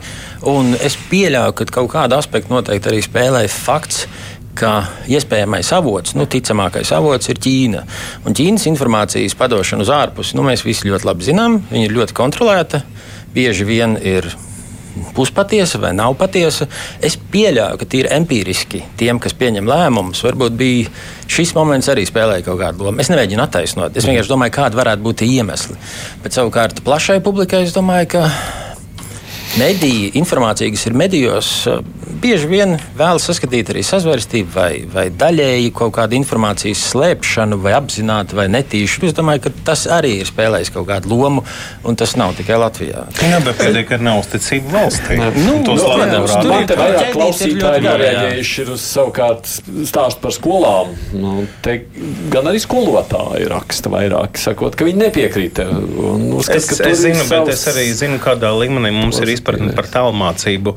Es 0.85 0.99
pieļauju, 1.09 1.57
ka 1.57 1.69
kaut 1.79 1.91
kādu 1.97 2.19
aspektu 2.19 2.53
noteikti 2.53 2.93
arī 2.93 3.01
spēlē 3.03 3.43
fakts 3.49 4.05
ka 4.55 4.85
iespējamais 5.11 5.67
avots, 5.75 6.13
nu, 6.15 6.29
ticamākais 6.31 6.93
avots 6.95 7.33
ir 7.33 7.41
Ķīna. 7.43 7.83
Un 8.23 8.37
Ķīnas 8.37 8.69
informācijas 8.71 9.35
padošana 9.35 9.83
uz 9.83 9.91
ārpusi, 9.91 10.37
nu, 10.37 10.45
mēs 10.47 10.63
visi 10.63 10.87
ļoti 10.87 11.09
labi 11.09 11.27
zinām, 11.27 11.59
viņa 11.73 11.89
ir 11.89 11.97
ļoti 11.97 12.15
kontrolēta. 12.15 12.85
Bieži 13.35 13.67
vien 13.67 13.97
ir 13.99 14.29
puspatiesa 15.15 15.79
vai 15.81 15.93
nav 15.97 16.15
patiesa. 16.19 16.67
Es 17.03 17.17
pieļauju, 17.17 17.79
ka 17.81 17.89
tīri 17.89 18.11
empiriski 18.15 18.83
tiem, 18.99 19.19
kas 19.23 19.35
pieņem 19.37 19.69
lēmumus, 19.69 20.23
varbūt 20.25 20.57
bija 20.59 20.91
šis 21.31 21.55
moments 21.57 21.89
arī 21.91 22.05
spēlēja 22.07 22.45
kaut 22.47 22.61
kādu 22.61 22.87
lomu. 22.87 23.01
Es 23.03 23.11
nemēģinu 23.11 23.45
attaisnot. 23.45 23.95
Es 23.97 24.07
vienkārši 24.07 24.31
domāju, 24.31 24.55
kādi 24.59 24.79
varētu 24.79 25.05
būt 25.05 25.25
iemesli. 25.27 25.79
Bet 26.23 26.37
savukārt 26.37 26.83
plašai 26.85 27.21
publikai 27.25 27.65
es 27.65 27.75
domāju, 27.75 28.15
ka 28.15 28.27
mediji, 29.59 30.11
informācija, 30.19 30.71
kas 30.73 30.85
ir 30.89 30.95
medijos, 30.97 31.49
bieži 32.21 32.47
vien 32.49 32.75
vēlas 32.97 33.27
saskatīt 33.29 33.69
arī 33.71 33.83
sazvērstību 33.85 34.51
vai, 34.55 34.71
vai 34.91 35.05
daļēji 35.13 35.71
kaut 35.75 35.93
kādu 35.97 36.17
informācijas 36.17 36.83
slēpšanu, 36.91 37.59
vai 37.63 37.75
apzināti 37.77 38.37
vai 38.37 38.47
netīši. 38.51 39.03
Es 39.09 39.15
domāju, 39.17 39.45
ka 39.45 39.53
tas 39.69 39.85
arī 39.91 40.15
ir 40.21 40.29
spēlējis 40.29 40.73
kaut 40.75 40.87
kādu 40.89 41.11
lomu, 41.13 41.43
un 41.85 41.99
tas 41.99 42.15
nav 42.19 42.35
tikai 42.39 42.59
Latvijā. 42.61 43.05
Jā, 43.21 43.39
bet 43.45 43.59
pietiek 43.61 43.93
ar 43.97 44.05
neusticību 44.07 44.73
valstī. 44.73 45.19
Nu, 45.19 45.57
tos 45.67 45.83
nu, 45.83 45.91
protams, 45.93 46.35
tur 46.39 46.55
ir 46.57 46.81
vairāk 46.81 47.11
klausītāji 47.15 47.85
norēģējuši 47.85 48.67
uz 48.75 48.87
savukārt 48.89 49.51
stāstu 49.89 50.23
par 50.25 50.35
skolām. 50.35 50.95
Nu, 51.15 51.45
te 51.65 51.77
gan 52.33 52.51
arī 52.51 52.61
skolotāji 52.63 53.49
raksta 53.51 53.91
vairāk, 53.93 54.39
sakot, 54.41 54.77
ka 54.77 54.87
viņi 54.87 55.03
nepiekrīt. 55.05 55.63
Uzskat, 56.39 56.61
es, 56.61 56.71
es 56.79 57.03
zinu, 57.05 57.21
bet 57.21 57.51
savs... 57.51 57.53
es 57.55 57.67
arī 57.73 57.87
zinu, 57.95 58.19
kādā 58.23 58.51
līmenī 58.55 58.93
mums 58.95 59.19
ir 59.21 59.35
izpratne 59.45 59.75
par 59.77 59.85
tālmācību. 59.89 60.73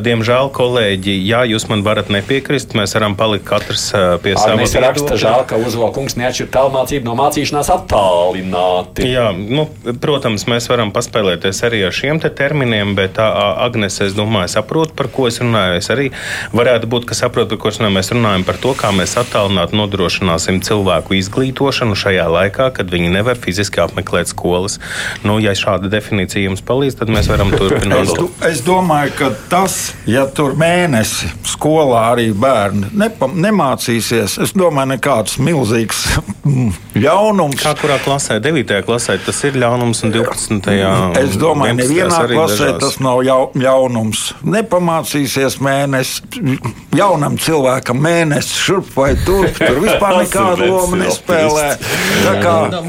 Diemžēl 0.00 0.50
kolēģi, 0.56 1.16
ja 1.26 1.44
jūs 1.44 1.68
man 1.68 1.84
varat 1.84 2.08
nepiekrist, 2.12 2.74
mēs 2.78 2.96
varam 2.96 3.16
palikt 3.16 3.44
katrs 3.46 3.90
pie 4.24 4.36
sava 4.38 4.56
viedokļa. 4.62 4.84
Raksta 4.86 5.18
žēl, 5.20 5.44
ka 5.50 5.60
uzvalkungs 5.60 6.16
neatšķir 6.16 6.48
tālmācību 6.54 7.08
no 7.08 7.16
mācīšanās 7.20 7.70
attālināti. 7.74 9.08
Jā, 9.10 9.28
nu, 9.36 9.66
protams, 10.00 10.46
mēs 10.48 10.68
varam 10.72 10.92
paspēlēties 10.94 11.62
arī 11.66 11.82
ar 11.86 11.96
šiem 11.96 12.20
te 12.22 12.30
terminiem, 12.32 12.94
bet 12.96 13.20
Agnes, 13.20 14.00
es 14.04 14.16
domāju, 14.16 14.54
saprot, 14.56 14.94
par 14.96 15.10
ko 15.12 15.28
es 15.28 15.40
runāju. 15.42 15.76
Es 15.80 15.90
arī 15.92 16.08
varētu 16.56 16.88
būt, 16.90 17.08
ka 17.10 17.18
saprot, 17.18 17.50
par 17.52 17.60
ko 17.60 17.72
es 17.72 17.80
runāju. 17.80 17.96
Mēs 17.98 18.12
runājam 18.14 18.46
par 18.48 18.60
to, 18.62 18.72
kā 18.78 18.92
mēs 18.96 19.16
attālināti 19.20 19.76
nodrošināsim 19.76 20.62
cilvēku 20.64 21.18
izglītošanu 21.20 21.96
šajā 21.98 22.26
laikā, 22.32 22.70
kad 22.76 22.90
viņi 22.92 23.12
nevar 23.18 23.38
fiziski 23.40 23.82
apmeklēt 23.84 24.32
skolas. 24.32 24.78
Nu, 25.26 25.38
ja 25.42 25.54
šāda 25.56 25.90
definīcija 25.92 26.46
jums 26.48 26.64
palīdz, 26.66 27.00
tad 27.02 27.12
mēs 27.12 27.30
varam 27.30 27.52
turpināt. 27.58 28.05
Es, 28.06 28.46
es 28.50 28.62
domāju, 28.66 29.12
ka 29.18 29.30
tas, 29.50 29.76
ja 30.08 30.26
tur 30.30 30.56
mēnesi 30.58 31.30
skolā 31.46 32.06
arī 32.12 32.30
bērni 32.36 32.90
nepa, 32.96 33.28
nemācīsies. 33.30 34.38
Es 34.42 34.54
domāju, 34.56 34.94
nekāds 34.94 35.38
milzīgs 35.42 36.04
ļaunums. 36.96 37.60
Kā 37.60 37.74
kurā 37.78 37.98
klasē, 38.02 38.38
9. 38.42 38.80
klasē, 38.86 39.16
tas 39.24 39.40
ir 39.48 39.58
ļaunums, 39.60 40.02
un 40.06 40.14
12. 40.14 40.72
Es 41.20 41.36
domāju, 41.40 41.78
nevienā 41.80 42.20
klasē 42.30 42.70
dažās. 42.70 42.80
tas 42.82 42.98
nav 43.04 43.22
jau, 43.26 43.40
ļaunums. 43.58 44.22
Nepamācīsies 44.46 45.58
mēnesi, 45.64 46.22
jaunam 46.96 47.38
cilvēkam 47.40 48.00
mēnesis 48.02 48.62
šurp 48.66 48.92
vai 48.96 49.12
turp. 49.26 49.58
Tur 49.60 49.80
vispār 49.84 50.18
nekādu 50.22 50.70
lomu 50.70 51.00
nespēlē. 51.02 51.66
Tā 52.26 52.36
kā, 52.42 52.56
no 52.72 52.82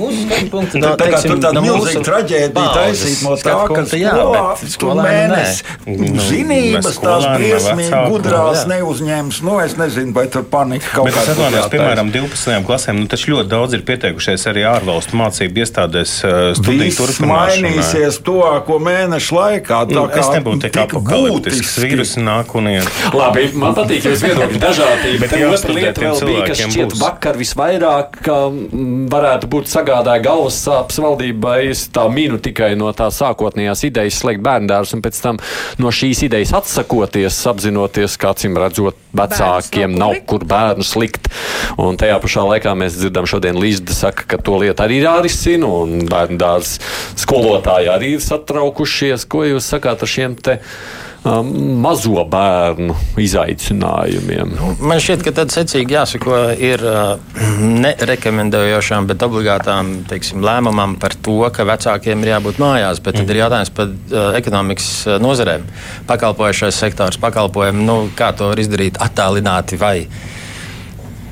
punktu, 0.51 0.81
tā, 0.83 0.93
tā 0.99 1.09
kā 1.13 1.21
tur 1.25 1.41
tāda 1.43 1.63
milzīga 1.65 2.05
traģēdija 2.07 2.67
taisīt 2.77 3.25
no 3.25 3.35
tā, 3.41 3.57
ka 3.73 3.85
skolā, 3.91 4.45
skolā 4.77 5.06
mēnesi 5.07 6.27
zinības 6.27 6.99
tās 7.01 7.27
briesmīgi 7.35 8.01
gudrās 8.11 8.65
neuzņems. 8.69 9.41
Nu, 9.47 9.57
es 9.63 9.77
nezinu, 9.79 10.13
vai 10.15 10.27
tur 10.31 10.45
panika 10.47 10.91
kaut 10.93 11.09
kāda. 11.09 11.23
Es 11.23 11.31
atvainojos, 11.33 11.69
piemēram, 11.73 12.11
12. 12.13 12.57
klasēm, 12.67 13.01
nu 13.01 13.09
taču 13.11 13.33
ļoti 13.33 13.51
daudz 13.51 13.77
ir 13.77 13.83
pieteikušies 13.87 14.47
arī 14.51 14.65
ārvalstu 14.69 15.17
mācību 15.19 15.63
iestādēs 15.63 16.15
studiju 16.59 16.95
turpināšanai. 16.97 17.73
mainīsies 17.73 18.19
to, 18.27 18.39
ko 18.67 18.79
mēnešu 18.83 19.37
laikā. 19.37 19.81
Tā 19.87 19.97
nu, 19.97 20.05
kā 20.11 20.21
es 20.23 20.31
nebūtu 20.35 20.63
tik 20.67 20.79
apakaliptisks, 20.83 21.77
vīrusi 21.83 22.23
nāk 22.25 22.53
un 22.57 22.71
iet. 22.73 23.01
Labi, 23.15 23.47
man 23.57 23.75
patīk 23.77 24.07
jūs 24.09 24.23
viedokļi 24.25 24.61
dažādība, 24.61 25.21
bet 25.23 25.35
otra 25.37 25.77
lieta 25.77 26.05
vēl 26.05 26.21
bija, 26.31 26.45
kas 26.51 26.63
šķiet 26.65 26.93
būs. 26.93 27.01
vakar 27.03 27.39
visvairāk 27.39 28.19
varētu 29.13 29.49
būt 29.51 29.71
sagādāja 29.71 30.23
galvas 30.27 30.59
sāpes 30.65 30.99
valdībai. 31.03 31.57
Es 31.71 31.85
tā 31.93 32.07
minu 32.11 32.39
tikai 32.41 32.73
no 32.79 32.91
tā 32.97 33.09
sākotnējās 33.13 33.85
idejas 33.87 34.19
slēgt 34.21 34.43
bērndārs 34.45 34.93
un 34.97 35.05
pēc 35.05 35.21
tam 35.23 35.39
no 35.81 35.93
šīs 35.93 36.25
idejas 36.27 36.53
atsakoties, 36.57 37.39
apzinoties, 37.51 38.17
ka 38.19 38.33
acīm 38.33 38.57
redzot 38.59 38.97
vecākiem 39.17 39.95
nav 39.97 40.17
kur 40.29 40.45
bērnu 40.47 40.85
slikt. 40.85 41.29
Un 41.81 41.99
tajā 41.99 42.19
pašā 42.23 42.45
laikā 42.51 42.73
mēs 42.77 42.99
dzirdam 42.99 43.29
šodien 43.29 43.59
Līsda 43.61 43.95
saka, 43.95 44.27
ka 44.33 44.41
to 44.41 44.59
lietu 44.61 44.85
arī 44.85 45.01
ir 45.01 45.09
jārisina 45.09 45.69
un 45.81 46.05
bērnu 46.09 46.39
dārza 46.41 46.81
skolotāji 47.17 47.91
arī 47.93 48.15
ir 48.17 48.23
satraukušies. 48.23 49.27
Ko 49.29 49.45
jūs 49.47 49.69
sakāt 49.73 50.03
ar 50.03 50.15
šiem 50.17 50.37
te? 50.41 50.59
Um, 51.27 51.49
mazo 51.83 52.21
bērnu 52.29 52.93
izaicinājumiem. 53.19 54.53
Nu, 54.55 54.69
man 54.87 55.01
šķiet, 55.03 55.25
ka 55.25 55.33
tad 55.41 55.51
secīgi 55.51 55.97
jāsako 55.97 56.37
ir 56.55 56.83
uh, 56.87 57.17
nerekomendējošām, 57.83 59.09
bet 59.09 59.25
obligātām 59.27 59.91
teiksim, 60.07 60.39
lēmumam 60.45 60.95
par 61.01 61.17
to, 61.25 61.41
ka 61.51 61.67
vecākiem 61.67 62.23
ir 62.23 62.33
jābūt 62.35 62.61
mājās. 62.63 63.03
Bet 63.03 63.19
tad 63.19 63.33
ir 63.33 63.41
jautājums 63.41 63.73
par 63.75 63.91
uh, 63.91 64.31
ekonomikas 64.39 64.89
uh, 65.09 65.19
nozarēm. 65.23 65.67
Pakalpojušais 66.07 66.79
sektors, 66.85 67.19
pakalpojumi, 67.19 67.83
nu, 67.89 67.99
kā 68.15 68.31
to 68.37 68.53
izdarīt 68.55 69.01
attālināti 69.03 69.79
vai 69.81 69.97
ne 70.05 70.36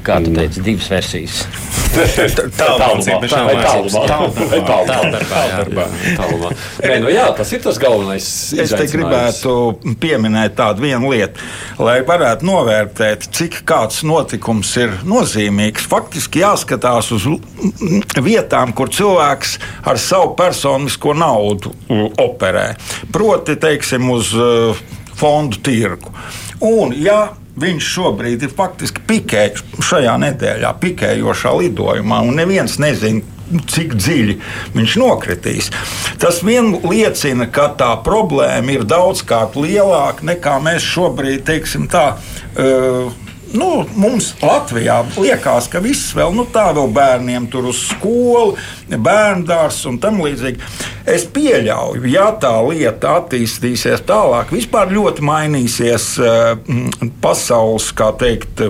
kā 0.06 0.20
tu 0.24 0.34
teici, 0.36 0.62
divas 0.66 0.90
versijas. 0.92 1.44
Jā, 7.16 7.28
tas 7.38 7.54
ir 7.56 7.62
tas 7.64 7.80
galvenais. 7.82 8.28
Es 8.60 8.74
te 8.76 8.88
gribētu 8.92 9.54
pieminēt 10.02 10.58
tādu 10.60 10.86
vienu 10.86 11.14
lietu, 11.14 11.40
lai 11.80 11.98
varētu 12.08 12.48
novērtēt, 12.50 13.30
cik 13.36 13.62
kāds 13.68 14.04
notikums 14.08 14.74
ir 14.82 14.98
nozīmīgs. 15.08 15.88
Faktiski 15.92 16.44
jāskatās 16.44 17.14
uz 17.16 17.30
vietām, 18.26 18.76
kur 18.76 18.92
cilvēks 18.92 19.58
ar 19.88 20.02
savu 20.02 20.36
personisko 20.38 21.16
naudu 21.16 21.72
operē. 22.22 22.68
Proti, 23.16 23.56
teiksim, 23.62 24.12
uz 24.12 24.36
fondu 25.16 25.64
tirgu. 25.64 26.12
Un, 26.66 26.92
ja 27.00 27.36
Viņš 27.56 27.88
šobrīd 27.88 28.44
ir 28.44 28.52
faktiski 28.52 29.04
pikē, 29.08 29.46
šajā 29.80 30.18
nedēļā 30.26 30.74
pikējošā 30.82 31.54
lidojumā, 31.62 32.20
un 32.28 32.36
neviens 32.42 32.76
nezina, 32.84 33.24
cik 33.72 33.94
dziļi 33.96 34.38
viņš 34.76 34.96
nokritīs. 35.00 35.70
Tas 36.22 36.42
vien 36.44 36.74
liecina, 36.84 37.48
ka 37.48 37.70
tā 37.80 37.92
problēma 38.04 38.76
ir 38.76 38.88
daudzkārt 38.90 39.56
lielāka 39.60 40.26
nekā 40.34 40.58
mēs 40.66 40.88
šobrīd, 40.96 41.46
teiksim, 41.48 41.88
tā. 41.92 42.16
Uh, 42.56 43.14
nu, 43.54 43.70
mums 44.00 44.32
Latvijā 44.42 45.02
liekas, 45.20 45.70
ka 45.72 45.82
viss 45.84 46.14
vēl 46.18 46.34
nu, 46.36 46.48
tā 46.52 46.68
vēl 46.76 46.90
bērniem 46.96 47.48
tur 47.52 47.70
uz 47.72 47.84
skolu, 47.92 48.56
bērnu 48.90 49.46
dārsts 49.50 49.88
un 49.92 50.00
tam 50.02 50.22
līdzīgi. 50.24 50.62
Es 51.06 51.28
pieļauju, 51.30 52.06
ja 52.10 52.32
tā 52.42 52.56
lieta 52.66 53.20
attīstīsies 53.22 54.06
tālāk, 54.10 54.54
vispār 54.56 54.94
ļoti 54.96 55.26
mainīsies 55.26 56.12
uh, 56.24 56.56
pasaules, 57.22 57.92
kā 57.96 58.12
teikt, 58.20 58.66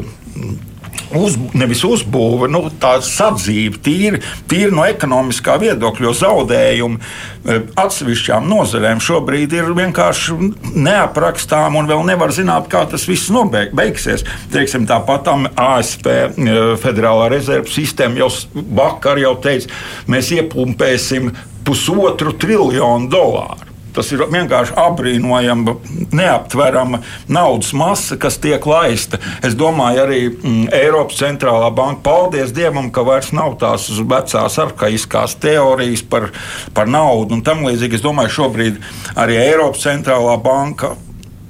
uz, 1.16 1.36
nevis 1.58 1.84
uzbūve, 1.86 2.50
nu, 2.52 2.66
tā 2.82 2.96
sadzīve, 3.06 3.80
tīri, 3.86 4.22
tīri 4.50 4.74
no 4.76 4.86
ekonomiskā 4.88 5.58
viedokļa, 5.62 6.08
jo 6.08 6.14
zaudējumi 6.20 7.00
e, 7.00 7.60
atsevišķām 7.82 8.48
nozarēm 8.50 9.04
šobrīd 9.04 9.56
ir 9.58 9.72
vienkārši 9.78 10.38
neaprakstām 10.76 11.78
un 11.80 11.90
vēl 11.92 12.06
nevar 12.08 12.34
zināt, 12.36 12.70
kā 12.72 12.86
tas 12.90 13.08
viss 13.10 13.32
nobeigsies. 13.34 14.26
Teiksim, 14.54 14.88
tāpat 14.90 15.30
ASV 15.32 16.10
e, 16.10 16.58
Federālā 16.82 17.30
rezerves 17.34 17.76
sistēma 17.76 18.26
jau 18.26 18.32
vakar 18.78 19.22
jau 19.22 19.36
teica, 19.44 19.72
mēs 20.12 20.34
iepumpēsim 20.36 21.32
pusotru 21.66 22.36
triljonu 22.40 23.10
dolāru. 23.12 23.75
Tas 23.96 24.12
ir 24.12 24.26
vienkārši 24.32 24.76
apbrīnojama, 24.80 25.76
neaptverama 26.16 27.02
naudas 27.32 27.72
masa, 27.78 28.18
kas 28.20 28.40
tiek 28.44 28.66
laista. 28.68 29.20
Es 29.46 29.56
domāju, 29.58 30.04
arī 30.04 30.22
mm, 30.30 30.68
Eiropas 30.76 31.22
centrālā 31.22 31.72
banka, 31.76 32.04
paldies 32.06 32.54
Dievam, 32.56 32.92
ka 32.94 33.06
vairs 33.08 33.32
nav 33.36 33.58
tās 33.62 33.88
vecās 34.00 34.60
arhaiskās 34.62 35.38
teorijas 35.42 36.04
par, 36.10 36.30
par 36.76 36.92
naudu 36.92 37.38
un 37.38 37.46
tam 37.46 37.64
līdzīgi. 37.68 38.00
Es 38.00 38.06
domāju, 38.06 38.36
šobrīd 38.42 38.82
arī 39.16 39.40
Eiropas 39.46 39.88
centrālā 39.88 40.36
banka 40.44 40.96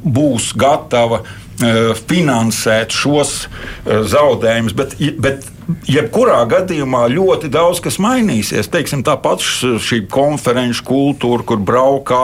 būs 0.05 0.53
gatava 0.57 1.23
finansēt 2.09 2.95
šos 2.95 3.35
uh, 3.45 4.01
zaudējumus, 4.07 4.75
bet, 4.75 4.95
bet 5.21 5.45
jebkurā 5.89 6.41
gadījumā 6.49 7.05
ļoti 7.13 7.49
daudz 7.53 7.81
kas 7.83 7.97
mainīsies. 8.01 8.69
Teiksim, 8.71 9.03
Tāpat 9.05 9.43
šī 9.43 10.03
konferenču 10.11 10.85
kultūra, 10.87 11.45
kur 11.47 11.61
braukā 11.61 12.23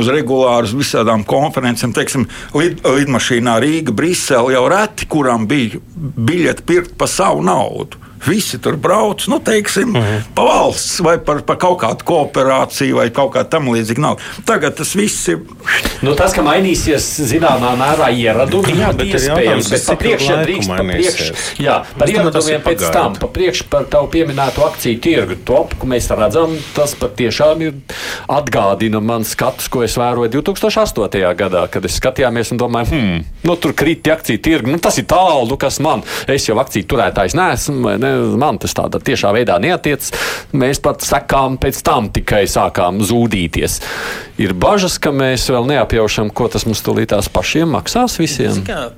uz 0.00 0.10
regulāras 0.12 0.74
visādām 0.76 1.24
konferencēm, 1.28 1.94
teiksim, 1.96 2.28
lid, 2.56 2.80
lidmašīnā 2.84 3.58
Rīga, 3.62 3.94
Brisele 3.96 4.54
jau 4.54 4.66
reti, 4.70 5.08
kuram 5.10 5.48
bija 5.50 5.80
biļeti 5.96 6.66
pirkt 6.68 6.96
pa 7.00 7.10
savu 7.10 7.44
naudu. 7.46 8.09
Visi 8.26 8.58
tur 8.60 8.76
brauc, 8.76 9.24
nu, 9.26 9.38
teiksim, 9.40 9.88
mm 9.88 9.96
-hmm. 9.96 10.22
pa 10.34 10.42
valsts 10.44 11.00
vai 11.00 11.18
par, 11.18 11.42
par 11.42 11.56
kaut 11.56 11.78
kādu 11.80 12.04
kooperāciju 12.04 12.96
vai 12.96 13.10
kaut 13.10 13.32
kā 13.34 13.44
tam 13.48 13.68
līdzīgu 13.68 14.00
nav. 14.00 14.18
Tagad 14.44 14.76
tas 14.76 14.94
viss 14.94 15.28
ir. 15.28 15.38
Nu, 16.02 16.14
tas, 16.14 16.34
ka 16.34 16.42
mainīsies 16.42 17.06
zināmā 17.30 17.72
mērā 17.76 18.10
ieradumi, 18.12 18.76
jā, 18.80 18.92
bet 18.96 19.06
iespējams, 19.06 19.70
bet 19.70 19.86
pa 19.86 19.96
priekšu 19.96 20.36
drīkst 20.42 20.68
pa 20.68 20.84
priekšu. 20.84 21.34
Jā, 21.58 21.76
par 21.98 22.08
ieradumiem 22.08 22.62
pēc 22.64 22.84
tam, 22.92 23.16
pa 23.16 23.26
priekšu 23.26 23.64
par 23.70 23.84
tavu 23.84 24.08
pieminēto 24.12 24.66
akciju 24.66 25.00
tirgu 25.00 25.36
top, 25.44 25.74
ko 25.78 25.86
mēs 25.86 26.10
redzam, 26.10 26.56
tas 26.74 26.94
patiešām 26.94 27.62
ir 27.62 27.72
atgādina 28.28 29.00
man 29.00 29.24
skatus, 29.24 29.68
ko 29.68 29.82
es 29.82 29.96
vēroju 30.00 30.30
2008. 30.30 31.34
gadā, 31.36 31.66
kad 31.72 31.84
es 31.84 31.96
skatījāmies 32.00 32.52
un 32.52 32.58
domāju, 32.58 32.90
hmm, 32.92 33.24
nu, 33.48 33.56
tur 33.56 33.72
krīt 33.72 34.08
akciju 34.12 34.42
tirgu, 34.42 34.70
nu, 34.70 34.78
tas 34.78 34.98
ir 34.98 35.08
tālu, 35.10 35.48
nu, 35.48 35.56
kas 35.60 35.80
man, 35.80 36.02
es 36.28 36.48
jau 36.48 36.58
akciju 36.60 36.88
turētājs 36.90 37.36
neesmu, 37.38 37.96
ne, 38.00 38.09
man 38.40 38.58
tas 38.62 38.74
tādā 38.76 39.00
tiešā 39.02 39.32
veidā 39.36 39.58
neatiec. 39.62 40.10
Mēs 40.56 40.80
pat 40.82 41.04
sekām 41.06 41.58
pēc 41.60 41.80
tam 41.86 42.10
tikai 42.14 42.44
sākām 42.50 43.00
zūdīties. 43.06 43.78
Ir 44.40 44.54
bažas, 44.56 44.96
ka 45.02 45.12
mēs 45.12 45.44
vēl 45.52 45.68
neapjaušam, 45.68 46.30
ko 46.32 46.48
tas 46.52 46.64
mums 46.68 46.80
tulītās 46.86 47.28
pašiem 47.32 47.74
maksās 47.76 48.16
visiem. 48.20 48.62
Kā, 48.66 48.88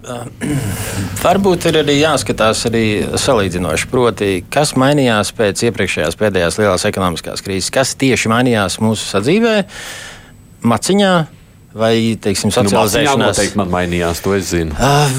varbūt 1.24 1.68
ir 1.70 1.80
arī 1.82 1.98
jāskatās 1.98 2.64
arī 2.70 2.86
salīdzinoši, 3.18 3.90
proti, 3.90 4.32
kas 4.52 4.76
mainījās 4.78 5.34
pēc 5.38 5.66
iepriekšējās 5.68 6.18
pēdējās 6.20 6.60
lielās 6.62 6.86
ekonomiskās 6.88 7.44
krīzes, 7.44 7.72
kas 7.74 7.96
tieši 7.98 8.30
mainījās 8.32 8.78
mūsu 8.82 9.08
sadzīvē, 9.10 9.56
maciņā 10.62 11.14
Vai, 11.72 12.18
teiksim, 12.20 12.50
nu, 12.50 12.54
socializēšanās 12.54 13.38
nu, 13.40 13.60
man 13.62 13.70
mainījās, 13.72 14.20
to 14.24 14.34
es 14.36 14.50
zinu. 14.50 14.74
Uh, 14.76 15.14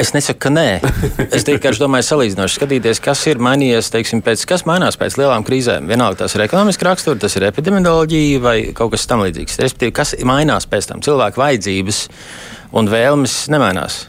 es 0.00 0.10
nesaku, 0.16 0.40
ka 0.42 0.50
nē. 0.50 0.66
Es 1.28 1.46
vienkārši 1.46 1.82
domāju, 1.84 2.08
salīdzinoši 2.08 2.58
skatīties, 2.58 3.00
kas 3.04 3.22
ir 3.30 3.42
mainījies, 3.42 3.92
teiksim, 3.94 4.22
pēc, 4.26 4.42
kas 4.50 4.66
mainās 4.66 4.98
pēc 4.98 5.18
lielām 5.20 5.46
krīzēm. 5.46 5.86
Vienalga 5.90 6.24
tas 6.24 6.34
ir 6.34 6.46
ekonomiski 6.48 6.88
rakstura, 6.88 7.20
tas 7.22 7.38
ir 7.38 7.46
epidemioloģija 7.46 8.42
vai 8.42 8.56
kaut 8.74 8.96
kas 8.96 9.06
tamlīdzīgs. 9.12 9.60
Respektīvi, 9.62 9.94
kas 9.94 10.16
mainās 10.26 10.66
pēc 10.70 10.90
tam 10.90 11.04
cilvēku 11.04 11.42
vajadzības 11.44 12.02
un 12.74 12.90
vēlmes 12.90 13.44
nemainās. 13.54 14.02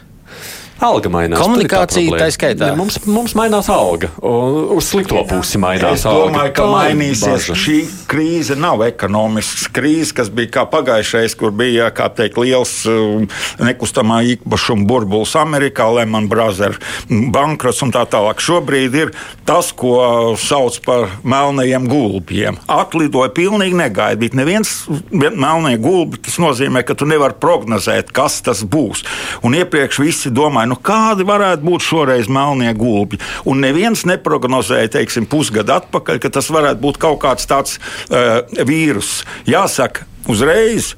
Alga 0.76 1.08
mainās. 1.12 1.40
Komunikācija 1.40 2.18
tā 2.20 2.28
skaitā. 2.34 2.70
Ne, 2.70 2.76
mums, 2.76 2.98
mums 3.08 3.32
mainās 3.38 3.70
alga. 3.72 4.10
Uz 4.20 4.90
slikto 4.90 5.22
pusi 5.28 5.60
mainās. 5.62 6.02
Es 6.02 6.04
domāju, 6.04 6.42
alga. 6.42 6.52
ka 6.56 6.66
mainīsies. 6.68 7.48
Baža. 7.48 7.56
Šī 7.56 7.78
krīze 8.10 8.56
nav 8.60 8.84
ekonomisks 8.84 9.70
krīze, 9.72 10.12
kas 10.16 10.28
bija 10.32 10.52
kā 10.58 10.66
pagājušais, 10.70 11.36
kur 11.40 11.54
bija 11.56 11.88
teikt, 12.16 12.36
liels 12.42 12.74
um, 12.90 13.24
nekustamā 13.62 14.20
īpašuma 14.34 14.86
burbulis 14.88 15.32
Amerikā, 15.40 15.88
Lehman 15.96 16.28
Brothers 16.28 16.78
bankrots 17.08 17.82
un 17.84 17.92
tā 17.94 18.04
tālāk. 18.10 18.40
Šobrīd 18.42 18.96
ir 19.00 19.12
tas, 19.48 19.72
ko 19.76 20.34
sauc 20.40 20.78
par 20.86 21.08
melnajiem 21.26 21.88
gulbiem. 21.90 22.60
Atlidoja 22.70 23.32
pilnīgi 23.36 23.76
negaidīt. 23.78 24.36
Neviens 24.36 24.74
melnie 25.10 25.76
gulbi, 25.82 26.20
tas 26.26 26.38
nozīmē, 26.42 26.84
ka 26.86 26.96
tu 26.98 27.08
nevari 27.08 27.38
prognozēt, 27.40 28.12
kas 28.16 28.40
tas 28.46 28.62
būs. 28.66 29.04
Un 29.46 29.56
iepriekš 29.58 30.02
visi 30.04 30.32
domāja, 30.34 30.65
domāju, 30.66 30.74
nu, 30.74 30.76
kādi 30.82 31.26
varētu 31.26 31.64
būt 31.64 31.84
šoreiz 31.84 32.28
melnie 32.28 32.74
gulbi. 32.74 33.18
Un 33.46 33.60
neviens 33.60 34.04
neprognozēja, 34.06 34.90
teiksim, 34.98 35.26
pusgadu 35.26 35.72
atpakaļ, 35.76 36.20
ka 36.20 36.30
tas 36.30 36.50
varētu 36.50 36.80
būt 36.80 36.98
kaut 36.98 37.20
kāds 37.22 37.46
tāds 37.46 37.78
uh, 38.10 38.42
vīrus. 38.66 39.24
Jāsaka, 39.46 40.06
uzreiz 40.28 40.96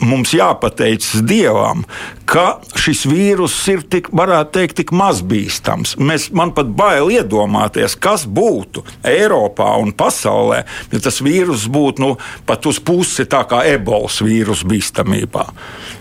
mums 0.00 0.32
jāpateicas 0.34 1.22
Dievam, 1.26 1.84
ka 2.28 2.60
šis 2.78 3.04
vīrus 3.10 3.56
ir 3.72 3.84
tik, 3.90 4.10
varētu 4.16 4.54
teikt, 4.56 4.78
tik 4.80 4.92
mazbīstams. 4.96 5.96
Mēs, 6.00 6.30
man 6.36 6.54
pat 6.56 6.72
bail 6.76 7.10
iedomāties, 7.12 7.96
kas 8.00 8.26
būtu 8.26 8.84
Eiropā 9.06 9.72
un 9.82 9.92
pasaulē, 9.96 10.64
ja 10.92 11.02
tas 11.02 11.20
vīrus 11.24 11.68
būtu 11.70 12.04
nu, 12.04 12.10
pat 12.48 12.68
uz 12.70 12.80
pusi 12.82 13.26
tā 13.30 13.44
kā 13.50 13.64
ebolas 13.70 14.20
vīrusu 14.24 14.68
bīstamībā. 14.70 15.48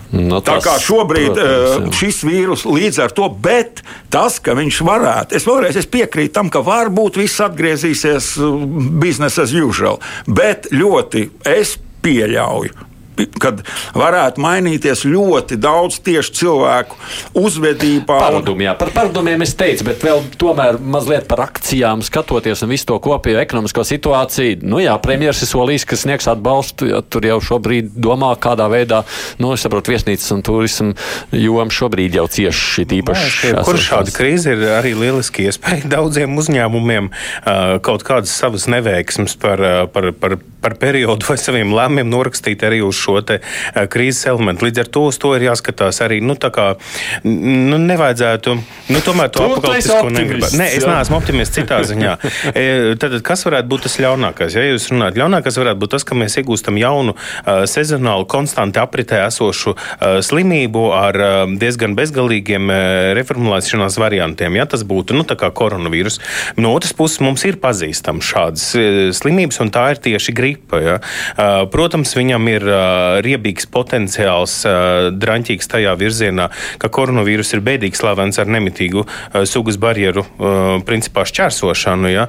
No 0.09 0.21
nu, 0.25 0.37
tas, 0.41 0.63
tā 0.63 0.65
kā 0.65 0.77
šobrīd 0.81 1.35
protams, 1.35 1.91
jā. 1.91 1.97
šis 1.99 2.23
vīrus 2.25 2.63
līdz 2.65 3.03
ar 3.03 3.11
to, 3.13 3.27
bet 3.29 3.83
tas, 4.09 4.39
ka 4.41 4.55
viņš 4.57 4.79
varētu, 4.87 5.37
es 5.37 5.45
vēlreiz 5.45 5.77
es 5.77 5.89
piekrītu 5.91 6.33
tam, 6.33 6.49
ka 6.49 6.63
varbūt 6.65 7.19
viss 7.21 7.43
atgriezīsies 7.45 8.31
biznesa 9.01 9.45
as 9.45 9.53
usual, 9.53 10.01
bet 10.25 10.71
ļoti 10.73 11.27
es 11.53 11.75
pieļauju, 12.01 12.88
kad 13.41 13.63
varētu 13.97 14.41
mainīties 14.43 15.05
ļoti 15.09 15.59
daudz 15.59 15.99
tieši 16.05 16.35
cilvēku 16.41 16.97
uzvedībā. 17.39 18.19
Paradumi, 18.19 18.67
jā, 18.67 18.75
par 18.79 18.93
paradumiem 18.95 19.43
es 19.45 19.55
teicu, 19.59 19.87
bet 19.89 20.03
vēl 20.05 20.23
tomēr 20.39 20.79
mazliet 20.79 21.27
par 21.29 21.45
akcijām 21.47 22.03
skatoties 22.05 22.63
un 22.65 22.73
visu 22.73 22.89
to 22.91 22.99
kopējo 23.03 23.41
ekonomisko 23.43 23.85
situāciju. 23.87 24.61
Nu 24.69 24.81
jā, 24.83 24.95
premjeras 25.03 25.43
ir 25.45 25.51
solījis, 25.51 25.87
ka 25.89 25.99
sniegs 25.99 26.29
atbalstu, 26.31 26.89
ja 26.93 27.01
tur 27.03 27.27
jau 27.27 27.39
šobrīd 27.51 27.93
domā, 27.99 28.31
kādā 28.41 28.69
veidā, 28.71 29.03
nu, 29.41 29.53
es 29.55 29.65
saprotu, 29.65 29.93
viesnīcas 29.95 30.35
un 30.35 30.43
turismu 30.45 30.93
joma 31.35 31.73
šobrīd 31.73 32.19
jau 32.19 32.27
cieši 32.31 32.65
šī 32.75 32.87
īpaši. 32.99 33.53
Kur 33.67 33.79
šāda 33.81 34.13
krīze 34.15 34.55
ir 34.55 34.65
arī 34.77 34.95
lieliski 34.97 35.47
iespēja 35.49 35.89
daudziem 35.95 36.37
uzņēmumiem 36.39 37.11
kaut 37.85 38.05
kādas 38.07 38.33
savas 38.35 38.67
neveiksmes 38.71 39.35
par, 39.41 39.63
par, 39.93 40.11
par, 40.19 40.37
par 40.61 40.77
periodu 40.79 41.27
vai 41.29 41.37
saviem 41.41 41.75
lēmumiem 41.75 42.09
norakstīt 42.09 42.63
arī 42.67 42.81
uz 42.85 42.97
šo 42.99 43.09
šo 43.09 43.17
eh, 43.19 43.87
krīzes 43.89 44.27
elementu. 44.29 44.67
Līdz 44.67 44.83
ar 44.83 44.91
to 44.93 45.05
uz 45.09 45.19
to 45.21 45.33
ir 45.37 45.47
jāskatās 45.49 46.01
arī. 46.05 46.19
Nu, 46.21 46.35
kā, 46.39 46.67
nu, 47.25 47.79
nevajadzētu 47.81 48.55
nu, 48.55 49.01
tomēr 49.05 49.31
to 49.33 49.45
apgabalisko 49.45 50.11
negribēt. 50.13 50.55
Nē, 50.59 50.69
es 50.77 50.87
neesmu 50.87 51.19
optimists 51.19 51.57
citā 51.57 51.81
ziņā. 51.87 52.17
E, 52.59 52.95
tad 52.99 53.13
kas 53.25 53.43
varētu 53.45 53.69
būt 53.69 53.83
tas 53.85 53.95
ļaunākais? 54.01 54.55
Ja 54.57 54.63
jūs 54.65 54.87
runājat, 54.91 55.17
ļaunākais 55.19 55.57
varētu 55.59 55.79
būt 55.81 55.91
tas, 55.93 56.03
ka 56.07 56.15
mēs 56.17 56.35
iegūstam 56.39 56.79
jaunu 56.79 57.13
uh, 57.13 57.61
sezonālu, 57.69 58.25
konstanti 58.29 58.81
apritē 58.81 59.19
esošu 59.27 59.73
uh, 59.75 60.17
slimību 60.25 60.81
ar 60.95 61.19
uh, 61.19 61.37
diezgan 61.61 61.93
bezgalīgiem 61.99 62.71
uh, 62.73 62.79
reformulēšanās 63.19 63.99
variantiem. 64.01 64.57
Ja 64.59 64.65
tas 64.71 64.83
būtu 64.87 65.17
nu, 65.17 65.25
koronavīrus. 65.29 66.19
No 66.59 66.73
otras 66.75 66.95
puses, 66.97 67.21
mums 67.23 67.45
ir 67.47 67.59
pazīstams 67.61 68.31
šādas 68.33 68.65
uh, 68.79 68.99
slimības, 69.15 69.61
un 69.63 69.71
tā 69.75 69.85
ir 69.93 70.03
tieši 70.09 70.35
gripa. 70.49 70.81
Ja? 70.81 70.95
Uh, 70.99 71.65
protams, 71.71 72.13
viņam 72.17 72.47
ir 72.51 72.65
uh, 72.65 73.19
riebīgs 73.25 73.69
potenciāls, 73.71 74.61
draņķīgs 75.19 75.69
tajā 75.69 75.93
virzienā, 75.99 76.49
ka 76.81 76.89
koronavīrus 76.89 77.53
ir 77.55 77.63
bēdīgi 77.65 77.99
slavens 77.99 78.39
ar 78.39 78.49
nemitīgu 78.49 79.05
sugas 79.49 79.77
barjeru 79.81 80.25
principā 80.87 81.25
šķērsošanu. 81.29 82.09
Ja? 82.11 82.27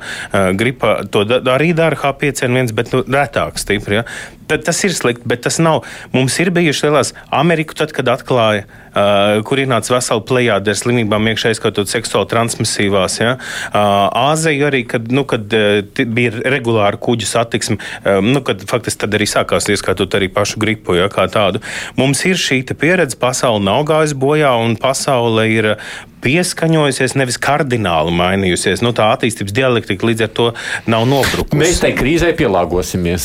Gripa 0.56 1.00
to 1.10 1.24
arī 1.52 1.72
dara 1.76 1.98
H5N1, 1.98 2.74
bet 2.76 2.92
nu, 2.94 3.02
retāk 3.06 3.60
stipri. 3.60 4.00
Ja? 4.00 4.04
Tad 4.50 4.66
tas 4.66 4.82
ir 4.86 4.94
slikti, 4.96 5.26
bet 5.30 5.44
tas 5.46 5.60
nav. 5.62 5.84
Mums 6.14 6.36
ir 6.42 6.50
bijušas 6.54 6.86
lielās 6.86 7.12
Ameriku, 7.34 7.76
tad, 7.78 7.94
kad 7.96 8.10
atklāja, 8.10 8.66
uh, 8.66 9.40
kur 9.46 9.62
ienāca 9.62 9.94
vesela 9.94 10.24
plējāde 10.26 10.72
ar 10.72 10.80
slimībām, 10.80 11.30
iekšēji 11.32 11.60
skatot 11.60 11.90
seksuāli 11.92 12.30
transmisīvās. 12.32 13.20
Ja? 13.22 13.36
Uh, 13.70 14.08
Āzija 14.30 14.70
arī, 14.70 14.82
kad, 14.90 15.10
nu, 15.14 15.24
kad 15.28 15.50
uh, 15.56 16.04
bija 16.04 16.34
regulāra 16.56 17.00
kuģu 17.00 17.28
satiksme, 17.30 17.78
um, 18.02 18.32
nu, 18.34 18.44
kad 18.46 18.64
faktiski 18.70 19.04
tad 19.04 19.18
arī 19.18 19.28
sākās 19.30 19.70
ieskatot 19.70 20.18
arī 20.18 20.30
pašu 20.34 20.60
gripu, 20.62 20.98
ja, 20.98 21.10
kā 21.12 21.28
tādu. 21.30 21.62
Mums 22.00 22.24
ir 22.28 22.40
šī 22.40 22.62
pieredze, 22.80 23.18
pasaule 23.20 23.62
nav 23.64 23.84
gājusi 23.88 24.18
bojā, 24.18 24.52
un 24.62 24.76
pasaule 24.80 25.46
ir 25.50 25.74
pieskaņojusies, 26.24 27.14
nevis 27.18 27.38
kardināli 27.40 28.12
mainījusies. 28.16 28.82
Nu, 28.84 28.92
tā 28.96 29.10
attīstības 29.14 29.54
dialektika 29.56 30.08
līdz 30.08 30.26
ar 30.26 30.32
to 30.36 30.48
nav 30.90 31.06
nobrukusi. 31.10 31.60
Mēs 31.60 31.80
tai 31.82 31.92
krīzē 31.98 32.32
pielāgosimies. 32.38 33.24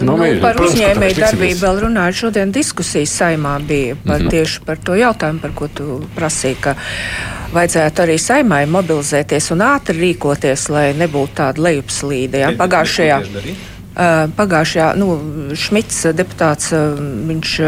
Nu, 0.00 0.16
nu, 0.18 0.30
par 0.42 0.58
uzņēmēju 0.62 1.20
darbību 1.20 1.60
vēl 1.62 1.82
runājot. 1.86 2.20
Šodien 2.24 2.54
diskusijas 2.54 3.14
saimā 3.20 3.56
bija 3.66 3.96
par, 3.96 4.20
mm 4.20 4.26
-hmm. 4.26 4.30
tieši 4.30 4.64
par 4.66 4.78
to 4.78 4.98
jautājumu, 4.98 5.40
par 5.40 5.54
ko 5.54 5.68
tu 5.68 6.00
prasīji, 6.16 6.60
ka 6.60 6.76
vajadzētu 7.54 8.02
arī 8.02 8.18
saimai 8.18 8.64
mobilizēties 8.66 9.50
un 9.54 9.64
ātri 9.66 10.00
rīkoties, 10.00 10.68
lai 10.74 10.92
nebūtu 10.98 11.38
tāda 11.40 11.62
lejupslīde. 11.62 12.42
Ja? 12.42 12.52
Pagājušajā, 12.58 13.20
uh, 13.20 14.30
pagājušajā 14.36 14.94
nu, 14.96 15.18
Šmits 15.54 16.06
deputāts, 16.12 16.72
uh, 16.72 16.98
viņš. 17.28 17.60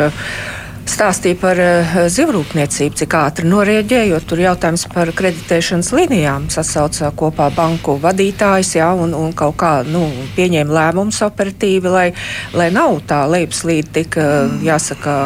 Stāstīja 0.87 1.37
par 1.41 1.59
uh, 1.61 1.97
zivrūpniecību, 2.13 2.97
cik 3.01 3.17
ātri 3.19 3.49
norēģējot. 3.51 4.27
Tur 4.31 4.43
jautājums 4.45 4.87
par 4.93 5.11
kreditēšanas 5.19 5.91
līnijām 5.97 6.47
sasauca 6.53 7.11
kopā 7.19 7.49
banku 7.57 7.97
vadītājs 8.03 8.77
jā, 8.79 8.93
un, 8.95 9.15
un 9.19 9.35
kaut 9.37 9.59
kā 9.61 9.73
nu, 9.89 10.05
pieņēma 10.39 10.79
lēmumus 10.79 11.21
operatīvi, 11.27 11.91
lai, 11.91 12.07
lai 12.55 12.71
nav 12.75 13.01
tā 13.11 13.25
lejupslīde 13.35 13.93
tik, 13.99 14.21
uh, 14.23 14.55
jāsaka, 14.65 15.19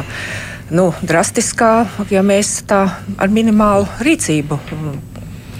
nu, 0.72 0.90
drastiskā, 1.04 1.74
ja 2.10 2.24
mēs 2.24 2.62
tā 2.70 2.86
ar 3.20 3.32
minimālu 3.38 3.88
rīcību 4.00 4.60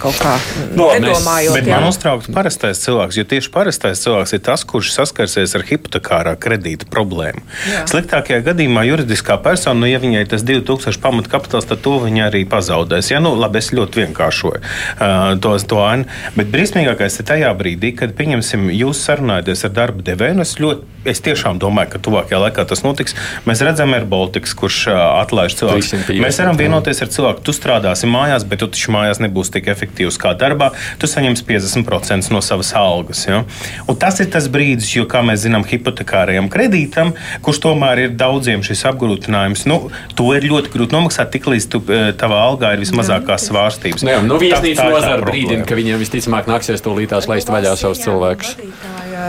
kaut 0.01 0.17
kā 0.21 0.33
no, 0.77 0.87
nedomājot. 0.95 1.55
Bet 1.55 1.69
jā. 1.69 1.77
man 1.77 1.91
uztrauc 1.91 2.27
parastais 2.33 2.81
cilvēks, 2.83 3.19
jo 3.19 3.25
tieši 3.29 3.51
parastais 3.53 4.01
cilvēks 4.03 4.35
ir 4.37 4.41
tas, 4.45 4.63
kurš 4.67 4.93
saskarsies 4.95 5.53
ar 5.57 5.65
hipotekārā 5.67 6.33
kredīta 6.41 6.87
problēmu. 6.91 7.43
Jā. 7.69 7.83
Sliktākajā 7.91 8.41
gadījumā 8.49 8.85
juridiskā 8.89 9.37
persona, 9.43 9.77
nu, 9.83 9.89
ja 9.89 10.01
viņai 10.01 10.23
tas 10.31 10.45
2000 10.47 11.01
pamatkapitāls, 11.03 11.69
tad 11.69 11.83
to 11.85 11.97
viņa 12.03 12.27
arī 12.29 12.43
pazaudēs. 12.49 13.11
Ja? 13.13 13.21
Nu, 13.23 13.33
labi, 13.37 13.61
es 13.61 13.71
ļoti 13.75 14.05
vienkāršoju 14.05 14.61
uh, 14.61 15.35
to, 15.43 15.53
to 15.69 15.81
ainu. 15.85 16.09
Bet 16.37 16.51
briesmīgākais 16.53 17.21
ir 17.21 17.29
tajā 17.29 17.53
brīdī, 17.59 17.93
kad, 17.97 18.15
pieņemsim, 18.17 18.69
jūs 18.73 19.03
sarunājaties 19.05 19.67
ar 19.69 19.75
darba 19.77 20.05
devēju. 20.07 20.41
Es, 20.41 20.55
ļoti, 20.61 20.89
es 21.11 21.21
tiešām 21.23 21.61
domāju, 21.61 21.93
ka 21.93 22.03
tuvākajā 22.09 22.41
laikā 22.47 22.65
tas 22.69 22.83
notiks. 22.85 23.17
Mēs 23.45 23.61
redzam, 23.65 23.93
ir 23.97 24.07
Baltics, 24.09 24.55
kurš 24.57 24.81
uh, 24.89 25.01
atlaiž 25.21 25.59
cilvēku. 25.61 26.01
Mēs 26.21 26.41
varam 26.41 26.57
vienoties 26.59 27.03
ar 27.05 27.13
cilvēku, 27.13 27.45
tu 27.45 27.55
strādāsi 27.55 28.09
mājās, 28.09 28.47
bet 28.47 28.63
tu 28.63 28.71
taču 28.71 28.93
mājās 28.95 29.21
nebūs 29.21 29.53
tik 29.53 29.69
efektīvi 29.71 29.90
efektīvs 29.91 30.17
kā 30.19 30.33
darbā, 30.37 30.71
tu 30.99 31.07
saņemsi 31.07 31.45
50% 31.45 32.31
no 32.31 32.41
savas 32.41 32.71
algas. 32.73 33.25
Ja? 33.27 33.43
Un 33.87 33.99
tas 33.99 34.19
ir 34.19 34.31
tas 34.31 34.47
brīdis, 34.47 34.95
jo, 34.95 35.05
kā 35.05 35.21
mēs 35.21 35.43
zinām, 35.45 35.65
hipotekārajam 35.67 36.49
kredītam, 36.49 37.13
kurš 37.43 37.61
tomēr 37.67 38.05
ir 38.05 38.15
daudziem 38.15 38.63
šis 38.63 38.85
apgrūtinājums, 38.91 39.65
nu, 39.69 39.91
to 40.15 40.31
ir 40.35 40.47
ļoti 40.47 40.73
grūti 40.73 40.95
nomaksāt, 40.95 41.31
tiklīdz 41.35 41.67
eh, 41.75 42.11
tavā 42.17 42.41
algā 42.47 42.73
ir 42.75 42.83
vismazākās 42.83 43.49
svārstības. 43.49 44.05
Nu, 44.05 44.15
jā, 44.15 44.21
nu, 44.25 44.39
viesnīca 44.41 44.89
nozara 44.89 45.27
brīdim, 45.27 45.65
ka 45.67 45.77
viņiem 45.79 46.01
visticamāk 46.01 46.49
nāksies 46.51 46.83
to 46.83 46.95
lītās 46.97 47.29
laist 47.31 47.51
vaļā 47.51 47.75
savus 47.79 48.03
cilvēkus. 48.05 48.55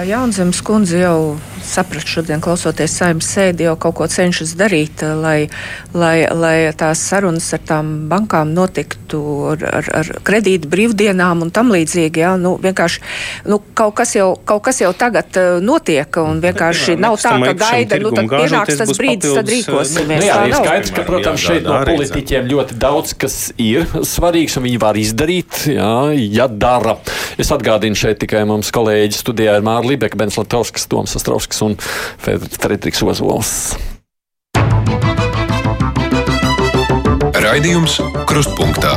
Jaunzemes 0.06 0.62
kundze 0.64 1.02
jau 1.02 1.16
sapratu 1.62 2.08
šodien, 2.16 2.40
klausoties 2.42 2.94
saimnes 2.96 3.28
sēdi, 3.28 3.66
jau 3.68 3.74
kaut 3.80 3.96
ko 3.98 4.06
cenšas 4.10 4.54
darīt, 4.58 5.02
lai, 5.22 5.50
lai, 5.94 6.24
lai 6.32 6.56
tās 6.78 7.02
sarunas 7.10 7.46
ar 7.54 7.62
tām 7.68 7.92
bankām 8.10 8.54
notiktu 8.56 9.20
ar, 9.52 9.64
ar, 9.80 9.90
ar 10.00 10.12
kredītu 10.52 10.68
brīvdienām 10.68 11.42
un 11.42 11.50
tam 11.50 11.70
līdzīgi. 11.72 12.20
Jā, 12.22 12.36
nu, 12.36 12.56
vienkārši 12.60 13.00
nu, 13.48 13.60
kaut, 13.74 13.94
kas 13.96 14.14
jau, 14.16 14.36
kaut 14.44 14.62
kas 14.66 14.80
jau 14.82 14.92
tagad 14.92 15.32
uh, 15.36 15.60
notiek 15.62 16.08
un 16.20 16.40
vienkārši 16.42 16.96
nav 17.00 17.16
tā, 17.20 17.34
ka 17.40 17.54
gaida, 17.54 17.98
nu 18.02 18.12
tad 18.12 18.28
pienāks 18.28 18.78
tas 18.78 18.92
brīdis, 18.96 19.34
tad 19.36 19.48
rīkosimies. 19.48 20.20
Nu, 20.20 20.26
jā, 20.26 20.38
ir 20.48 20.56
skaidrs, 20.56 20.92
ka, 20.94 21.04
protams, 21.06 21.42
šeit 21.42 21.66
no 21.66 21.78
politiķiem 21.86 22.50
ļoti 22.50 22.78
daudz 22.82 23.14
kas 23.16 23.38
ir 23.60 23.86
svarīgs 24.04 24.58
un 24.58 24.66
viņi 24.68 24.82
var 24.82 24.98
izdarīt, 25.00 25.64
jā, 25.72 25.94
ja 26.18 26.48
dara. 26.48 26.98
Es 27.40 27.52
atgādinu 27.54 27.98
šeit 27.98 28.20
tikai 28.22 28.44
mums 28.48 28.72
kolēģi 28.74 29.22
studijā 29.22 29.56
ir 29.58 29.66
Mārla 29.66 29.94
Libeka, 29.94 30.18
Bens 30.20 30.38
Latovskis, 30.40 30.88
Toms 30.90 31.16
Astrovskis. 31.18 31.62
Un 31.64 31.78
Frederiks 32.22 33.02
Ozols. 33.06 33.54
Raidījums 37.42 37.98
Krustpunktā. 38.28 38.94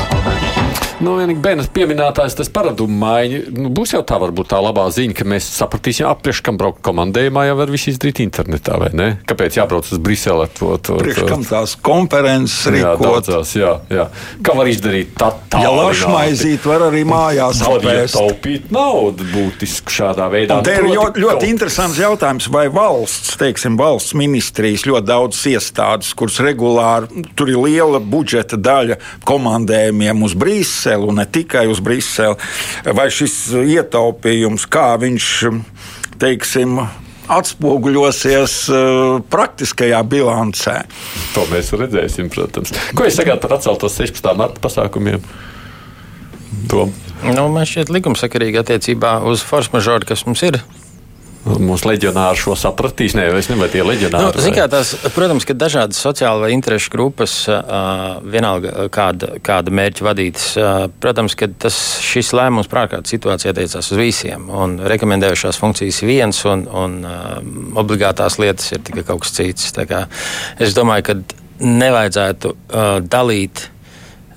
Nu, 1.06 1.16
vienīgi 1.20 1.42
Benas 1.44 1.68
pieminētājs, 1.70 2.36
tas 2.40 2.50
paradumu 2.50 2.96
maiņa. 3.04 3.40
Nu, 3.54 3.70
būs 3.76 3.94
jau 3.94 4.02
tā, 4.08 4.18
varbūt 4.22 4.50
tā 4.56 4.60
labā 4.64 4.88
ziņa, 4.94 5.16
ka 5.20 5.28
mēs 5.30 5.48
sapratīsim, 5.60 6.08
aprieš, 6.10 6.42
kam 6.46 6.58
braukt 6.58 6.82
komandējumā, 6.86 7.46
jau 7.50 7.58
var 7.60 7.74
visu 7.74 7.92
izdarīt 7.92 8.24
internetā, 8.24 8.80
vai 8.82 8.90
ne? 8.98 9.10
Kāpēc 9.30 9.60
jābrauc 9.60 9.86
uz 9.92 10.02
Briseli? 10.02 10.48
To, 10.58 10.72
to, 10.82 10.98
priekš 11.02 11.28
kam 11.30 11.46
tās 11.46 11.76
konferences 11.86 12.72
rīkot? 12.74 13.04
Jā, 13.04 13.12
daudzās, 13.12 13.54
jā, 13.58 13.74
jā. 13.94 14.08
Kā 14.46 14.56
var 14.58 14.70
izdarīt 14.72 15.14
tā 15.20 15.30
tā? 15.52 15.62
Ja 15.66 15.74
lašmaizīt 15.76 16.66
var 16.66 16.88
arī 16.88 17.04
mājās 17.08 17.62
apēst. 17.66 18.18
taupīt 18.18 18.74
naudu 18.74 19.28
būtiski 19.30 19.94
šādā 20.00 20.30
veidā. 20.34 20.58
Un 20.58 20.66
te 20.66 20.74
ir 20.80 20.90
ļoti, 20.90 21.22
ļoti 21.22 21.52
interesants 21.52 22.02
jautājums, 22.02 22.50
vai 22.54 22.66
valsts, 22.74 23.36
teiksim, 23.42 23.78
valsts 23.80 24.16
ministrijas 24.18 24.88
ļoti 24.90 25.10
daudz 25.12 25.44
iestādes, 25.54 26.16
kuras 26.18 26.42
regulāri, 26.46 27.26
tur 27.38 27.54
ir 27.54 27.62
liela 27.62 28.02
budžeta 28.02 28.58
daļa 28.58 28.98
komandējumiem 29.28 30.26
uz 30.26 30.36
Briseli 30.40 30.95
Briseli 30.96 31.10
un 31.10 31.20
ne 31.20 31.26
tikai 31.26 31.68
uz 31.68 31.80
Briseli, 31.80 32.36
vai 32.94 33.10
šis 33.12 33.54
ietaupījums, 33.56 34.68
kā 34.68 34.96
viņš, 35.00 35.28
teiksim, 36.20 36.80
atspoguļosies 37.28 38.56
uh, 38.70 39.18
praktiskajā 39.30 40.02
bilancē. 40.06 40.84
To 41.34 41.46
mēs 41.52 41.74
redzēsim, 41.74 42.30
protams. 42.30 42.74
Ko 42.96 43.08
jūs 43.08 43.18
sakāt 43.18 43.42
par 43.42 43.58
atceltos 43.58 43.98
16. 43.98 44.36
marta 44.38 44.62
pasākumiem? 44.62 45.24
To. 46.70 46.88
Nu, 47.26 47.48
man 47.50 47.66
šķiet, 47.66 47.90
likumsakarīgi 47.94 48.62
attiecībā 48.62 49.18
uz 49.26 49.42
force 49.46 49.74
majeure, 49.74 50.06
kas 50.06 50.26
mums 50.28 50.44
ir 50.46 50.62
Mūsu 51.46 51.86
leģionāri 51.92 52.40
šo 52.42 52.56
sapratīs. 52.58 53.14
Nē, 53.14 53.28
es 53.30 53.46
nezinu, 53.46 53.60
vai 53.62 53.68
tie 53.70 53.84
ir 53.84 53.86
leģionāri. 53.86 54.34
Nu, 54.34 54.44
vai... 54.48 54.54
kā, 54.56 54.66
tās, 54.72 54.96
protams, 55.14 55.46
ka 55.46 55.54
dažādas 55.54 56.00
sociāla 56.02 56.42
vai 56.42 56.50
interešu 56.56 56.90
grupas, 56.94 57.36
uh, 57.52 58.18
vienalga 58.26 58.88
kāda, 58.94 59.36
kāda 59.46 59.74
mērķa 59.78 60.08
vadītas, 60.08 60.48
uh, 60.58 60.88
protams, 61.04 61.38
ka 61.38 61.52
tas, 61.68 61.78
šis 62.02 62.34
lēmums 62.34 62.70
prātkārt 62.72 63.12
situācijā 63.12 63.54
attiecās 63.54 63.92
uz 63.94 64.02
visiem. 64.02 64.50
Un 64.50 64.80
rekomendējušās 64.90 65.62
funkcijas 65.62 66.02
viens, 66.08 66.42
un, 66.50 66.66
un 66.66 67.00
uh, 67.06 67.38
obligātās 67.78 68.40
lietas 68.42 68.74
ir 68.74 68.82
tikai 68.90 69.06
kaut 69.06 69.22
kas 69.28 69.38
cits. 69.38 69.70
Es 70.58 70.74
domāju, 70.74 71.12
ka 71.12 71.20
nevajadzētu 71.62 72.56
uh, 72.56 72.86
dalīt, 73.06 73.68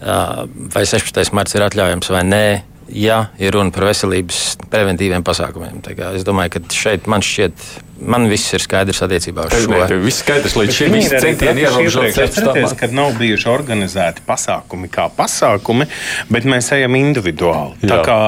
uh, 0.04 0.44
vai 0.76 0.84
16. 0.84 1.32
marts 1.32 1.56
ir 1.56 1.64
atļaujams 1.64 2.12
vai 2.12 2.26
nē 2.28 2.48
ja 2.92 3.18
ir 3.40 3.54
runa 3.54 3.72
par 3.74 3.88
veselības 3.88 4.58
preventīviem 4.72 5.24
pasākumiem. 5.26 5.82
Es 6.14 6.26
domāju, 6.26 6.56
ka 6.56 6.76
šeit 6.76 7.08
man 7.10 7.24
šķiet 7.24 7.66
man 8.00 8.28
viss 8.30 8.52
ir 8.54 8.62
skaidrs 8.62 9.00
attiecībā 9.04 9.46
uz 9.48 9.54
šo. 9.64 9.72
Nē, 9.72 9.98
viss 10.02 10.22
skaidrs 10.22 10.54
līdz 10.58 10.74
šim 10.74 10.94
visi 10.94 11.20
centieni 11.20 11.64
ierobežot 11.64 12.14
septiņus. 12.14 12.74
Kad 12.78 12.94
nav 12.96 13.16
bijuši 13.18 13.48
organizēti 13.50 14.24
pasākumi 14.26 14.90
kā 14.92 15.08
pasākumi, 15.14 15.88
bet 16.32 16.46
mēs 16.48 16.70
ejam 16.76 16.96
individuāli. 16.98 17.78
Jā. 17.82 17.90
Tā 17.90 17.98
kā 18.06 18.18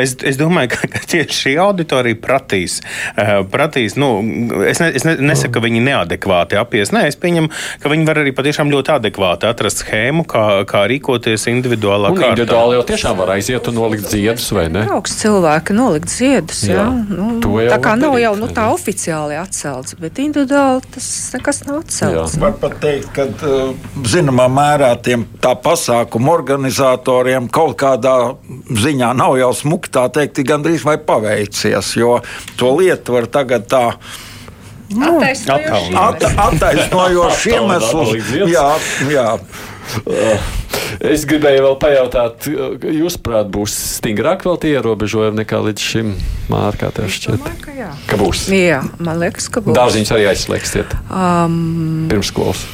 es, 0.00 0.16
es 0.26 0.38
domāju, 0.40 0.72
ka, 0.74 0.90
ka 0.94 1.02
tieši 1.12 1.38
šī 1.42 1.54
auditorija 1.62 2.18
pratīs. 2.22 2.78
Uh, 3.14 3.42
pratīs 3.50 3.98
nu, 4.00 4.10
es, 4.68 4.80
ne, 4.82 4.90
es 4.96 5.06
ne, 5.08 5.16
nesaku, 5.30 5.58
ka 5.58 5.64
viņi 5.66 5.84
neadekvāti 5.90 6.58
apies. 6.60 6.92
Nē, 6.94 7.06
es 7.12 7.18
pieņemu, 7.20 7.52
ka 7.82 7.92
viņi 7.92 8.08
var 8.08 8.22
arī 8.24 8.34
patiešām 8.36 8.72
ļoti 8.72 8.94
adekvāti 8.96 9.50
atrast 9.50 9.84
schēmu, 9.84 10.24
kā, 10.28 10.46
kā 10.68 10.86
rīkoties 10.90 11.48
individuālā 11.52 12.14
un 12.14 12.20
kārtā. 12.20 12.32
Individuāli 12.36 12.78
jau 12.78 12.86
tiešām 12.92 13.20
var 13.20 13.34
aiziet 13.36 13.68
un 13.70 13.78
nolikt 13.82 14.08
ziedus, 14.08 14.48
vai 14.56 14.68
ne? 14.72 14.86
Augsts 14.96 15.20
cilvēki 15.24 15.76
nolikt 15.76 16.12
ziedus, 16.12 16.64
jā. 16.68 16.80
jā. 16.80 16.88
Nu, 17.08 17.40
tā 17.68 17.78
kā 17.82 17.94
nav 18.00 18.16
jau 18.22 18.34
nu, 18.38 18.48
tā 18.54 18.68
oficiāli 18.72 19.17
oficiāli 19.18 19.36
atcelts, 19.38 19.94
bet 19.98 20.18
individuāli 20.22 20.82
tas 20.94 21.06
nekas 21.34 21.64
nav 21.66 21.80
atcelts. 21.82 22.36
Jā. 22.36 22.40
Var 22.42 22.52
pat 22.60 22.74
teikt, 22.82 23.08
ka 23.14 23.22
uh, 23.26 23.74
zināmā 24.06 24.48
mērā 24.52 24.92
tiem 25.02 25.24
tā 25.42 25.54
pasākumu 25.58 26.32
organizatoriem 26.32 27.48
kaut 27.48 27.76
kādā 27.80 28.36
ziņā 28.68 29.14
nav 29.16 29.38
jau 29.38 29.52
smuki 29.54 29.90
tā 29.90 30.08
teikt, 30.12 30.38
gandrīz 30.46 30.84
vai 30.86 30.98
paveicies, 30.98 31.96
jo 31.98 32.20
to 32.56 32.76
lietu 32.78 33.12
var 33.18 33.26
tagad 33.26 33.66
tā. 33.68 33.92
Nu, 34.88 35.20
Attaisnojoši 35.20 37.50
iemeslus. 37.52 38.08
Jā, 38.48 38.78
jā. 39.12 39.38
Es 41.04 41.26
gribēju 41.28 41.62
vēl 41.66 41.76
pajautāt, 41.82 42.48
jūsuprāt, 42.48 43.50
būs 43.52 43.74
stingrāk 43.98 44.46
vēl 44.46 44.56
tie 44.62 44.72
ierobežojumi 44.78 45.42
nekā 45.42 45.60
līdz 45.66 45.84
šim 45.84 46.14
mārkā? 46.50 46.90
Domāju, 46.96 47.54
ka, 47.62 47.74
jā. 47.76 47.90
ka 48.08 48.18
būs. 48.20 48.46
Jā, 48.54 48.80
man 48.96 49.20
liekas, 49.20 49.50
ka 49.52 49.62
būs. 49.64 49.76
Dārziņš 49.76 50.14
arī 50.16 50.28
aizslēgsiet 50.32 50.96
um, 51.12 52.08
pirms 52.10 52.32
skolas. 52.32 52.64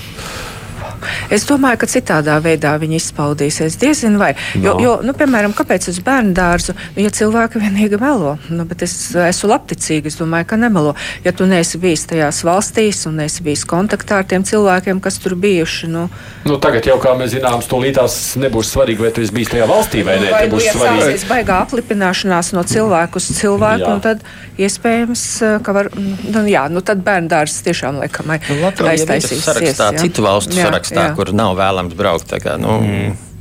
Es 1.31 1.45
domāju, 1.47 1.79
ka 1.79 1.87
citādā 1.87 2.41
veidā 2.43 2.75
viņi 2.81 2.97
izpaudīsies. 3.01 3.79
Diezin 3.81 4.19
vai. 4.19 4.35
Jo, 4.55 4.75
No. 4.75 4.81
jo 4.81 5.01
nu, 5.03 5.13
piemēram, 5.13 5.53
kāpēc 5.55 5.89
uz 5.89 5.99
bērnu 6.01 6.33
dārzu, 6.35 6.75
ja 6.97 7.11
cilvēki 7.11 7.61
vienīgi 7.61 8.01
melo? 8.01 8.39
Nu, 8.49 8.65
bet 8.65 8.83
es 8.83 9.15
esmu 9.15 9.51
labticīga, 9.51 10.07
es 10.07 10.17
domāju, 10.17 10.47
ka 10.47 10.57
nemelo. 10.57 10.95
Ja 11.25 11.33
tu 11.33 11.47
neesi 11.47 11.79
bijis 11.79 12.07
tajās 12.07 12.43
valstīs 12.45 13.07
un 13.07 13.17
neesi 13.17 13.43
bijis 13.43 13.65
kontaktā 13.65 14.19
ar 14.19 14.25
tiem 14.25 14.43
cilvēkiem, 14.45 15.01
kas 15.01 15.19
tur 15.19 15.35
bijuši, 15.35 15.89
nu, 15.89 16.09
Nu, 16.45 16.59
tagad 16.59 16.85
jau, 16.85 16.99
kā 17.01 17.15
mēs 17.17 17.33
zinām, 17.33 17.63
stūlītās 17.65 18.37
nebūs 18.37 18.69
svarīgi, 18.75 18.99
vai 19.01 19.11
tu 19.11 19.23
esi 19.23 19.33
bijis 19.33 19.49
tajā 19.49 19.67
valstī 19.67 20.03
vai 20.05 20.19
nē. 20.21 20.31
vai 20.31 20.47
nu, 20.49 20.57
būs 20.57 20.65
ja 20.67 20.73
svarīgi. 20.73 21.01
sāksies 21.05 21.25
baigā 21.29 21.61
aplipināšanās 21.65 22.53
no 22.53 22.63
cilvēku 22.63 23.17
uz 23.17 23.29
cilvēku, 23.41 23.81
Jā. 23.87 23.95
un 23.95 24.01
tad 24.01 24.21
iespējams, 24.59 25.23
eh, 25.43 25.59
ka 25.65 25.73
var, 25.73 25.89
nu, 25.97 26.45
jā, 26.51 26.69
nu, 26.71 26.81
tad 26.81 27.03
bērnu 27.05 27.29
dārzs 27.33 27.63
tiešām 27.67 27.99
laikam 28.03 28.31
ai- 28.31 28.41
Nu, 28.49 28.61
Latvija 28.63 28.93
ir 28.93 28.99
aiztaisīsies. 28.99 29.43
sarakstā, 29.45 29.93
jā. 29.95 29.99
citu 30.05 30.23
valstu 30.23 30.53
Jā, 30.55 30.69
sarakstā, 30.69 30.94
jā. 31.03 31.15
kur 31.19 31.33
nav 31.37 31.55
vēlams 31.59 31.97
braukt. 31.99 32.29
tā 32.31 32.41
Kā, 32.43 32.57
nu, 32.61 32.79
mm. 32.81 33.34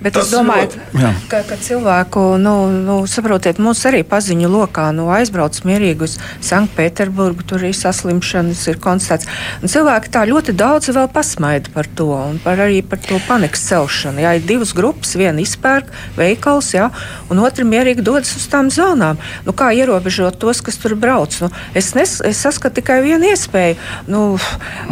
Bet 0.00 0.14
Tas 0.16 0.26
es 0.26 0.32
domāju, 0.32 0.70
ļoti- 0.96 1.28
ka, 1.28 1.42
ka 1.44 1.56
cilvēku, 1.60 2.38
nu, 2.40 2.70
nu, 2.72 2.94
saprotiet, 3.06 3.58
mums 3.60 3.82
arī 3.84 4.00
paziņu 4.02 4.48
lokā 4.48 4.86
nu, 4.96 5.10
aizbrauc 5.12 5.52
mierīgi 5.68 6.06
uz 6.06 6.14
Sanktpēterburgu, 6.40 7.44
tur 7.46 7.64
ir 7.68 7.74
saslimšanas, 7.76 8.62
ir 8.72 8.78
konstatēts. 8.80 9.28
Cilvēki 9.60 10.08
tā 10.14 10.22
ļoti 10.24 10.54
daudz 10.56 10.88
vēl 10.96 11.08
pasmaida 11.12 11.68
par 11.74 11.84
to 11.84 12.08
un 12.16 12.38
par 12.42 12.56
arī 12.64 12.80
par 12.82 12.98
to 13.04 13.20
panikas 13.28 13.60
celšanu. 13.68 14.24
Jā, 14.24 14.32
ir 14.38 14.46
divas 14.48 14.72
grupas, 14.72 15.12
viena 15.20 15.44
izpērk 15.44 15.92
veikals, 16.16 16.72
jā, 16.72 16.88
un 17.28 17.42
otra 17.44 17.64
mierīgi 17.68 18.00
dodas 18.02 18.32
uz 18.40 18.48
tām 18.48 18.72
zonām. 18.72 19.20
Nu, 19.44 19.52
kā 19.52 19.68
ierobežot 19.76 20.40
tos, 20.40 20.62
kas 20.64 20.80
tur 20.80 20.96
brauc? 20.96 21.36
Nu, 21.44 21.50
es, 21.74 21.92
nes, 21.94 22.16
es 22.24 22.40
saskatu 22.40 22.80
tikai 22.80 23.02
vienu 23.04 23.28
iespēju. 23.34 23.76
Nu, 24.08 24.24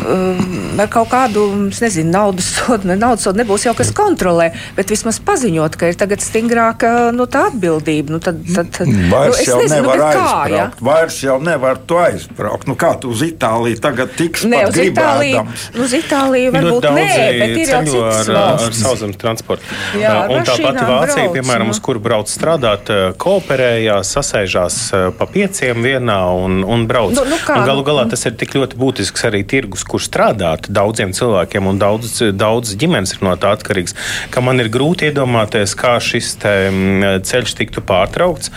um, 0.05 0.79
ar 0.79 0.93
kaut 0.93 1.09
kādu, 1.13 1.49
nezinu, 1.81 2.13
naudas 2.13 2.53
sodu, 2.59 2.89
ne 2.93 2.97
naudas 3.01 3.25
sodu 3.25 3.41
nebūs 3.41 3.65
jau 3.69 3.75
kas 3.79 3.91
kontrolē, 3.97 4.53
bet 4.77 4.91
vismaz 4.99 5.21
paziņot, 5.23 5.79
ka 5.79 5.93
ir 5.93 5.97
tagad 5.99 6.23
stingrāka 6.25 7.11
nu, 7.15 7.29
tā 7.31 7.47
atbildība. 7.53 8.17
Nu, 8.17 8.19
tad, 8.23 8.41
tad, 8.51 8.69
tad, 8.75 8.89
Vairs 9.13 9.39
nu, 9.39 9.47
jau 9.47 9.59
nezinu, 9.63 9.79
nevar 9.79 10.01
kā, 10.03 10.09
ja? 10.11 10.19
aizbraukt. 10.19 10.83
Vairs 10.91 11.19
jau 11.23 11.37
nevar 11.43 11.79
tu 11.87 11.99
aizbraukt. 12.03 12.67
Nu, 12.69 12.75
kā 12.79 12.93
tu 13.01 13.13
uz 13.15 13.23
Itāliju 13.23 13.79
tagad 13.85 14.13
tiks 14.19 14.43
Ne, 14.49 14.65
pat 14.65 14.75
uz 14.75 14.81
Itāliju, 14.83 15.43
nu, 15.77 15.85
uz 15.87 15.95
Itāliju 15.95 16.53
varbūt 16.55 16.89
nē, 16.89 17.05
daudzi 17.07 17.39
bet 17.39 17.55
ir 17.55 17.73
jau 17.73 17.81
citas 17.87 17.95
ar, 17.95 18.33
ar 18.35 18.57
valsts. 18.59 18.81
sauszemes 18.83 19.21
transportu. 19.21 19.79
Jā, 20.01 20.15
ar 20.25 20.33
un 20.35 20.43
tā 20.49 20.57
pati 20.59 20.85
Vācija, 20.89 21.25
brauc, 21.29 21.37
piemēram, 21.37 21.69
nu. 21.71 21.77
uz 21.77 21.81
kuru 21.85 22.03
brauc 22.03 22.33
strādāt, 22.33 22.91
eh, 22.91 23.13
kooperējās, 23.21 24.13
sasēžās 24.17 24.79
eh, 24.97 25.07
pa 25.19 25.29
pieciem 25.31 25.83
vienā 25.85 26.19
un, 26.43 26.63
un 26.65 26.87
brauc. 26.91 27.15
Nu, 27.15 27.25
nu 27.29 27.39
kā, 27.45 27.61
un 27.61 27.69
galu 27.69 27.85
nu- 27.85 27.87
galā 27.87 28.09
tas 28.11 28.25
ir 28.27 28.35
tik 28.41 28.57
ļoti 28.59 28.75
būtisks 28.81 29.27
arī 29.29 29.45
tirgus, 29.47 29.85
kur 29.87 30.01
strādāt 30.03 30.67
daudziem 30.73 31.13
cilvēkiem, 31.15 31.69
un 31.71 31.79
daudz, 31.79 32.19
daudz 32.35 32.75
ģimenes 32.81 33.15
ir 33.17 33.23
no 33.23 33.37
tā 33.37 33.53
atkarīgs, 33.57 33.95
ka 34.35 34.41
man 34.41 34.59
ir 34.61 34.69
grūti 34.69 34.88
iedomāties, 34.97 35.75
kā 35.79 35.97
šis 36.03 36.35
te, 36.43 36.55
mm, 36.71 37.23
ceļš 37.29 37.55
tiktu 37.61 37.85
pārtraukts. 37.85 38.53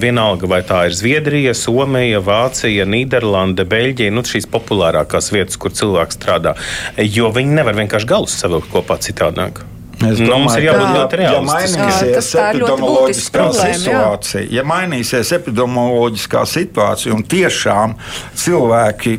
Vienalga, 0.00 0.48
vai 0.50 0.62
tā 0.66 0.84
ir 0.88 0.96
Zviedrija, 0.96 1.54
Somija, 1.58 2.20
Vācija, 2.24 2.86
Nīderlande, 2.88 3.66
Beļģija, 3.68 4.14
nu, 4.14 4.24
šīs 4.28 4.48
populārākās 4.52 5.32
vietas, 5.34 5.56
kur 5.60 5.74
cilvēks 5.74 6.18
strādā. 6.20 6.54
Jo 6.98 7.32
viņi 7.34 7.60
nevar 7.60 7.78
vienkārši 7.78 8.10
galus 8.10 8.36
savilkt 8.40 8.72
kopā 8.72 8.98
citādāk. 9.02 9.64
Es 10.02 10.18
Nu, 10.18 10.38
mums 10.38 10.56
ir 10.58 10.64
domāju, 10.64 10.66
jābūt 10.66 10.96
ļoti 10.96 11.18
ja 11.18 11.20
realistiskiem. 11.20 11.84
Jā, 11.84 12.08
mainīsies 12.10 12.32
epidemioloģiskā 12.40 13.44
situācija, 13.60 14.42
ja 14.50 14.64
mainīsies 14.66 15.30
epidemioloģiskā 15.38 16.42
situācija 16.50 17.14
un 17.14 17.22
tiešām 17.34 17.94
cilvēki 18.42 19.14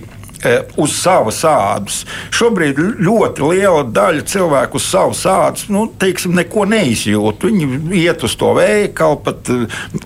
uz 0.81 0.95
savas 0.97 1.41
ādas. 1.47 2.01
Šobrīd 2.35 2.79
ļoti 3.05 3.45
liela 3.49 3.83
daļa 3.87 4.25
cilvēku 4.29 4.79
uz 4.79 4.87
savas 4.89 5.23
ādas 5.29 5.67
nu, 5.73 5.85
teiksim, 5.99 6.35
neko 6.37 6.65
neizjūt. 6.69 7.45
Viņi 7.45 8.01
iet 8.01 8.25
uz 8.25 8.35
to 8.39 8.51
veikalu, 8.57 9.19
pat 9.25 9.51
e, 9.53 9.61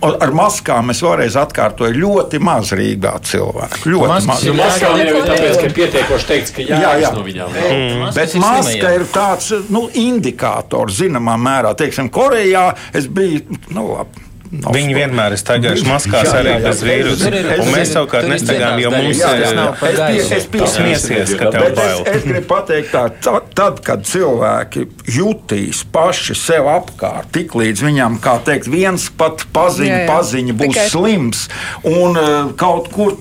ar 0.10 0.36
maskām. 0.36 0.94
Es 0.94 1.04
vēlreiz 1.06 1.38
atkārtoju, 1.40 1.98
ļoti 2.00 2.42
maz 2.44 2.74
Rīgā 2.78 3.16
cilvēku. 3.26 3.84
Ļoti 3.90 4.14
Maskas 4.14 4.30
maz. 4.30 4.48
Nu, 4.50 4.56
maskām 4.60 4.98
jau 5.00 5.10
ir 5.10 5.30
tāpēc, 5.32 5.60
ka 5.64 5.74
pietiekoši 5.80 6.32
teikts, 6.34 6.56
ka 6.56 6.66
Jā, 6.70 6.82
jāies 6.86 7.08
jā. 7.08 7.14
no 7.16 7.26
viņām. 7.26 7.60
Maskas 8.06 8.20
Bet 8.20 8.40
maska 8.44 8.96
ir 8.96 9.06
tāds 9.14 9.52
nu, 9.74 9.86
indikators, 9.98 11.00
zināmā 11.02 11.38
mērā. 11.42 11.76
Teiksim, 11.80 12.12
Korejā 12.14 12.70
es 12.96 13.10
biju. 13.12 13.60
Nu, 13.74 13.90
labi, 13.96 14.29
nav 14.52 14.74
Viņi 14.74 14.94
vienmēr 14.98 15.36
ir 15.36 15.40
staigājuši 15.42 15.86
maskās 15.86 16.26
Jā, 16.26 16.32
jā, 16.34 16.40
arī 16.40 16.52
jā. 16.54 16.62
bez 16.64 16.80
vīrusa. 16.84 17.32
Un 17.60 17.68
mēs 17.74 17.82
es- 17.86 17.92
savukārt 17.94 18.28
nestaigājam, 18.32 18.80
jo 18.82 18.92
mums 18.92 19.18
ir 19.18 19.44
tas 19.44 19.54
nav 19.54 19.76
par 19.80 19.90
Es 19.90 20.00
biju- 20.00 20.16
gaisu. 20.20 20.36
es 20.38 20.46
biju- 20.48 20.70
smiesies, 20.74 21.34
ka 21.38 21.52
tev 21.52 21.76
bail. 21.76 22.02
es, 22.06 22.16
es 22.16 22.24
gribu 22.24 22.48
pateikt, 22.48 22.92
tā, 22.92 23.42
tad, 23.54 23.84
kad 23.84 24.04
cilvēki 24.04 24.88
jutīs 25.08 25.84
paši 25.92 26.36
sev 26.36 26.66
apkārt, 26.66 27.32
tik 27.32 27.52
līdz 27.54 27.84
viņam, 27.86 28.20
kā 28.20 28.40
teikt, 28.44 28.68
viens 28.68 29.10
pat 29.10 29.46
paziņa, 29.54 29.86
Jā, 29.86 30.06
jā. 30.06 30.10
paziņa 30.10 30.54
būs 30.58 30.74
Tikai- 30.74 30.90
slims, 30.90 31.48
un 31.84 32.18
uh, 32.18 32.52
kaut 32.58 32.92
kur 32.92 33.18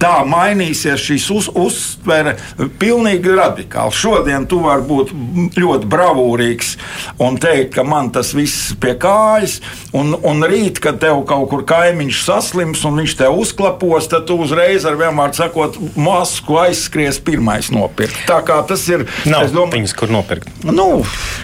tā 0.00 0.24
mainīsies 0.26 0.98
šīs 0.98 1.30
uz, 1.30 1.48
uztvere 1.54 2.36
pilnīgi 2.78 3.30
radikāli. 3.38 3.92
Šodien 3.92 4.46
tu 4.48 4.58
vari 4.60 4.82
būt 4.82 5.10
ļoti 5.54 5.86
bravūrīgs 5.86 6.76
un 7.20 7.36
teikt, 7.38 7.74
ka 7.74 7.84
man 7.84 8.10
tas 8.10 8.32
viss 8.32 8.72
pie 8.80 8.94
kājas, 8.94 9.60
un, 9.92 10.14
un 10.22 10.42
rīt, 10.56 10.80
kad 10.82 10.98
tev 11.02 11.22
kaut 11.28 11.48
kur 11.52 11.64
kaimiņš 11.68 12.22
saslims 12.26 12.84
un 12.88 13.00
viņš 13.00 13.16
tev 13.20 13.36
uzklapos, 13.40 14.08
tad 14.10 14.26
tu 14.28 14.38
uzreiz 14.42 14.86
ar 14.88 14.96
vienmēr 14.98 15.34
sakot, 15.36 15.78
masku 15.98 16.58
aizskries 16.60 17.20
pirmais 17.22 17.70
nopirkt. 17.74 18.18
Tā 18.28 18.40
kā 18.46 18.58
tas 18.68 18.84
ir. 18.90 19.06
Nav 19.28 19.46
es 19.46 19.54
domāju, 19.54 19.80
viņas, 19.80 19.96
kur 19.98 20.12
nopirkt. 20.12 20.48
Nu, 20.66 20.88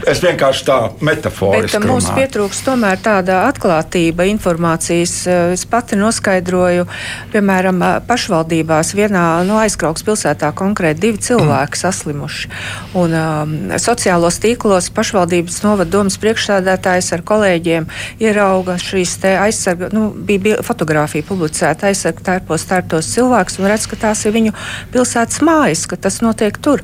es 0.08 0.22
vienkārši 0.24 0.66
tā 0.68 0.78
metaforiski 1.04 1.76
Bet 1.78 1.78
uh, 1.78 1.88
mums 1.88 2.08
pietrūks 2.16 2.62
tomēr 2.66 3.00
tāda 3.02 3.44
atklātība, 3.50 4.28
informācijas. 4.32 5.16
Uh, 5.26 5.40
Es 5.52 5.66
pati 5.68 5.98
noskaidroju, 5.98 6.86
piemēram, 7.32 7.80
uh, 7.82 7.96
pašvaldībās 8.06 8.94
vienā 8.96 9.24
no 9.46 9.58
aizkrauks 9.60 10.04
pilsētā 10.06 10.52
konkrēti 10.56 11.02
divi 11.02 11.20
cilvēki 11.22 11.80
saslimuši. 11.80 12.50
Un 12.98 13.16
um, 13.18 13.54
sociālos 13.82 14.38
tīklos 14.42 14.88
pašvaldības 14.94 15.60
novada 15.66 15.90
domas 15.92 16.16
priekšsādātājs 16.22 17.12
ar 17.16 17.24
kolēģiem 17.26 17.88
ierauga 18.22 18.78
šīs 19.02 19.24
aizsarga, 19.42 19.88
nu, 19.92 20.10
bija 20.14 20.38
bi- 20.46 20.56
fotografija 20.64 21.26
publicēta 21.28 21.90
aizsarga 21.90 22.22
tērpos 22.30 22.66
tērtos 22.70 23.10
cilvēks 23.14 23.58
un 23.58 23.68
redz, 23.70 23.88
ka 23.90 23.96
tās 24.06 24.24
ir 24.26 24.32
viņu 24.36 24.54
pilsētas 24.94 25.42
mājas, 25.42 25.86
ka 25.90 25.96
tas 25.96 26.20
notiek 26.22 26.58
tur. 26.62 26.82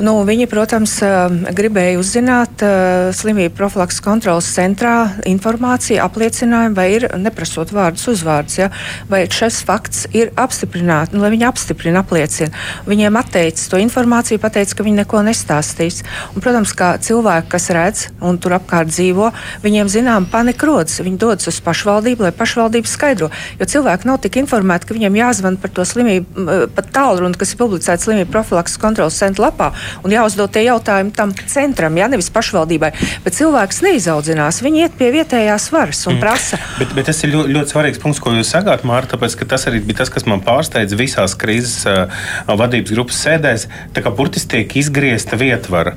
Nu, 0.00 0.14
viņi, 0.24 0.46
protams, 0.48 0.94
eh, 1.04 1.28
gribēja 1.52 1.98
uzzināt 2.00 2.62
eh, 2.64 3.10
slimību 3.12 3.52
profilakses 3.52 4.00
kontrolas 4.00 4.48
centrā 4.48 5.10
informāciju, 5.28 6.00
apliecinājumu, 6.00 6.76
vai 6.76 6.86
ir 6.94 7.04
neprasot 7.20 7.68
vārdus, 7.76 8.06
uzvārdus, 8.08 8.56
ja, 8.62 8.70
vai 9.12 9.26
šis 9.28 9.58
fakts 9.68 10.06
ir 10.16 10.32
apstiprināts, 10.40 11.12
nu, 11.12 11.20
lai 11.20 11.32
viņi 11.34 11.44
apstiprina, 11.50 12.00
apliecina. 12.00 12.48
Viņiem 12.88 13.18
atteica 13.20 13.66
to 13.74 13.80
informāciju, 13.82 14.40
pateica, 14.40 14.78
ka 14.78 14.86
viņi 14.86 15.02
neko 15.02 15.20
nestāstīs. 15.26 16.00
Un, 16.32 16.40
protams, 16.40 16.72
kā 16.72 16.94
cilvēki, 16.96 17.50
kas 17.52 17.68
redz 17.76 18.06
un 18.24 18.40
tur 18.40 18.56
apkārt 18.56 18.88
dzīvo, 18.94 19.28
viņiem 19.66 19.92
zinām 19.92 20.30
panika 20.32 20.70
rodas. 20.70 20.96
Viņi 21.04 21.20
dodas 21.20 21.52
uz 21.52 21.60
pašvaldību, 21.66 22.24
lai 22.24 22.32
pašvaldība 22.32 22.88
skaidro. 22.88 23.28
Jo 23.60 23.68
cilvēki 23.68 24.08
nav 24.08 24.22
tik 24.24 24.40
informēti, 24.40 24.88
ka 24.88 24.96
viņiem 24.96 25.20
jāzvan 25.20 25.60
par 25.60 25.76
to 25.76 25.84
slimību, 25.84 26.48
pat 26.72 26.88
tālruni, 26.96 27.36
kas 27.36 27.52
ir 27.52 27.60
publicēts 27.60 28.08
slimību 28.08 28.32
profilakses 28.32 28.80
kontrolas 28.80 29.20
centra 29.20 29.50
lapā, 29.50 29.72
un 30.04 30.14
jāuzdod 30.14 30.52
tie 30.54 30.64
jautājumi 30.66 31.14
tam 31.16 31.34
centram, 31.34 31.96
ja 31.98 32.08
nevis 32.10 32.30
pašvaldībai. 32.34 32.92
Bet 33.24 33.36
cilvēks 33.36 33.82
neizaudzinās, 33.86 34.62
viņi 34.64 34.84
iet 34.84 34.96
pie 34.98 35.10
vietējās 35.14 35.70
varas 35.74 36.02
un 36.10 36.20
prasa. 36.22 36.58
Bet, 36.78 36.94
bet 36.96 37.08
tas 37.10 37.22
ir 37.24 37.34
ļoti, 37.34 37.54
ļoti 37.56 37.74
svarīgs 37.74 38.00
punkts, 38.02 38.20
ko 38.22 38.34
jūs 38.34 38.52
sakāt, 38.54 38.84
Mārta, 38.88 39.14
tāpēc 39.14 39.36
ka 39.40 39.48
tas 39.54 39.66
arī 39.70 39.82
bija 39.84 40.00
tas, 40.02 40.12
kas 40.12 40.26
man 40.28 40.42
pārsteidza 40.44 40.98
visās 40.98 41.36
krīzes 41.38 41.84
uh, 41.88 42.22
vadības 42.48 42.94
grupas 42.94 43.20
sēdēs. 43.24 43.66
Tā 43.94 44.04
kā 44.04 44.12
burtiski 44.14 44.50
tiek 44.54 44.76
izgriezta 44.80 45.38
vietvara, 45.40 45.94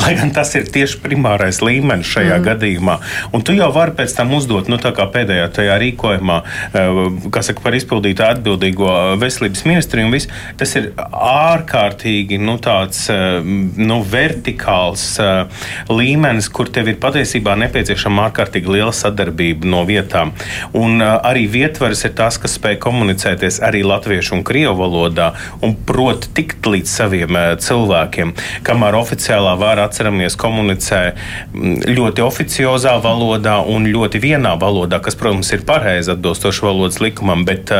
lai 0.00 0.14
gan 0.18 0.32
tas 0.36 0.52
ir 0.58 0.68
tieši 0.72 1.00
primārais 1.04 1.60
līmenis 1.64 2.10
šajā 2.12 2.38
mm. 2.38 2.46
gadījumā. 2.46 2.98
Un 3.36 3.44
tu 3.46 3.56
jau 3.56 3.70
vari 3.74 3.96
pēc 3.98 4.16
tam 4.18 4.34
uzdot, 4.36 4.70
nu 4.72 4.80
tā 4.82 4.92
kā 4.96 5.08
pēdējā 5.12 5.48
tajā 5.60 5.78
rīkojumā, 5.82 6.38
uh, 6.42 7.02
kas 7.34 7.50
saka 7.50 7.64
par 7.64 7.76
izpildītu 7.78 8.24
atbildīgo 8.26 8.92
veselības 9.20 9.64
ministriju 9.68 10.08
un 10.08 10.16
viss, 10.16 10.30
tas 10.60 10.74
ir 10.78 10.90
ārkārtīgi, 10.96 12.40
nu 12.42 12.58
tāds, 12.62 13.06
uh, 13.12 13.35
nu, 13.42 14.00
vertikāls 14.06 15.04
uh, 15.22 15.64
līmenis, 15.92 16.48
kur 16.52 16.70
tev 16.72 16.90
ir 16.92 17.00
patiesībā 17.02 17.56
nepieciešama 17.64 18.28
ārkārtīgi 18.28 18.72
liela 18.76 18.94
sadarbība 18.96 19.68
no 19.68 19.84
vietām. 19.88 20.32
Un 20.76 21.00
uh, 21.00 21.16
arī 21.26 21.46
vietvaras 21.50 22.04
ir 22.08 22.14
tas, 22.18 22.38
kas 22.42 22.56
spēj 22.58 22.78
komunicēties 22.82 23.60
arī 23.66 23.82
latviešu 23.86 24.38
un 24.38 24.44
krievu 24.46 24.76
valodā 24.80 25.32
un 25.64 25.76
prot 25.88 26.28
tikt 26.36 26.66
līdz 26.66 26.90
saviem 26.90 27.40
cilvēkiem. 27.62 28.32
Kamēr 28.66 28.96
oficiālā 28.98 29.54
vāra 29.60 29.86
atceramies 29.88 30.36
komunicē 30.40 31.00
mm, 31.12 31.86
ļoti 31.96 32.24
oficiozā 32.24 32.96
valodā 33.02 33.58
un 33.62 33.88
ļoti 33.90 34.20
vienā 34.22 34.54
valodā, 34.60 35.00
kas, 35.02 35.16
protams, 35.18 35.52
ir 35.54 35.64
pareizi 35.68 36.12
atbilstoši 36.14 36.64
valodas 36.66 37.00
likumam, 37.02 37.44
bet, 37.48 37.72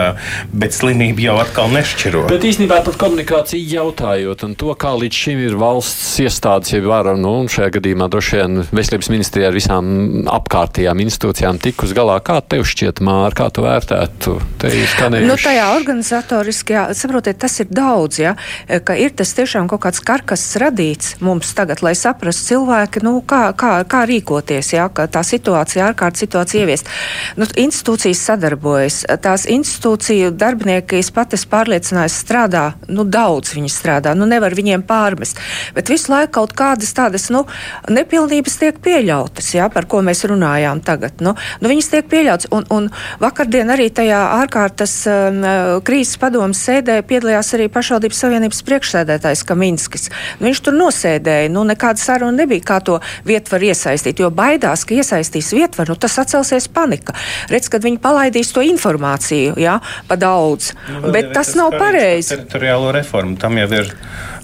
bet 0.52 0.76
slimība 0.76 1.28
jau 1.28 1.36
atkal 1.42 1.72
nešķiro. 1.74 2.26
Bet 2.30 2.46
īstenībā 2.46 2.82
par 2.86 2.98
komunikāciju 3.00 3.70
jautājot, 3.76 4.46
un 4.46 4.56
to, 4.58 4.72
kā 4.78 4.92
līdz 4.96 5.22
šim 5.24 5.35
ir 5.40 5.56
valsts 5.60 6.16
iestādes, 6.22 6.72
ja 6.74 6.80
vara, 6.84 7.16
nu, 7.18 7.32
šajā 7.50 7.72
gadījumā 7.76 8.08
droši 8.12 8.38
vien 8.38 8.60
veselības 8.70 9.10
ministrijā 9.12 9.50
ar 9.50 9.56
visām 9.56 9.88
apkārtējām 10.32 11.02
institūcijām 11.04 11.60
tikus 11.62 11.94
galā. 11.96 12.18
Kā 12.24 12.38
tev 12.40 12.64
šķiet, 12.68 13.02
Māra, 13.04 13.34
kā 13.36 13.48
tu 13.54 13.64
vērtētu? 13.66 14.36
Nu, 15.26 15.36
tajā 15.40 15.66
organizatoriski, 15.76 16.76
jā, 16.76 16.84
saprotiet, 16.96 17.38
tas 17.42 17.58
ir 17.62 17.70
daudz, 17.70 18.20
ja, 18.22 18.34
ka 18.86 18.96
ir 18.98 19.14
tas 19.16 19.34
tiešām 19.36 19.68
kaut 19.70 19.84
kāds 19.86 20.02
karkas 20.04 20.44
radīts 20.62 21.16
mums 21.24 21.52
tagad, 21.56 21.82
lai 21.84 21.94
saprastu 21.98 22.52
cilvēki, 22.52 23.02
nu, 23.06 23.18
kā, 23.26 23.50
kā, 23.58 23.72
kā 23.88 24.04
rīkoties, 24.08 24.72
ja, 24.76 24.86
ka 24.92 25.08
tā 25.10 25.24
situācija, 25.26 25.90
ārkārtas 25.90 26.24
situācija 26.26 26.62
ieviest. 26.62 26.90
Nu, 27.40 27.48
institūcijas 27.66 28.22
sadarbojas, 28.30 29.02
tās 29.22 29.48
institūciju 29.50 30.32
darbinieki, 30.38 31.00
es 31.02 31.10
pat 31.14 31.34
esmu 31.36 31.52
pārliecinājusi, 31.56 32.20
strādā, 32.22 32.66
nu, 32.92 33.02
daudz 33.02 33.54
viņi 33.56 33.72
strādā, 33.72 34.14
nu, 34.18 34.28
nevar 34.30 34.54
viņiem 34.56 34.84
pārmest, 34.86 35.25
bet 35.76 35.90
visu 35.92 36.12
laiku 36.12 36.34
kaut 36.40 36.54
kādas 36.58 36.92
tādas, 36.96 37.28
nu, 37.32 37.44
nepilnības 37.92 38.58
tiek 38.60 38.78
pieļautas, 38.84 39.52
ja, 39.56 39.68
par 39.72 39.88
ko 39.90 40.02
mēs 40.06 40.24
runājām 40.28 40.82
tagad. 40.86 41.22
Nu, 41.24 41.34
nu, 41.60 41.70
viņas 41.70 41.90
tiek 41.92 42.08
pieļautas, 42.10 42.50
un, 42.54 42.66
un 42.72 42.88
vakardien 43.22 43.70
arī 43.72 43.88
tajā 43.94 44.20
ārkārtas 44.42 44.94
um, 45.10 45.42
krīzes 45.86 46.20
padomas 46.20 46.60
sēdē 46.66 47.00
piedalījās 47.08 47.54
arī 47.56 47.68
pašvaldības 47.72 48.22
savienības 48.24 48.62
priekšsēdētājs 48.66 49.44
Kaminskis. 49.48 50.08
Nu, 50.38 50.48
viņš 50.48 50.62
tur 50.66 50.76
nosēdēja, 50.78 51.50
nu, 51.54 51.64
nekāda 51.68 52.02
saruna 52.02 52.42
nebija, 52.42 52.64
kā 52.72 52.80
to 52.84 52.98
vietu 53.26 53.54
var 53.54 53.66
iesaistīt, 53.70 54.20
jo 54.22 54.30
baidās, 54.34 54.84
ka 54.86 54.96
iesaistīs 54.98 55.52
vietvaru, 55.56 55.94
nu, 55.94 56.00
tas 56.00 56.18
atcelsies 56.22 56.68
panika. 56.72 57.16
Redz, 57.52 57.70
kad 57.72 57.84
viņi 57.86 58.00
palaidīs 58.02 58.52
to 58.54 58.64
informāciju, 58.66 59.56
jā, 59.60 59.78
pa 60.08 60.18
daudz. 60.20 60.72
Nu, 60.90 61.12
Bet 61.14 61.32
tas 61.34 61.54
nav 61.58 61.74
pareizi. 61.76 62.34
Teritoriālo 62.34 62.92
reformu 62.96 63.38
tam 63.40 63.58
jau 63.60 63.68
ir 63.78 63.92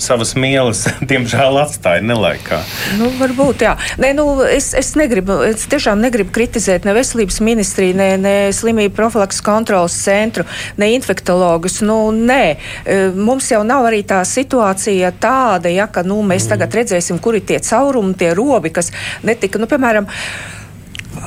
savas 0.03 0.35
mielas, 0.73 0.87
diemžēl 1.11 1.59
atstāja 1.61 2.03
nelaikā. 2.05 2.63
Nu, 2.99 3.11
varbūt, 3.19 3.65
jā. 3.67 3.77
Nē, 4.01 4.13
nu, 4.17 4.43
es, 4.45 4.73
es, 4.75 4.95
negribu, 4.97 5.43
es 5.47 5.67
tiešām 5.71 6.01
negribu 6.01 6.33
kritizēt 6.33 6.85
ne 6.85 6.95
veselības 6.97 7.41
ministriju, 7.41 7.97
ne, 7.97 8.17
ne 8.21 8.35
slimību 8.53 8.95
profilaks 8.97 9.43
kontrolas 9.45 9.97
centru, 10.03 10.45
ne 10.79 10.93
infektologus. 10.97 11.81
Nu, 11.83 12.11
nē, 12.13 12.57
e, 12.85 13.01
mums 13.15 13.51
jau 13.53 13.63
nav 13.65 13.87
arī 13.91 14.03
tā 14.05 14.23
situācija 14.25 15.13
tāda, 15.21 15.71
ja, 15.73 15.87
ka 15.87 16.03
nu, 16.03 16.23
mēs 16.23 16.47
mm. 16.47 16.55
tagad 16.55 16.81
redzēsim, 16.81 17.21
kur 17.23 17.37
ir 17.37 17.47
tie 17.47 17.61
caurumi, 17.63 18.17
tie 18.19 18.33
robi, 18.37 18.73
kas 18.73 18.93
netika, 19.27 19.61
nu, 19.61 19.69
piemēram, 19.71 20.09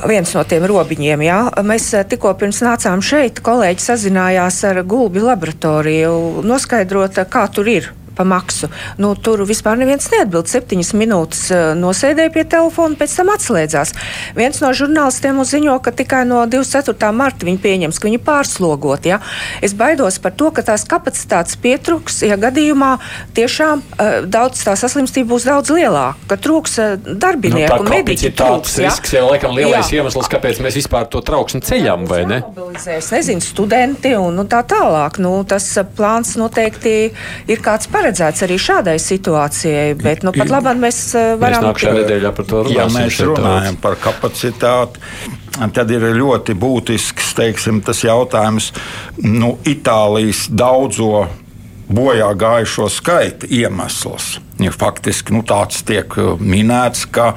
viens 0.06 0.32
no 0.34 0.42
tiem 0.44 0.66
robiņiem. 0.66 1.22
Jā. 1.24 1.38
Mēs 1.66 1.92
eh, 1.94 2.06
tikko 2.08 2.34
pirms 2.38 2.60
nācām 2.64 3.04
šeit, 3.04 3.40
kolēģi 3.44 3.84
sazinājās 3.84 4.58
ar 4.68 4.82
Gulbi 4.88 5.22
laboratoriju, 5.22 6.42
noskaidrot, 6.46 7.22
kā 7.30 7.46
tur 7.54 7.70
ir 7.70 7.94
pa 8.16 8.24
maksu. 8.24 8.70
Nu, 8.98 9.12
tur 9.14 9.44
vispār 9.48 9.78
neviens 9.78 10.08
neatbild. 10.12 10.48
Septiņas 10.50 10.92
minūtes 10.96 11.42
uh, 11.52 11.62
nosēdēja 11.78 12.32
pie 12.34 12.44
telefona, 12.48 12.96
pēc 12.98 13.16
tam 13.18 13.30
atslēdzās. 13.34 13.92
Viens 14.38 14.60
no 14.62 14.72
žurnālistiem 14.76 15.40
uzziņo, 15.42 15.76
ka 15.84 15.92
tikai 15.96 16.24
no 16.28 16.42
24. 16.50 17.12
marta 17.16 17.48
viņi 17.48 17.60
pieņems, 17.62 18.00
ka 18.00 18.08
viņi 18.08 18.20
pārslogot. 18.24 19.08
Ja? 19.08 19.20
Es 19.64 19.76
baidos 19.76 20.18
par 20.22 20.34
to, 20.38 20.50
ka 20.56 20.64
tās 20.66 20.86
kapacitātes 20.88 21.58
pietruks, 21.60 22.22
ja 22.26 22.38
gadījumā 22.40 22.96
tiešām 23.36 23.84
uh, 23.84 24.18
daudz 24.24 24.64
tā 24.64 24.76
saslimstība 24.80 25.34
būs 25.34 25.48
daudz 25.48 25.74
lielāka, 25.76 26.30
ka 26.32 26.40
trūks 26.40 26.78
uh, 26.80 26.96
darbinieku 26.96 27.82
nu, 27.84 27.92
mediķu. 27.92 28.32
Tāds 28.36 28.78
risks 28.80 29.12
jau 29.16 29.26
laikam 29.28 29.54
lielais 29.56 29.92
jā. 29.92 30.00
iemesls, 30.00 30.30
kāpēc 30.32 30.62
mēs 30.64 30.80
vispār 30.80 31.08
to 31.12 31.20
trauksmi 31.24 31.62
ceļam, 31.66 32.08
vai 32.08 32.24
ne? 32.28 32.40
Es 32.96 33.12
nezinu, 33.12 33.44
studenti 33.44 34.14
un 34.16 34.40
nu, 34.40 34.46
tā 34.48 34.62
tālāk. 34.68 35.20
Nu, 35.22 35.38
tas 35.48 35.68
plāns 35.96 36.34
noteikti 36.40 36.96
ir 37.50 37.62
kāds 37.64 37.88
paredzēts 37.92 38.05
paredzēts 38.06 38.44
arī 38.46 38.56
šādai 38.60 38.96
situācijai, 39.02 39.94
bet 39.98 40.22
nu, 40.26 40.32
pat 40.36 40.50
labāk 40.52 40.78
mēs 40.78 41.00
eh, 41.18 41.32
varam. 41.40 41.64
Mēs 41.64 41.72
nākamajā 41.72 41.96
nedēļā 42.02 42.32
par 42.36 42.46
to 42.46 42.62
runāsim. 42.68 42.78
Ja 42.78 42.86
mēs 42.94 43.18
runājam 43.26 43.78
par 43.82 43.98
kapacitāti, 44.02 45.02
tad 45.74 45.94
ir 45.94 46.06
ļoti 46.14 46.54
būtisks 46.62 47.34
teiksim, 47.38 47.82
tas 47.86 48.04
jautājums 48.06 48.70
nu, 49.24 49.56
Itālijas 49.66 50.46
daudzo 50.52 51.26
bojā 51.86 52.30
gājušo 52.38 52.90
skaita 52.92 53.50
iemesls. 53.50 54.36
Ja 54.62 54.72
faktiski 54.72 55.34
nu, 55.34 55.42
tāds 55.46 55.82
tiek 55.86 56.14
minēts, 56.40 57.08
ka. 57.10 57.32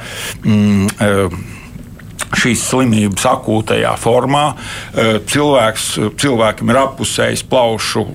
Mm, 0.45 0.91
eh, 1.01 1.39
šīs 2.37 2.63
slimības 2.69 3.25
akūtajā 3.29 3.93
formā. 3.99 4.43
Cilvēks, 5.29 5.85
cilvēkam 6.21 6.71
ir 6.71 6.79
apusējis 6.83 7.43
plaušu, 7.49 8.05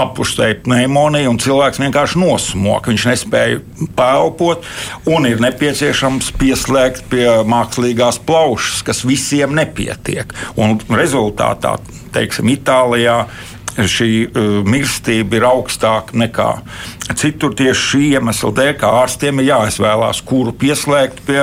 apustēja 0.00 0.60
pneimonija, 0.64 1.30
un 1.30 1.40
cilvēks 1.42 1.82
vienkārši 1.82 2.20
nosmok. 2.22 2.88
Viņš 2.92 3.08
nespēja 3.10 3.60
pelpot, 3.98 4.64
un 5.10 5.28
ir 5.28 5.42
nepieciešams 5.44 6.32
pieslēgt 6.40 7.08
pie 7.12 7.26
mākslīgās 7.48 8.20
plaušas, 8.26 8.84
kas 8.86 9.04
visiem 9.08 9.56
nepietiek. 9.58 10.32
Un 10.60 10.78
rezultātā, 10.92 11.76
teiksim, 12.14 12.52
Itālijā 12.54 13.24
šī 13.74 14.10
uh, 14.26 14.60
mirstība 14.66 15.38
ir 15.38 15.46
augstāka 15.48 16.16
nekā 16.16 16.48
citur. 17.18 17.54
Tieši 17.58 17.84
šī 17.90 18.02
iemesla 18.14 18.50
dēļ, 18.56 18.72
kā 18.80 18.90
ārstiem 19.02 19.42
ir 19.42 19.50
jāizvēlās, 19.50 20.22
kuru 20.26 20.54
pieslēgt 20.56 21.20
pie 21.26 21.42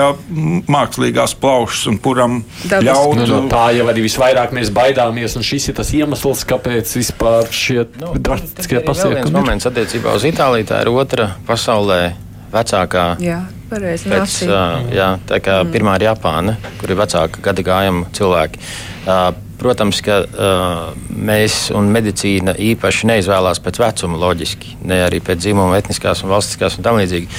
mākslīgās 0.72 1.36
plaušas 1.42 1.86
un 1.92 2.00
kuram 2.02 2.42
Dabas. 2.64 2.88
ļaut. 2.88 3.22
Nu, 3.22 3.28
no 3.30 3.42
tā 3.52 3.68
jau 3.78 3.88
arī 3.92 4.06
visvairāk 4.08 4.56
mēs 4.58 4.74
baidāmies, 4.76 5.38
un 5.38 5.46
šis 5.46 5.72
ir 5.72 5.80
tas 5.82 5.94
iemesls, 5.98 6.46
kāpēc 6.50 6.96
vispār 6.98 7.52
šie 7.54 7.86
nu, 8.02 8.16
drastiskie 8.18 8.82
pasākumi. 8.88 9.22
Viens 9.22 9.36
moments 9.36 9.70
attiecībā 9.70 10.18
uz 10.18 10.28
Itāliju, 10.28 10.70
tā 10.72 10.84
ir 10.86 10.94
otra 10.94 11.34
pasaulē 11.48 12.04
vecākā. 12.52 13.08
Jā. 13.24 13.42
Pareizi, 13.72 14.10
pēc, 14.12 14.34
uh, 14.50 14.82
jā, 14.92 15.14
tā 15.30 15.38
kā 15.40 15.62
mm. 15.62 15.72
pirmā 15.72 15.94
ir 15.96 16.10
Japāna, 16.10 16.58
kur 16.82 16.92
ir 16.92 16.98
vecāka 17.00 17.40
gada 17.46 17.64
gājuma 17.64 18.10
cilvēki. 18.18 18.60
Uh, 19.06 19.30
Protams, 19.62 20.02
ka 20.02 20.22
uh, 20.26 20.80
mēs 21.14 21.68
un 21.78 21.92
medicīna 21.94 22.56
īpaši 22.58 23.10
neizvēlās 23.12 23.62
pēc 23.62 23.78
vecuma, 23.84 24.18
loģiski, 24.24 24.78
ne 24.90 25.04
arī 25.06 25.20
pēc 25.22 25.44
dzimuma, 25.44 25.78
etniskās 25.78 26.24
un 26.26 26.34
valstiskās 26.34 26.80
un 26.80 26.88
tam 26.88 26.98
līdzīgi. 26.98 27.30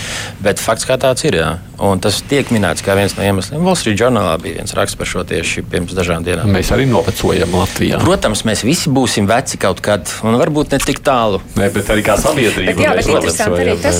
Bet 0.44 0.62
fakts 0.62 0.86
kā 0.86 0.98
tāds 1.02 1.26
ir. 1.26 1.40
Jā. 1.40 1.50
Un 1.82 1.98
tas 1.98 2.20
tiek 2.30 2.46
minēts 2.54 2.84
kā 2.86 2.94
viens 2.94 3.16
no 3.16 3.24
iemesliem. 3.26 3.62
Wall 3.66 3.74
Street 3.78 3.98
Journalā 3.98 4.36
bija 4.38 4.60
viens 4.60 4.74
raksts 4.78 4.94
par 4.98 5.08
šo 5.10 5.24
tieši 5.26 5.64
pirms 5.66 5.96
dažām 5.98 6.22
dienām. 6.22 6.52
Mēs 6.54 6.70
arī 6.74 6.84
novecojam 6.86 7.56
Latvijā. 7.58 7.98
Protams, 8.04 8.44
mēs 8.46 8.62
visi 8.62 8.92
būsim 8.94 9.26
veci 9.26 9.58
kaut 9.58 9.82
kad, 9.82 10.06
un 10.22 10.38
varbūt 10.38 10.76
ne 10.76 10.78
tik 10.82 11.02
tālu. 11.02 11.40
Nē, 11.58 11.72
bet 11.74 11.90
arī 11.90 12.04
kā 12.06 12.14
sabiedrība. 12.22 12.76
Bet, 12.76 12.84
jā, 12.86 12.92
bet 13.00 13.10
interesanti 13.10 13.64
arī 13.64 13.74
tas, 13.82 13.98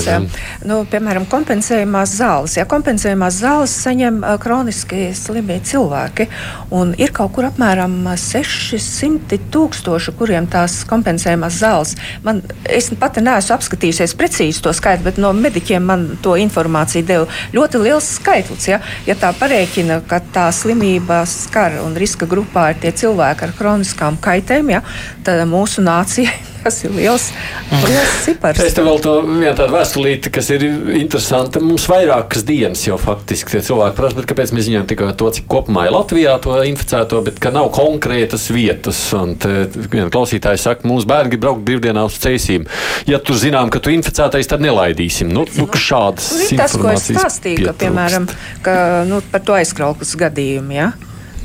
nu, 0.63 0.79
piemēram, 0.87 1.27
kompensējumās 1.33 2.15
zāles. 2.21 2.55
Ja 2.55 2.67
kompensējumās 2.71 3.41
zāles 3.43 3.75
saņem 3.83 4.21
uh, 4.23 4.37
kroniski 4.39 5.09
slimie 5.19 5.59
cilvēki, 5.67 6.29
un 6.79 6.95
ir 6.95 7.11
kaut 7.15 7.35
kur 7.35 7.49
apmēram 7.49 8.12
600 8.19 9.39
tūkstoši, 9.53 10.13
kuriem 10.19 10.47
tās 10.51 10.81
kompensējumās 10.89 11.59
zāles. 11.61 11.95
Man, 12.25 12.41
es 12.69 12.89
pati 12.99 13.23
neesmu 13.25 13.55
apskatījusies 13.57 14.15
precīzi 14.19 14.63
to 14.63 14.73
skaitu, 14.75 15.05
bet 15.07 15.19
no 15.21 15.33
mediķiem 15.37 15.89
man 15.89 16.07
to 16.23 16.37
informāciju 16.39 17.07
deva 17.09 17.27
ļoti 17.55 17.83
liels 17.83 18.13
skaitlis. 18.19 18.69
Ja, 18.71 18.79
ja 19.07 19.17
tā 19.19 19.33
parēķina, 19.39 20.01
ka 20.09 20.21
tā 20.33 20.47
slimība 20.55 21.23
skar 21.29 21.81
un 21.83 21.97
riska 21.99 22.29
grupā 22.29 22.71
ir 22.73 22.81
tie 22.83 22.95
cilvēki 23.03 23.47
ar 23.47 23.57
kroniskām 23.59 24.21
kaitēm, 24.23 24.73
ja, 24.77 24.83
tad 25.25 25.45
mūsu 25.49 25.83
nācijai 25.85 26.52
Tas 26.63 26.77
ir 26.85 26.93
liels, 26.95 27.25
liels 27.83 28.11
cipars. 28.23 28.61
Es 28.63 28.75
tev 28.77 28.87
vēl 28.87 29.01
to 29.03 29.15
vienu 29.25 29.51
tādu 29.57 29.75
vēstulīti, 29.75 30.31
kas 30.33 30.47
ir 30.55 30.63
interesanta. 30.95 31.59
Mums 31.63 31.89
vairākas 31.91 32.45
dienas 32.47 32.85
jau 32.87 32.95
faktiski 33.01 33.57
tie 33.57 33.63
cilvēki 33.67 33.97
prasa, 33.97 34.23
kāpēc 34.29 34.53
mēs 34.55 34.69
ziņojam 34.69 34.87
tikai 34.87 35.09
to, 35.19 35.27
cik 35.35 35.49
kopumā 35.51 35.87
ir 35.89 35.95
Latvijā 35.95 36.37
to 36.43 36.55
inficēto, 36.69 37.19
bet 37.25 37.41
ka 37.43 37.51
nav 37.51 37.67
konkrētas 37.75 38.47
vietas. 38.55 39.01
Un 39.17 39.35
viena 39.43 40.07
klausītāja 40.13 40.61
saka, 40.63 40.87
mūsu 40.87 41.09
bērni 41.09 41.35
grib 41.35 41.43
braukt 41.43 41.65
brīvdienās 41.67 42.15
uz 42.15 42.23
ceļiem. 42.23 42.67
Ja 43.11 43.19
tur 43.19 43.39
zinām, 43.39 43.71
ka 43.73 43.83
tu 43.83 43.91
inficētais, 43.93 44.47
tad 44.47 44.63
nelaidīsim. 44.63 45.31
Nu, 45.33 45.43
nu, 45.59 45.67
šādas 45.67 46.31
nu, 46.37 46.47
tas, 46.59 46.77
ko 46.79 46.93
es 46.93 47.09
stāstīju, 47.11 47.67
ka, 47.67 47.75
piemēram, 47.83 48.29
ka, 48.63 48.75
nu, 49.09 49.19
par 49.33 49.43
to 49.43 49.57
aizkrauklas 49.59 50.15
gadījumu. 50.19 50.77
Ja? 50.79 50.93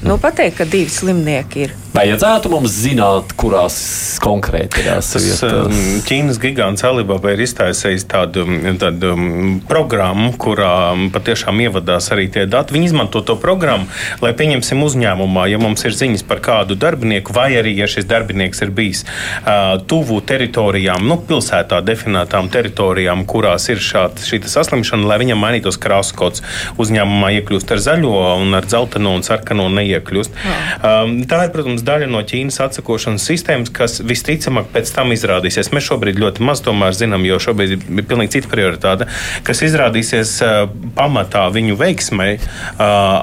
Nu, 0.05 0.15
pateikt, 0.23 0.61
ka 0.61 0.67
divi 0.69 0.91
slimnieki 0.93 1.65
ir. 1.67 1.75
Vajadzētu 1.99 2.51
mums 2.53 2.75
zināt, 2.75 3.33
kurās 3.39 3.77
konkrētajās 4.23 5.13
Tas 5.15 5.25
vietās. 5.25 5.67
um, 5.67 6.01
Ķīnas 6.07 6.41
gigants 6.43 6.85
Alibaba 6.87 7.33
ir 7.35 7.43
iztaisījis 7.45 8.07
tādu, 8.11 8.45
tādu 8.81 9.13
um, 9.15 9.59
programmu, 9.69 10.31
kurā 10.41 10.95
patiešām 11.15 11.61
ievadās 11.67 12.11
arī 12.15 12.29
tie 12.33 12.47
dati. 12.51 12.77
Viņi 12.77 12.91
izmanto 12.93 13.23
to 13.27 13.37
programmu, 13.41 13.89
lai 14.23 14.33
pieņemsim 14.39 14.83
uzņēmumā, 14.85 15.49
ja 15.53 15.61
mums 15.63 15.85
ir 15.89 15.97
ziņas 15.97 16.25
par 16.29 16.43
kādu 16.45 16.79
darbinieku, 16.79 17.35
vai 17.37 17.51
arī, 17.59 17.75
ja 17.79 17.89
šis 17.91 18.09
darbinieks 18.09 18.63
ir 18.67 18.73
bijis 18.75 19.05
uh, 19.05 19.77
tuvu 19.91 20.21
teritorijām, 20.29 21.05
nu, 21.09 21.19
pilsētā 21.29 21.81
definētām 21.87 22.51
teritorijām, 22.53 23.25
kurās 23.29 23.69
ir 23.73 23.83
šāda 23.83 24.25
šī 24.25 24.43
saslimšana, 24.49 25.09
lai 25.09 25.21
viņam 25.25 25.43
mainītos 25.43 25.81
krāsu 25.81 26.17
kods. 26.19 26.45
Uzņēmumā 26.79 27.33
iekļūst 27.39 27.75
ar 27.75 27.83
zaļo 27.83 28.15
un 28.45 28.55
ar 28.59 28.67
dzelteno 28.69 29.15
un 29.19 29.25
sarkano 29.27 29.69
neiekļūst. 29.73 30.37
Um, 30.79 31.19
tā 31.29 31.45
ir, 31.47 31.53
protams, 31.55 31.85
daļa 31.89 32.09
no 32.11 32.23
Ķīnas 32.27 32.61
atsakošanas 32.67 33.27
sistēmas, 33.31 33.73
kas 33.75 33.99
visticamāk 34.05 34.71
pēc 34.75 34.93
tam 34.95 35.13
izrādīsies. 35.15 35.73
Mēs 35.75 35.89
šobrīd 35.89 36.21
ļoti 36.21 36.45
maz 36.45 36.63
tomēr 36.65 36.97
zinām, 36.97 37.25
jo 37.29 37.39
šobrīd 37.43 37.77
ir 37.79 38.07
pilnīgi 38.09 38.37
cita 38.37 38.53
prioritāte, 38.53 39.09
kas 39.47 39.63
izrādīsies 39.67 40.35
uh, 40.45 40.61
pamatā 40.99 41.47
viņu 41.55 41.79
veiksmei 41.81 42.37
uh, 42.39 42.83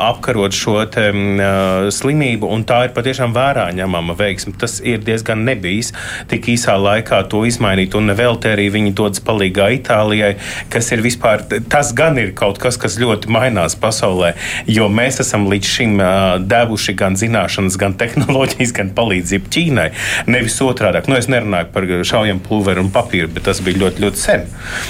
apkarot 0.10 0.56
šo 0.56 0.78
te, 0.92 1.10
uh, 1.14 1.90
slimību, 1.94 2.50
tā 2.66 2.86
ir 2.88 2.96
patiešām 2.96 3.36
vērā 3.36 3.68
ņemama 3.78 4.16
veiksme. 4.18 4.56
Tas 4.60 4.80
ir 4.84 5.04
diezgan 5.06 5.46
nebijis 5.46 5.92
tik 6.32 6.50
īsā 6.56 6.78
laikā 6.82 7.22
to 7.32 7.44
izmainīt, 7.48 7.96
un 7.98 8.10
nevelti 8.10 8.52
arī 8.52 8.70
viņi 8.74 8.96
dodas 8.98 9.22
palīgā 9.26 9.70
Itālijai, 9.76 10.36
kas 10.74 10.92
ir 10.96 11.04
vispār, 11.06 11.44
tas 11.72 11.92
gan 11.98 12.18
ir 12.22 12.34
kaut 12.38 12.60
kas, 12.62 12.80
kas 12.82 12.98
ļoti 13.02 13.30
mainās 13.34 13.78
pasaulē, 13.80 14.34
jo 14.72 14.88
mēs 14.90 15.22
esam 15.24 15.48
līdz 15.52 15.74
šim 15.78 15.98
uh, 16.00 16.10
devuši 16.42 16.96
gan 16.98 17.20
zināšanas, 17.20 17.78
gan 17.82 17.98
tehnoloģijas, 18.46 18.74
gan 18.76 18.92
palīdzību 18.96 19.52
Ķīnai. 19.52 19.88
Nevis 20.32 20.58
otrādi. 20.64 21.02
Nu, 21.10 21.18
es 21.18 21.28
nerunāju 21.32 21.70
par 21.74 21.88
šaujam 22.06 22.40
pulveri 22.44 22.82
un 22.84 22.92
papīru, 22.94 23.30
bet 23.34 23.46
tas 23.48 23.62
bija 23.66 23.82
ļoti, 23.84 24.04
ļoti 24.04 24.22
sen. 24.22 24.46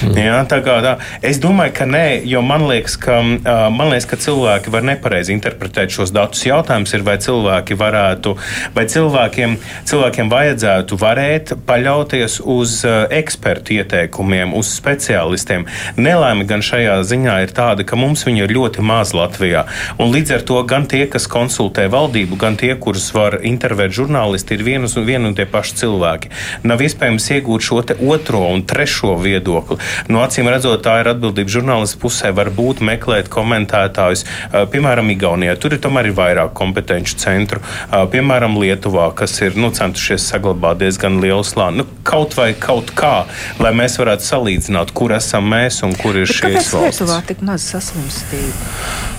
Mm. 0.06 0.18
Jā, 0.20 0.38
tā 0.48 0.60
kā, 0.64 0.78
tā. 0.84 0.96
Es 1.24 1.40
domāju, 1.42 1.74
ka 1.76 1.86
nē, 1.88 2.22
jo 2.28 2.42
man 2.44 2.66
liekas, 2.68 2.96
ka, 3.00 3.20
man 3.22 3.92
liekas, 3.92 4.08
ka 4.10 4.18
cilvēki 4.20 4.72
var 4.74 4.86
nepareizi 4.86 5.34
interpretēt 5.34 5.94
šos 5.94 6.12
datus. 6.14 6.44
Jautājums 6.46 6.94
ir, 6.96 7.04
vai 7.06 7.16
cilvēki 7.22 7.78
varētu, 7.78 8.36
vai 8.76 8.86
cilvēkiem, 8.92 9.56
cilvēkiem 9.88 10.32
vajadzētu 10.32 11.00
varēt 11.00 11.54
paļauties 11.66 12.40
uz 12.42 12.78
ekspertu 12.86 13.78
ieteikumiem, 13.80 14.54
uz 14.56 14.70
speciālistiem. 14.76 15.66
Nelaime 16.00 16.46
gan 16.48 16.64
šajā 16.64 16.98
ziņā 17.06 17.38
ir 17.44 17.54
tāda, 17.56 17.86
ka 17.86 17.98
mums 17.98 18.26
viņu 18.26 18.46
ir 18.46 18.56
ļoti 18.56 18.84
maz 18.86 19.14
Latvijā. 19.16 19.66
Un 20.02 20.12
līdz 20.14 20.36
ar 20.38 20.46
to 20.48 20.62
gan 20.68 20.86
tie, 20.90 21.04
kas 21.10 21.28
konsultē 21.30 21.86
valdību, 21.92 22.38
gan 22.40 22.58
tie, 22.60 22.72
kurus 22.80 23.08
var 23.14 23.38
intervēt 23.48 23.94
žurnālisti, 23.96 24.56
ir 24.56 24.64
vienus 24.66 24.96
un, 24.98 25.06
vien 25.08 25.24
un 25.26 25.34
tie 25.36 25.46
paši 25.48 25.78
cilvēki. 25.82 26.32
Nav 26.66 26.82
iespējams 26.84 27.30
iegūt 27.36 27.66
šo 27.66 27.80
otro 28.10 28.42
un 28.50 28.64
trešo 28.66 29.14
viedokli. 29.22 29.78
No 30.12 30.22
acīm 30.24 30.48
redzot, 30.50 30.82
tā 30.86 30.98
ir 31.02 31.10
atbildība 31.12 31.52
žurnālistu 31.58 32.00
pusē. 32.02 32.32
Varbūt 32.36 32.82
meklēt 32.84 33.30
komentētājus, 33.32 34.24
piemēram, 34.72 35.10
Igaunijā. 35.14 35.56
Tur 35.60 35.76
ir 35.76 35.82
tomēr 35.84 36.10
ir 36.10 36.16
vairāk 36.18 36.54
kompetenci 36.56 37.16
centru, 37.22 37.62
piemēram, 37.90 38.58
Lietuvā, 38.60 39.08
kas 39.16 39.38
ir 39.44 39.58
nu, 39.58 39.70
centušies 39.76 40.26
saglabāt 40.32 40.82
diezgan 40.82 41.20
lielu 41.22 41.44
slāni. 41.46 41.82
Nu, 41.82 41.88
kaut 42.06 42.36
vai 42.38 42.52
kaut 42.58 42.92
kā, 42.96 43.26
lai 43.62 43.74
mēs 43.76 43.98
varētu 44.00 44.26
salīdzināt, 44.26 44.94
kur 44.96 45.14
esam 45.16 45.48
mēs 45.52 45.82
un 45.86 45.94
kur 46.00 46.18
ir 46.18 46.28
šīs 46.30 46.42
kāpēc 46.42 46.72
valsts. 46.76 47.02
Lietuvā 47.04 47.20
tik 47.30 47.44
maz 47.46 47.68
saslimstība? 47.74 49.14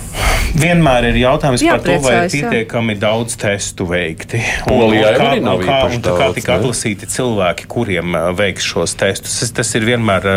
Vienmēr 0.58 1.10
ir 1.10 1.18
jautājums 1.20 1.62
par 1.62 1.80
to, 1.84 1.96
vai 2.02 2.12
ir 2.12 2.18
Jāpriecājas, 2.18 2.34
jā. 2.34 2.50
pietiekami 2.50 2.96
daudz 2.98 3.36
testu 3.40 3.86
veikti. 3.88 4.40
Polijā 4.66 5.12
kā, 5.14 5.30
arī 5.32 5.42
nav 5.44 5.62
kā, 5.62 5.78
un 5.88 6.02
kā 6.04 6.28
tika 6.36 6.56
atlasīti 6.58 7.08
cilvēki, 7.12 7.68
kuriem 7.70 8.16
ā, 8.18 8.24
veiks 8.36 8.66
šos 8.66 8.96
testus. 8.98 9.38
Tas, 9.42 9.52
tas 9.60 9.72
ir 9.78 9.86
vienmēr 9.88 10.28
ā, 10.28 10.36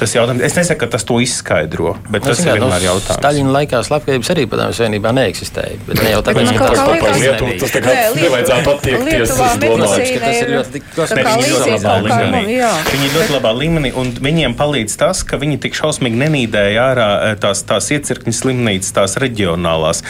tas 0.00 0.14
jautājums. 0.16 0.44
Es 0.48 0.56
nesaku, 0.58 0.82
ka 0.84 0.90
tas 0.96 1.06
to 1.08 1.18
izskaidro, 1.22 1.96
bet 2.08 2.26
tas 2.26 2.42
ir 2.44 2.54
vienmēr 2.54 2.86
jautājums. 2.88 3.20
Staļina 3.20 3.54
laikā 3.58 3.82
slepkavības 3.90 4.32
arī 4.34 4.46
padomju 4.50 4.78
savienībā 4.78 5.14
neeksistēja. 5.20 5.80
Bet 5.88 6.02
ne 6.04 6.14
jau 6.14 6.22
tāpēc, 6.26 6.52
man 6.52 6.60
ka 6.62 6.70
tas 6.72 6.84
kaut 6.84 7.04
kas 7.04 7.22
Lietuva, 7.22 7.58
tas 7.62 7.74
tā 7.74 7.84
kā 7.84 7.96
nevajadzētu 8.18 8.74
attiekties. 8.76 9.26
Es 9.28 9.36
domāju. 9.38 9.78
medicīna 9.84 10.14
ka 10.14 10.24
tas 10.24 10.40
ir 10.42 10.48
ir 10.48 10.56
ļoti 10.56 10.82
viņi 11.18 11.44
ir 11.44 11.54
labā 11.74 11.94
līmenī. 12.04 12.42
nu, 12.42 12.54
jā. 12.56 12.70
Viņi 12.88 13.08
ir 13.08 13.14
ļoti 13.16 13.34
labā 13.34 13.52
līmenī, 13.58 13.92
un 14.00 14.12
viņiem 14.24 14.56
palīdz 14.58 14.96
tas, 15.00 15.22
ka 15.26 15.38
viņi 15.40 15.60
tik 15.64 15.76
šausmīgi 15.78 16.20
nenīdēja 16.22 16.84
ārā 16.84 17.08
eh, 17.28 17.34
tās, 17.40 17.62
tās 17.68 17.90
iecirkņu 17.94 18.34
slimnīcas, 18.34 18.92
tās 18.96 19.17
reģionālās. 19.22 20.02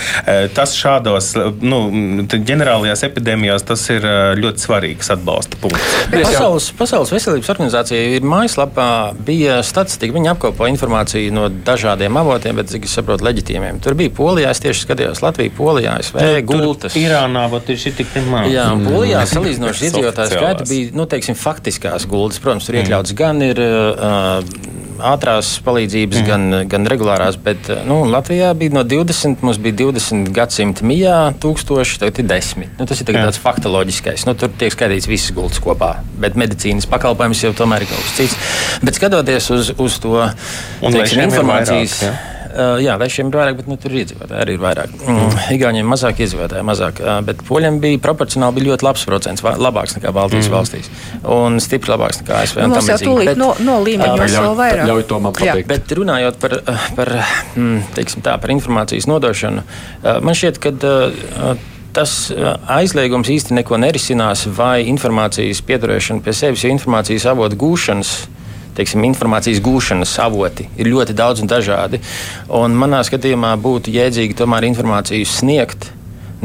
Tas 0.56 0.74
šādos 0.78 1.32
nu, 1.60 1.80
ģenerālajās 2.28 3.04
epidēmijās 3.08 3.66
tas 3.68 3.84
ir 3.92 4.04
ļoti 4.38 4.64
svarīgs 4.64 5.12
atbalsta 5.14 5.58
punkts. 5.62 5.96
Pasaules, 6.12 6.70
Pasaules 6.78 7.12
veselības 7.12 7.50
organizācija 7.52 8.16
ir 8.16 8.26
mājaslapā, 8.26 8.88
bija 9.26 9.60
statistika. 9.66 10.14
Viņi 10.16 10.32
apkopo 10.32 10.68
informāciju 10.70 11.34
no 11.34 11.48
dažādiem 11.48 12.18
avotiem, 12.20 12.58
bet, 12.58 12.70
cik 12.72 12.88
es 12.88 12.96
saprotu, 12.98 13.26
leģitīmiem. 13.28 13.80
Tur 13.84 13.96
bija 13.98 14.12
Polijā, 14.14 14.52
es 14.54 14.62
tieši 14.64 14.86
skatījos 14.86 15.22
Latviju, 15.24 15.54
Polijā, 15.58 15.96
SV, 16.04 16.26
Gultas. 16.48 16.96
Irānā 16.98 17.46
vat 17.52 17.68
ir 17.72 17.80
šī 17.80 17.94
tik 18.00 18.18
maz. 18.28 18.50
Jā, 18.52 18.68
un 18.74 18.86
Polijā 18.88 19.24
salīdzinoši 19.28 19.84
iedzīvotāju 19.88 20.34
skaits 20.34 20.68
bija 20.70 20.96
nu, 20.98 21.08
teiksim, 21.10 21.38
faktiskās 21.38 22.08
gultas. 22.10 22.42
Protams, 22.42 22.68
tur 22.68 22.80
iekļauts 22.80 23.16
gan 23.18 23.42
ir 23.44 23.62
uh, 23.62 24.42
ātrās 25.04 25.50
palīdzības, 25.64 26.20
mm. 26.20 26.26
gan, 26.28 26.68
gan 26.70 26.88
regulārās, 26.90 27.38
bet 27.42 27.70
nu, 27.88 28.00
Latvijā 28.10 28.50
bija 28.58 28.76
no 28.76 28.84
20, 28.88 29.44
mums 29.46 29.60
bija 29.62 29.78
20 29.82 30.30
gadsimta 30.36 30.86
mijā 30.88 31.16
tūkstoši, 31.42 32.00
tagad 32.02 32.22
ir 32.22 32.30
10. 32.30 32.70
Nu, 32.78 32.88
tas 32.88 33.02
ir 33.02 33.10
tāds 33.10 33.42
faktoloģiskais. 33.42 34.26
Nu, 34.28 34.36
tur 34.38 34.52
tiek 34.60 34.74
skaitīts 34.74 35.10
visas 35.10 35.34
gultas 35.36 35.62
kopā, 35.64 35.94
bet 36.22 36.38
medicīnas 36.40 36.88
pakalpojums 36.90 37.44
jau 37.46 37.54
tomēr 37.56 37.86
ir 37.86 37.92
kaut 37.92 38.02
kas 38.06 38.16
cits. 38.18 38.56
Bet 38.84 38.98
skatoties 38.98 39.52
uz, 39.54 39.74
uz 39.78 40.00
to 40.02 40.16
teiksim, 40.82 41.28
informācijas. 41.28 42.02
vairāk, 42.02 42.10
ja? 42.10 42.37
Uh, 42.58 42.80
jā, 42.82 42.96
lešiem 42.98 43.28
ir 43.30 43.36
vairāk, 43.38 43.56
bet 43.60 43.68
nu, 43.70 43.76
tur 43.78 43.92
ir 43.94 44.00
iedzīvotāji 44.02 44.42
arī 44.42 44.56
ir 44.56 44.62
vairāk. 44.64 44.94
Mm. 45.06 45.36
Igauniem 45.54 45.86
mazāk 45.86 46.18
iedzīvotāji, 46.24 46.64
mazāk. 46.66 46.98
Uh, 47.04 47.20
bet 47.22 47.44
poļiem 47.46 47.78
bija 47.84 48.00
proporcionāli 48.02 48.58
bija 48.58 48.72
ļoti 48.72 48.86
labs 48.88 49.04
procents, 49.06 49.44
labāks 49.46 49.94
nekā 49.94 50.10
Baltijas 50.16 50.48
mm. 50.48 50.56
valstīs. 50.56 50.90
Un 51.38 51.60
stipri 51.62 51.92
labāks 51.94 52.18
nekā 52.24 52.40
ASV. 52.42 52.58
Nu, 52.58 52.74
tam 52.74 52.74
Mums 52.74 52.90
jau 52.90 52.98
tūlīt 53.04 53.30
Bet- 53.32 53.38
no, 53.38 53.52
no 53.62 53.78
līmeņos 53.86 54.24
Ļauj- 54.34 54.44
vēl 54.48 54.58
vairāk. 54.58 54.86
ļauj 54.90 55.06
to 55.12 55.20
man 55.22 55.32
Jā. 55.38 55.54
pateikt. 55.54 55.68
Bet 55.70 55.96
runājot 56.00 56.40
par, 56.42 56.56
eh, 56.58 56.86
par, 56.98 57.14
mm, 57.54 57.80
teiksim 57.94 58.26
tā, 58.26 58.34
par 58.42 58.50
informācijas 58.50 59.06
nodošanu, 59.06 59.62
eh, 60.02 60.18
man 60.20 60.34
šķiet, 60.34 60.58
ka 60.58 60.74
eh, 60.74 61.54
tas 61.92 62.30
eh, 62.30 62.56
aizliegums 62.78 63.30
īsti 63.32 63.54
neko 63.58 63.78
nerisinās, 63.80 64.46
vai 64.58 64.82
informācijas 64.90 65.62
pieturēšana 65.62 66.22
pie 66.26 66.34
sevis, 66.36 66.64
jo 66.66 66.74
informācijas 66.74 67.26
avotu 67.30 67.56
gūšanas. 67.56 68.12
Teiksim, 68.78 69.02
informācijas 69.08 69.58
gūšanas 69.64 70.12
avoti 70.22 70.68
ir 70.78 70.86
ļoti 70.92 71.16
daudz 71.18 71.42
un 71.42 71.50
dažādi. 71.50 71.98
Un 72.54 72.76
manā 72.78 73.00
skatījumā 73.06 73.56
būtu 73.58 73.90
jēdzīgi 73.90 74.36
tomēr 74.38 74.68
informāciju 74.68 75.26
sniegt, 75.26 75.90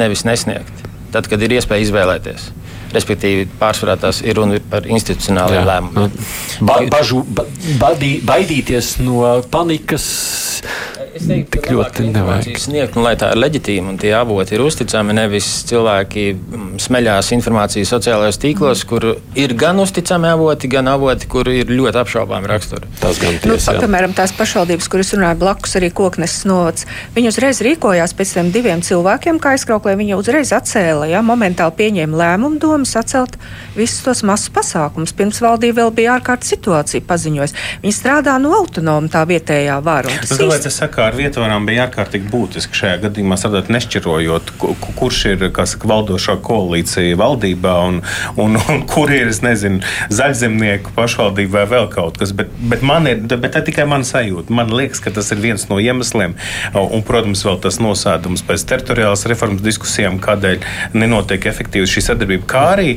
nevis 0.01 0.25
nesniegt. 0.25 0.83
Tad, 1.13 1.29
kad 1.29 1.45
ir 1.45 1.53
iespēja 1.59 1.85
izvēlēties. 1.85 2.49
Respektīvi, 2.93 3.45
pārsvarā 3.59 3.95
tās 4.01 4.21
ir 4.25 4.37
runa 4.37 4.57
par 4.69 4.85
institucionāliem 4.89 5.65
lēmumiem. 5.69 6.17
Ba, 6.65 6.79
bažu, 6.93 7.21
ba, 7.25 7.45
badī, 7.81 8.15
baidīties 8.25 8.95
no 9.01 9.35
panikas. 9.53 10.07
Es 11.13 11.27
teiktu, 11.29 11.59
Tik 11.59 11.61
ka 11.67 11.73
ļoti 11.75 12.03
nevajag. 12.09 12.55
sniegt, 12.57 12.95
nu, 12.97 13.03
lai 13.05 13.13
tā 13.15 13.27
ir 13.35 13.37
leģitīma 13.37 13.91
un 13.93 13.97
tie 14.01 14.15
avoti 14.17 14.55
ir 14.55 14.61
uzticami. 14.65 15.13
Nevis 15.13 15.45
cilvēki 15.69 16.23
mm, 16.33 16.79
smeļās 16.81 17.27
informāciju 17.37 17.85
sociālajos 17.85 18.39
tīklos, 18.41 18.81
Mm. 18.83 18.87
kur 18.89 19.05
ir 19.37 19.53
gan 19.53 19.77
uzticami 19.79 20.27
avoti, 20.31 20.67
gan 20.67 20.87
avoti, 20.89 21.27
kur 21.29 21.45
ir 21.47 21.65
ļoti 21.69 21.99
apšaubāmi 22.01 22.49
raksturi. 22.49 22.87
Tas 22.99 23.19
gan 23.21 23.33
Nu, 23.45 23.53
tiesa. 23.53 23.75
jā. 23.75 23.83
piemēram, 23.83 24.15
tās 24.17 24.33
pašvaldības, 24.33 24.89
kuras 24.89 25.13
runāja 25.13 25.37
blakus, 25.37 25.75
arī 25.77 25.91
Koknes 25.93 26.45
novads. 26.49 26.85
Viņi 27.15 27.27
uzreiz 27.29 27.61
rīkojās 27.61 28.13
pēc 28.17 28.33
tam 28.33 28.49
diviem 28.51 28.81
cilvēkiem, 28.81 29.37
kā 29.39 29.53
aizkrauklē. 29.53 29.93
Viņi 30.01 30.17
uzreiz 30.17 30.49
atcēla, 30.51 31.05
ja, 31.13 31.21
momentāli 31.21 31.77
pieņēma 31.77 32.17
lēmumu 32.23 32.57
domas 32.59 32.95
atcelt 32.97 33.37
visus 33.77 34.01
tos 34.01 34.23
masu 34.23 34.49
pasākumus. 34.51 35.13
Pirms 35.13 35.39
valdība 35.45 35.83
vēl 35.85 35.91
bija 35.93 36.17
ārkārtas 36.19 36.49
situācija 36.57 37.01
paziņojusi. 37.05 37.53
Viņi 37.85 37.93
strādā 38.01 38.41
no 38.41 38.49
autonoma 38.57 39.07
tā 39.13 39.21
vietējā 39.29 39.77
vara. 39.83 40.09
tas 40.09 40.31
īsti- 40.39 41.02
saku, 41.03 41.11
ar 41.11 41.17
vietvarām 41.17 41.65
bija 41.65 41.87
ārkārtīgi 41.87 42.29
būtiski 42.31 42.77
šajā 42.77 42.97
gadījumā 43.03 43.35
strādāt, 43.37 43.69
nešķirojot, 43.69 44.51
ku- 44.57 44.75
ku- 44.79 44.93
kurš 44.95 45.25
ir 45.33 45.49
kā 45.51 45.65
saka, 45.65 45.87
valdošā 45.87 46.37
koalīcija 46.41 47.17
valdībā 47.17 47.73
un, 47.87 48.01
un, 48.37 48.57
un 48.57 48.83
kur 48.87 49.11
ir, 49.11 49.31
nezinu, 49.43 49.81
zaļzemnieku 50.09 50.93
pašvaldība 50.95 51.63
vai 51.63 51.65
vēl 51.73 51.89
kaut 51.91 52.17
kas. 52.17 52.31
Bet, 52.31 52.49
bet, 52.69 52.81
man 52.81 53.07
ir, 53.07 53.19
bet 53.27 53.53
tā 53.55 53.63
tikai 53.65 53.85
man 53.85 54.03
sajūta. 54.03 54.53
Man 54.53 54.71
liekas, 54.71 55.01
ka 55.03 55.11
tas 55.11 55.31
ir 55.31 55.41
viens 55.41 55.67
no 55.69 55.79
iemesliem. 55.79 56.35
Un, 56.73 57.03
protams, 57.03 57.43
vēl 57.45 57.59
tas 57.63 57.79
nosēdums 57.83 58.45
pēc 58.47 58.65
teritoriālas 58.69 59.25
reformas 59.29 59.63
diskusijām, 59.65 60.19
kādēļ 60.23 60.63
nenotiek 60.93 61.45
efektīva 61.49 61.89
šī 61.89 62.05
sadarbība. 62.07 62.47
Kā 62.47 62.63
arī 62.75 62.95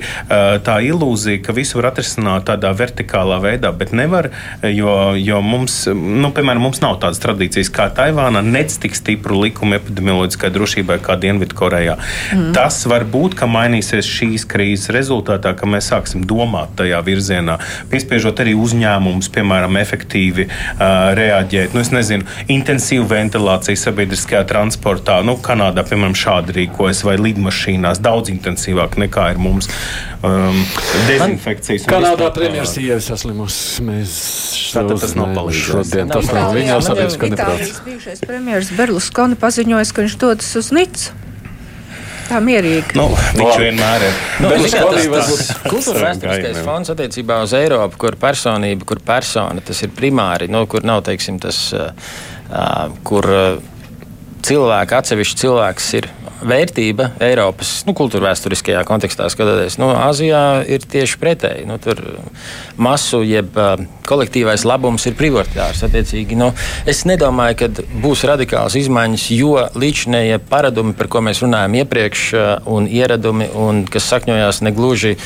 tā 0.66 0.78
ilūzija, 0.86 1.42
ka 1.46 1.56
visu 1.56 1.80
var 1.80 1.90
atrisināt 1.92 2.46
tādā 2.50 2.70
vertikālā 2.76 3.40
veidā, 3.42 3.72
bet 3.76 3.94
nevar, 3.96 4.30
jo, 4.62 5.14
jo 5.18 5.40
mums, 5.42 5.82
nu, 5.90 6.30
piemēram, 6.36 6.62
mums 6.68 6.82
nav 6.84 7.00
tādas 7.02 7.20
tradīcijas 7.24 7.72
kā 7.72 7.88
Taivānā, 7.96 8.42
nec 8.44 8.74
tik 8.80 8.96
stipru 8.96 9.40
likumu 9.40 9.78
epidemioloģiskai 9.78 10.50
drošībai 10.52 10.98
kā 11.04 11.16
Dienvidkorejā. 11.20 11.96
Mm. 12.36 12.50
Tas 12.56 12.82
var 12.90 13.06
būt, 13.08 13.36
ka 13.38 13.48
mainīsies 13.48 14.08
šīs 14.08 14.44
krīzes 14.50 14.92
rezultātā, 14.94 15.54
ka 15.56 15.68
mēs 15.70 15.88
sāksim 15.92 16.26
domāt 16.28 16.74
tajā 16.76 17.00
virzienā, 17.06 17.58
piespiežot 17.92 18.42
arī 18.44 18.52
uzņēmumus, 18.60 19.30
piemēram, 19.32 19.78
efektīvi 19.80 20.48
uh, 20.48 21.14
reaģēt. 21.16 21.76
Nu, 21.76 21.82
es 21.84 21.92
nezinu, 21.94 22.28
intensīvu 22.52 23.08
ventilāciju 23.14 23.80
sabiedriskajā 23.80 24.44
transportā. 24.50 25.22
Nu, 25.26 25.38
Kanādā, 25.46 25.86
piemēram, 25.86 26.16
šādi 26.16 26.60
rīkojas 26.60 27.00
vai 27.06 27.16
lidmašīnās 27.20 28.02
daudz 28.04 28.32
intensīvāk 28.34 29.00
nekā 29.06 29.30
ir 29.34 29.40
mums. 29.40 29.70
Um, 30.26 30.56
dezinfekcijas. 31.06 31.84
Kanādā 31.90 32.30
premjerministrs 32.34 32.82
ir 32.82 33.02
saslimusi. 33.04 33.84
Mēs 33.86 34.16
Tātad 34.74 34.98
tas 35.04 35.14
nav 35.18 35.34
palīdzējis. 35.36 35.68
Šodien 35.68 36.10
tas 36.10 36.32
nav 36.32 36.56
viņa 36.56 36.80
sabiedriskā 36.86 37.30
neprāts. 37.30 37.60
Itālijas 37.60 37.84
bijušais 37.86 38.24
premjeras 38.26 38.72
Berluskoni 38.78 39.38
paziņoja, 39.40 39.86
ka 39.92 40.04
viņš 40.06 40.18
dodas 40.24 40.50
uz 40.58 40.72
Nicu. 40.74 41.14
Tā 42.26 42.40
mierīgi. 42.42 42.96
Nu, 42.98 43.06
viņš 43.38 43.60
vienmēr 43.62 44.04
ir. 44.08 44.16
Nu, 44.42 44.50
Bet 44.50 44.64
ziniet, 44.64 44.74
Skolī 44.74 45.04
tas, 45.12 45.28
tas 45.30 45.50
kultūra 45.72 46.02
vēsturiskais 46.08 46.58
fonds 46.66 46.90
attiecībā 46.96 47.38
uz 47.46 47.54
Eiropu, 47.54 48.00
kur 48.02 48.18
personība, 48.18 48.88
kur 48.88 49.02
persona, 49.06 49.62
tas 49.62 49.84
ir 49.86 49.94
primāri, 49.94 50.50
nu, 50.50 50.64
kur 50.70 50.86
nav, 50.86 51.04
teiksim, 51.06 51.38
tas, 51.42 51.60
uh, 51.76 51.92
uh, 52.50 52.96
kur 53.06 53.30
uh, 53.30 53.46
cilvēki, 54.46 54.98
atsevišķi 54.98 55.44
cilvēks 55.44 55.92
ir 56.00 56.10
vērtība 56.44 57.10
Eiropas 57.22 57.70
nu, 57.86 57.94
kultūra 57.96 58.30
vēsturiskajā 58.30 58.82
kontekstā 58.88 59.28
skatoties. 59.32 59.78
Nu, 59.80 59.88
Azijā 59.96 60.62
ir 60.68 60.84
tieši 60.84 61.18
pretēji. 61.22 61.66
Nu, 61.68 61.78
tur 61.82 62.00
masu 62.80 63.22
jeb 63.26 63.56
uh, 63.56 63.80
kolektīvais 64.08 64.66
labums 64.68 65.06
ir 65.08 65.16
prioritārs. 65.18 65.82
Attiecīgi, 65.86 66.38
nu, 66.38 66.50
es 66.88 67.04
nedomāju, 67.08 67.58
ka 67.62 67.86
būs 68.02 68.26
radikāls 68.28 68.76
izmaiņas, 68.80 69.28
jo 69.36 69.54
līdzinējie 69.78 70.40
paradumi, 70.50 70.96
par 70.98 71.10
ko 71.12 71.24
mēs 71.24 71.42
runājam 71.44 71.78
iepriekš, 71.80 72.26
uh, 72.36 72.44
un 72.76 72.90
ieradumi, 72.90 73.48
un 73.56 73.84
kas 73.90 74.10
sakņojās 74.12 74.62
ne 74.66 74.74
gluži 74.76 75.16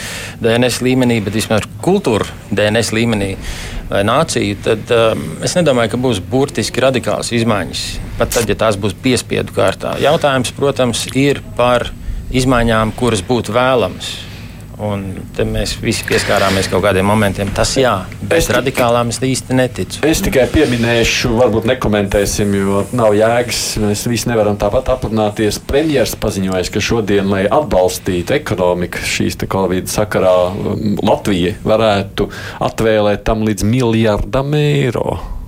DNS 0.44 0.80
līmenī, 0.86 1.20
bet 1.24 1.36
vismaz 1.36 1.66
kultūra 1.84 2.28
DNS 2.54 2.94
līmenī 2.96 3.34
vai 3.90 4.04
nāciju, 4.06 4.56
tad 4.64 4.94
um, 4.94 5.24
es 5.46 5.56
nedomāju, 5.58 5.92
ka 5.94 6.00
būs 6.00 6.22
burtiski 6.30 6.82
radikāls 6.84 7.32
izmaiņas. 7.34 7.84
Pat 8.20 8.34
tad, 8.36 8.48
ja 8.50 8.56
tās 8.58 8.78
būs 8.80 8.94
piespiedu 9.02 9.54
kārtā. 9.56 9.96
Jautājums, 10.02 10.54
protams, 10.56 11.04
ir 11.18 11.42
par 11.58 11.90
izmaiņām, 12.30 12.94
kuras 12.98 13.24
būtu 13.26 13.54
vēlamas. 13.56 14.29
Un 14.80 15.02
te 15.36 15.44
mēs 15.44 15.74
visi 15.82 16.04
pieskārāmies 16.08 16.68
kaut 16.72 16.82
kādiem 16.86 17.04
momentiem. 17.04 17.50
Tas 17.54 17.74
jā, 17.76 17.92
bet 18.22 18.38
Es- 18.38 18.48
radikālām 18.48 19.08
es 19.12 19.18
īsti 19.20 19.56
neticu. 19.58 20.00
Es 20.08 20.22
tikai 20.24 20.46
pieminēšu, 20.48 21.34
varbūt 21.36 21.66
nekomentēsim, 21.68 22.54
jo 22.56 22.86
nav 22.96 23.12
jēgas. 23.12 23.78
Mēs 23.82 24.06
visi 24.08 24.28
nevaram 24.30 24.56
tāpat 24.56 24.88
aprunāties. 24.94 25.58
Premjerministrs 25.66 26.16
paziņoja, 26.20 26.70
ka 26.72 26.80
šodien, 26.80 27.28
lai 27.28 27.42
atbalstītu 27.50 28.32
ekonomiku 28.38 28.98
šīs 29.04 29.36
Covid 29.50 29.84
sakarā, 29.90 30.50
um, 30.52 30.96
Latvija 31.02 31.54
varētu 31.64 32.30
atvēlēt 32.60 33.24
tam 33.24 33.44
līdz 33.46 33.64
miljardam 33.64 34.54
eiro. 34.54 35.39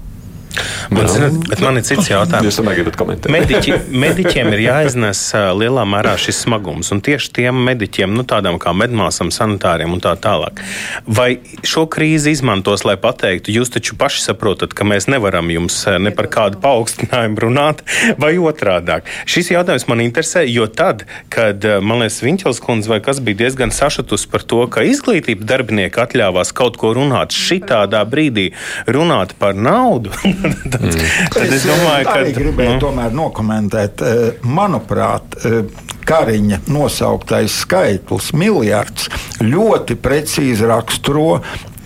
Man, 0.92 1.08
zināt, 1.08 1.36
bet 1.48 1.62
man 1.64 1.78
ir 1.80 1.86
cits 1.86 2.10
jautājums. 2.10 2.48
Jūs 2.48 2.58
tomēr 2.60 2.78
gribat 2.80 2.98
komentēt? 3.00 3.32
Mediķi, 3.32 3.76
mediķiem 4.04 4.50
ir 4.56 4.64
jāiznes 4.66 5.22
lielā 5.58 5.84
mērā 5.88 6.14
šis 6.20 6.42
smagums, 6.44 6.92
un 6.94 7.02
tieši 7.04 7.32
tiem 7.38 7.62
mediķiem, 7.68 8.12
nu, 8.16 8.24
tādām 8.28 8.58
kā 8.62 8.74
medmāsām, 8.76 9.32
sanitāriem 9.34 9.94
un 9.94 10.02
tā 10.04 10.14
tālāk. 10.20 10.60
Vai 11.06 11.30
šo 11.66 11.86
krīzi 11.90 12.34
izmantos, 12.36 12.84
lai 12.88 12.98
pateiktu, 13.00 13.54
jūs 13.54 13.72
taču 13.72 13.96
paši 14.00 14.24
saprotat, 14.26 14.76
ka 14.76 14.86
mēs 14.88 15.08
nevaram 15.12 15.50
jums 15.52 15.78
ne 16.02 16.12
par 16.14 16.28
kādu 16.32 16.60
paaugstinājumu 16.62 17.46
runāt, 17.46 17.84
vai 18.20 18.34
otrādāk? 18.40 19.08
Šis 19.30 19.52
jautājums 19.54 19.88
man 19.90 20.04
interesē, 20.04 20.44
jo 20.48 20.68
tad, 20.68 21.06
kad, 21.32 21.64
man 21.80 22.04
liekas, 22.04 22.20
Viņķels 22.22 22.60
kundze 22.62 22.90
vai 22.92 23.00
kas 23.02 23.18
bija 23.24 23.40
diezgan 23.42 23.72
sašutus 23.74 24.28
par 24.30 24.44
to, 24.46 24.60
ka 24.70 24.84
izglītības 24.86 25.46
darbinieki 25.48 25.98
atļāvās 26.04 26.52
kaut 26.54 26.78
ko 26.78 26.92
runāt 26.94 27.34
šitādā 27.34 28.04
brīdī, 28.08 28.50
runāt 28.86 29.34
par 29.40 29.58
naudu, 29.58 30.12
tad, 30.42 30.86
tad 31.32 31.48
es 31.48 31.66
domāju, 31.68 32.06
ka. 32.06 32.18
arī 32.18 32.34
gribēju 32.36 32.76
nu, 32.76 32.82
tomēr 32.82 33.16
nokomentēt. 33.16 34.04
eh, 34.06 34.46
Manuprāt, 34.46 35.36
eh, 35.44 35.62
Kariņa 36.02 36.64
nosauktais 36.66 37.60
skaitlis, 37.62 38.32
miljards, 38.34 39.06
ļoti 39.38 39.94
precīzi 40.02 40.66
raksturo 40.66 41.40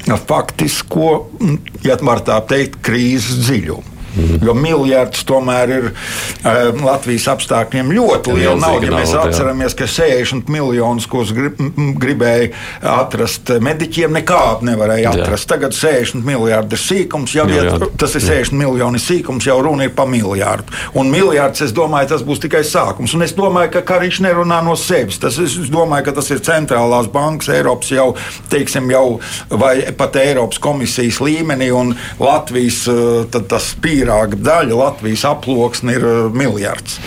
faktisko, 0.07 1.11
mm, 1.41 1.59
ja 1.85 1.99
var 2.01 2.23
tā 2.25 2.39
teikt, 2.49 2.81
krīzes 2.87 3.45
dziļumu. 3.45 3.96
Jo 4.17 4.55
miljards 4.57 5.25
tomēr 5.29 5.73
ir 5.77 5.89
uh, 5.91 6.71
Latvijas 6.85 7.27
apstākļiem 7.35 7.93
ļoti 7.97 8.37
liela 8.37 8.57
nauda. 8.61 8.87
Ja 8.89 8.95
mēs 8.95 9.13
nauda, 9.13 9.29
jā. 9.29 9.35
atceramies, 9.35 9.77
ka 9.77 9.89
60 9.91 10.53
miljonus, 10.53 11.09
ko 11.11 11.25
grib, 11.37 11.61
gribēja 12.01 12.51
atrast 12.97 13.51
mediķiem, 13.63 14.15
nekādu 14.21 14.69
nevarēja 14.71 15.11
Jā. 15.11 15.15
atrast. 15.25 15.49
Tagad 15.51 15.77
60 15.77 16.25
miljardi 16.27 16.77
ir 16.77 16.83
sīkums, 16.83 17.35
jau 17.37 17.47
ja 17.47 17.63
Miljardi. 17.63 17.91
tas 18.01 18.17
ir 18.19 18.25
60 18.25 18.57
miljoni 18.59 19.01
sīkums, 19.03 19.47
jau 19.49 19.59
runa 19.65 19.87
ir 19.89 19.95
par 19.97 20.09
miljardu. 20.11 20.73
Un 20.99 21.11
miljards, 21.13 21.63
es 21.67 21.75
domāju, 21.77 22.11
tas 22.15 22.25
būs 22.27 22.43
tikai 22.45 22.63
sākums. 22.67 23.15
Un 23.17 23.27
es 23.27 23.35
domāju, 23.37 23.73
ka 23.77 23.85
Kariņš 23.87 24.21
nerunā 24.27 24.63
no 24.65 24.77
sevis. 24.81 25.21
Tas, 25.23 25.39
es 25.43 25.57
domāju, 25.73 26.09
ka 26.09 26.17
tas 26.19 26.31
ir 26.35 26.43
centrālās 26.47 27.11
bankas, 27.13 27.51
Eiropas 27.57 27.93
jau, 27.93 28.09
teiksim, 28.53 28.91
jau 28.93 29.19
vai 29.51 29.79
pat 29.97 30.19
Eiropas 30.21 30.61
komisijas 30.63 31.21
līmenī 31.25 31.71
un 31.75 31.95
Latvijas 32.23 32.83
eh, 32.91 33.25
tad 33.33 33.49
tas 33.51 33.73
pīrāga 34.07 34.39
daļa, 34.39 34.77
Latvijas 34.79 35.27
aploksne 35.27 35.99
ir 35.99 36.07
eh, 36.07 36.31
miljards. 36.31 37.01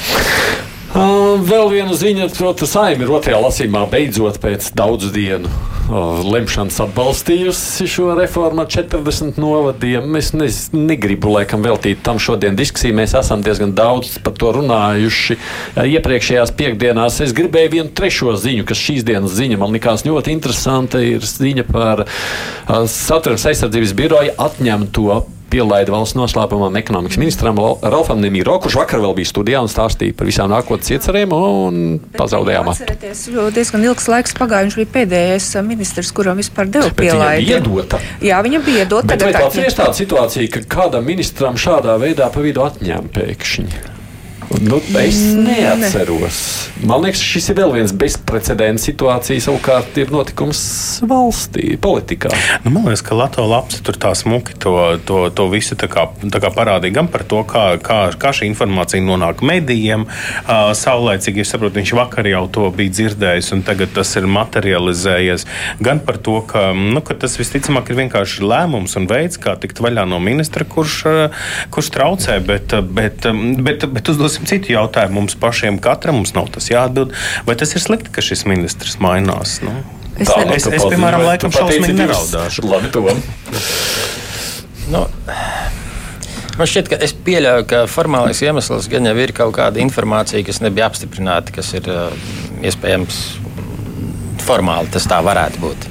Vēl 0.90 1.68
viena 1.70 1.94
ziņa, 1.94 2.32
ka 2.34 2.66
Saima 2.66 3.06
ir 3.06 3.12
otrajā 3.14 3.38
lasīmā 3.44 3.84
beidzot 3.92 4.40
pēc 4.42 4.72
daudzu 4.74 5.12
dienu 5.14 5.52
lemšanas 5.90 6.80
atbalstījusi 6.84 7.88
šo 7.90 8.12
reformu 8.18 8.64
ar 8.64 8.68
40 8.70 9.38
novadiem. 9.42 10.18
Es 10.18 10.32
ne, 10.34 10.50
negribu 10.74 11.32
laikam 11.34 11.64
veltīt 11.66 12.02
tam 12.06 12.20
šodien 12.22 12.58
diskusiju. 12.58 12.98
Mēs 12.98 13.16
esam 13.22 13.46
diezgan 13.46 13.74
daudz 13.78 14.18
par 14.26 14.36
to 14.38 14.52
runājuši 14.58 15.38
iepriekšējās 15.96 16.54
piekdienās. 16.58 17.22
Es 17.26 17.34
gribēju 17.38 17.74
vienu 17.78 17.94
trešo 17.96 18.36
ziņu, 18.42 18.68
kas 18.70 18.82
šīs 18.82 19.06
dienas 19.08 19.38
ziņa 19.38 19.62
man 19.62 19.74
likās 19.78 20.06
ļoti 20.10 20.34
interesanta. 20.36 21.02
Ir 21.06 21.26
ziņa 21.26 21.70
par 21.70 22.06
Satversmes 22.68 23.52
aizsardzības 23.54 23.98
biroja 23.98 24.38
atņemto 24.50 25.24
pielaida 25.50 25.92
valsts 25.94 26.16
noslēpumam 26.18 26.78
ekonomikas 26.80 27.18
ministram 27.22 27.58
Ralfam 27.82 28.22
Nemīro, 28.24 28.56
kurš 28.64 28.78
vakar 28.82 29.02
vēl 29.04 29.16
bija 29.18 29.30
studijā 29.32 29.62
un 29.66 29.70
stāstīja 29.72 30.16
par 30.20 30.30
visām 30.30 30.52
nākotnes 30.54 30.92
iecerēm 30.96 31.34
un 31.36 31.80
pazaudējām. 32.18 32.70
Atcerieties, 32.74 33.26
jo 33.34 33.48
diezgan 33.56 33.84
ilgs 33.90 34.08
laiks 34.12 34.36
pagāja. 34.38 34.68
Viņš 34.70 34.80
bija 34.82 34.92
pēdējais 34.98 35.50
uh, 35.60 35.66
ministrs, 35.66 36.12
kuram 36.16 36.40
vispār 36.42 36.70
deva 36.70 36.90
Bet 36.92 37.00
viņam 37.02 37.20
pielaidi. 37.20 37.52
iedota. 37.58 38.02
Jā, 38.24 38.42
viņa 38.46 38.64
bija 38.66 38.86
iedota. 38.86 39.08
Bet 39.10 39.24
vai 39.26 39.32
tagad 39.34 39.48
tāds 39.50 39.58
ir 39.60 39.68
atņem- 39.68 39.80
tāda 39.82 40.00
situācija, 40.04 40.52
ka 40.56 40.66
kādam 40.78 41.08
ministram 41.10 41.56
šādā 41.60 41.98
veidā 42.02 42.30
pa 42.34 42.46
vidu 42.46 42.64
atņem 42.66 43.10
pēkšņi? 43.16 43.89
Nu, 44.58 44.82
es 44.98 45.20
neatceros. 45.38 46.38
Man 46.82 47.04
liekas, 47.04 47.22
šis 47.22 47.52
ir 47.52 47.58
vēl 47.60 47.74
viens 47.76 47.92
bezprecedenta 47.96 48.82
situācija. 48.82 49.42
Savukārt, 49.46 49.98
ir 50.02 50.10
notikums 50.14 50.60
valstī, 51.06 51.76
politikā. 51.82 52.32
Nu, 52.66 52.74
man 52.74 52.88
liekas, 52.90 53.04
ka 53.06 53.18
Latvijas 53.20 53.50
lapas 53.52 53.84
tur 53.86 54.00
tā 54.02 54.12
smuki 54.18 54.56
to, 54.60 54.74
to, 55.06 55.20
to 55.36 55.46
visu 55.52 55.78
tā 55.80 55.90
kā, 55.92 56.08
tā 56.34 56.42
kā 56.42 56.52
parādīja 56.56 56.98
gan 56.98 57.12
par 57.14 57.24
to, 57.30 57.44
kā, 57.48 57.64
kā, 57.84 58.00
kā 58.20 58.32
šī 58.36 58.50
informācija 58.50 59.04
nonāk 59.06 59.44
medijiem. 59.46 60.08
Uh, 60.10 60.72
saulēcīgi, 60.78 61.46
es 61.46 61.54
saprotu, 61.54 61.78
viņš 61.80 61.94
vakar 62.00 62.28
jau 62.32 62.44
to 62.50 62.66
bija 62.74 62.96
dzirdējis, 62.98 63.52
un 63.56 63.64
tagad 63.68 63.94
tas 63.96 64.16
ir 64.20 64.28
materializējies. 64.30 65.46
Gan 65.86 66.02
par 66.08 66.20
to, 66.26 66.40
ka, 66.50 66.72
nu, 66.74 67.04
ka 67.06 67.16
tas 67.22 67.38
visticamāk 67.40 67.94
ir 67.94 68.02
vienkārši 68.02 68.44
lēmums 68.50 68.98
un 69.00 69.08
veids, 69.12 69.40
kā 69.42 69.56
tikt 69.62 69.84
vaļā 69.84 70.08
no 70.10 70.20
ministra, 70.24 70.66
kurš, 70.66 71.00
kurš 71.74 71.94
traucē. 71.96 72.40
Bet, 72.50 72.74
bet, 72.96 73.30
um, 73.30 73.54
bet, 73.64 73.86
bet 73.94 74.10
uzdosim 74.12 74.39
citu 74.48 74.74
jautājumu 74.76 75.20
mums 75.22 75.36
pašiem. 75.40 75.80
Katram 75.84 76.20
mums 76.22 76.34
nav 76.38 76.52
tas 76.56 76.70
jāatbild. 76.72 77.16
Vai 77.48 77.56
tas 77.60 77.74
ir 77.76 77.84
slikti, 77.84 78.12
ka 78.16 78.22
šis 78.22 78.46
ministrs 78.50 79.00
mainās? 79.04 79.60
Nu? 79.66 79.74
Es 80.20 80.28
Tā, 80.28 80.44
nezinu. 80.44 80.56
Es- 80.56 80.64
tu 80.64 80.76
es, 80.76 80.84
piemēram, 80.84 81.24
laikam 81.28 81.52
šausmīgi 81.52 81.96
neraudāšu. 81.96 82.66
Labi, 82.70 82.92
to. 82.92 83.06
Nu, 84.92 85.06
Man 86.60 86.68
šķiet, 86.68 86.90
ka 86.92 86.98
es 87.06 87.14
pieļauju, 87.16 87.64
ka 87.72 87.78
formālais 87.88 88.42
iemesls 88.44 88.90
gan 88.92 89.06
jau 89.08 89.14
ir 89.24 89.32
kaut 89.32 89.54
kāda 89.56 89.80
informācija, 89.80 90.44
kas 90.44 90.60
nebija 90.60 90.90
apstiprināta, 90.90 91.54
kas 91.56 91.70
ir 91.78 91.86
uh, 91.88 92.10
iespējams 92.68 93.20
formāli 94.44 94.92
tas 94.92 95.08
tā 95.08 95.22
varētu 95.24 95.62
būt. 95.64 95.88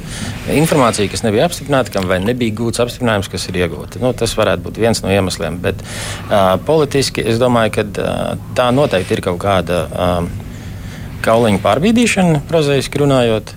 Informācija, 0.56 1.10
kas 1.12 1.22
nebija 1.26 1.44
apstiprināta, 1.48 1.92
kam 1.92 2.08
vai 2.08 2.20
nebija 2.24 2.54
gūts 2.56 2.80
apstiprinājums, 2.80 3.28
kas 3.28 3.48
ir 3.50 3.58
iegūta. 3.60 4.00
Nu, 4.00 4.14
tas 4.16 4.32
varētu 4.38 4.64
būt 4.64 4.80
viens 4.80 5.02
no 5.04 5.12
iemesliem. 5.12 5.58
Bet 5.64 5.82
uh, 5.84 6.54
politiski 6.64 7.24
es 7.28 7.40
domāju, 7.40 7.74
ka 7.76 7.84
uh, 7.84 8.46
tā 8.56 8.70
noteikti 8.72 9.18
ir 9.18 9.24
kaut 9.26 9.40
kāda 9.42 9.82
uh, 9.88 10.48
kauliņa 11.24 11.60
pārbīdīšana, 11.64 12.42
prozaiski 12.48 13.04
runājot. 13.04 13.54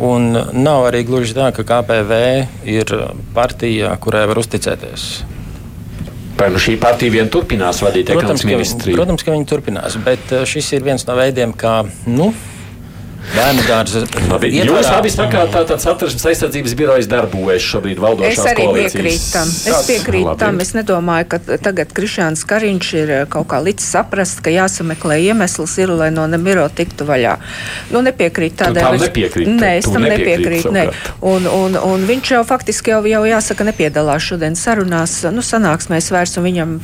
Un 0.00 0.30
nav 0.56 0.86
arī 0.88 1.02
gluži 1.04 1.34
tā, 1.36 1.50
ka 1.52 1.66
KPV 1.68 2.20
ir 2.70 2.92
partija, 3.36 3.90
kurai 4.00 4.22
var 4.30 4.40
uzticēties. 4.40 5.08
Vai 6.38 6.46
nu 6.48 6.62
šī 6.62 6.78
partija 6.80 7.12
vien 7.12 7.28
turpinās 7.28 7.82
vadīt 7.84 8.14
ekonomikas 8.14 8.46
ka, 8.46 8.48
ministriju? 8.48 8.96
protams, 8.96 9.24
ka 9.26 9.34
viņi 9.34 9.48
turpinās, 9.50 9.98
bet 10.06 10.32
uh, 10.32 10.46
šis 10.48 10.72
ir 10.78 10.86
viens 10.86 11.04
no 11.04 11.18
veidiem, 11.18 11.52
kā 11.52 11.82
nu, 12.08 12.30
bērnu 13.34 13.62
dārza 13.68 14.02
Jūs 14.50 14.88
abi 14.92 15.10
sakāt, 15.12 15.50
ka 15.52 15.62
tāds 15.68 15.84
satversmes 15.86 16.24
aizsardzības 16.30 16.74
birojas 16.78 17.08
darbojas 17.10 17.62
šobrīd 17.66 17.98
Es 17.98 18.04
valdošās 18.04 18.46
arī 18.52 18.64
koalīcijas. 18.66 18.94
piekrītu 18.94 19.32
tam. 19.32 19.48
Es 19.72 19.86
piekrītu 19.88 20.26
Labi. 20.26 20.40
tam. 20.40 20.60
Es 20.64 20.72
nedomāju, 20.76 21.28
ka 21.34 21.38
tagad 21.62 21.92
Krišāns 21.96 22.44
Kariņš 22.48 22.90
ir 23.00 23.10
eh, 23.10 23.24
kaut 23.30 23.48
kā 23.50 23.60
līdz 23.64 23.84
saprast, 23.84 24.40
ka 24.44 24.50
jāsameklē 24.54 25.18
iemesls, 25.30 25.76
ir, 25.82 25.92
lai 25.94 26.10
no 26.14 26.26
Nemiro 26.30 26.66
tiktu 26.68 27.04
vaļā. 27.08 27.36
Nu, 27.90 28.02
nepiekrīt 28.06 28.56
tādai. 28.60 28.82
tam 28.84 28.98
nepiekrīti, 29.00 29.50
Nē, 29.60 29.72
es 29.82 29.90
tam 29.90 30.02
nepiekrītu. 30.06 30.72
Nē. 30.74 30.86
Un, 31.26 31.46
un, 31.46 31.76
un 31.76 32.06
viņš 32.08 32.32
jau 32.36 32.42
faktiski 32.48 32.94
jau, 32.94 33.02
jau 33.08 33.22
jāsaka 33.28 33.66
nepiedalās 33.68 34.22
šodien 34.30 34.56
sarunās, 34.58 35.20
nu, 35.34 35.42
sanāksmēs 35.44 36.10
vairs, 36.14 36.36
un 36.40 36.46
viņam 36.48 36.76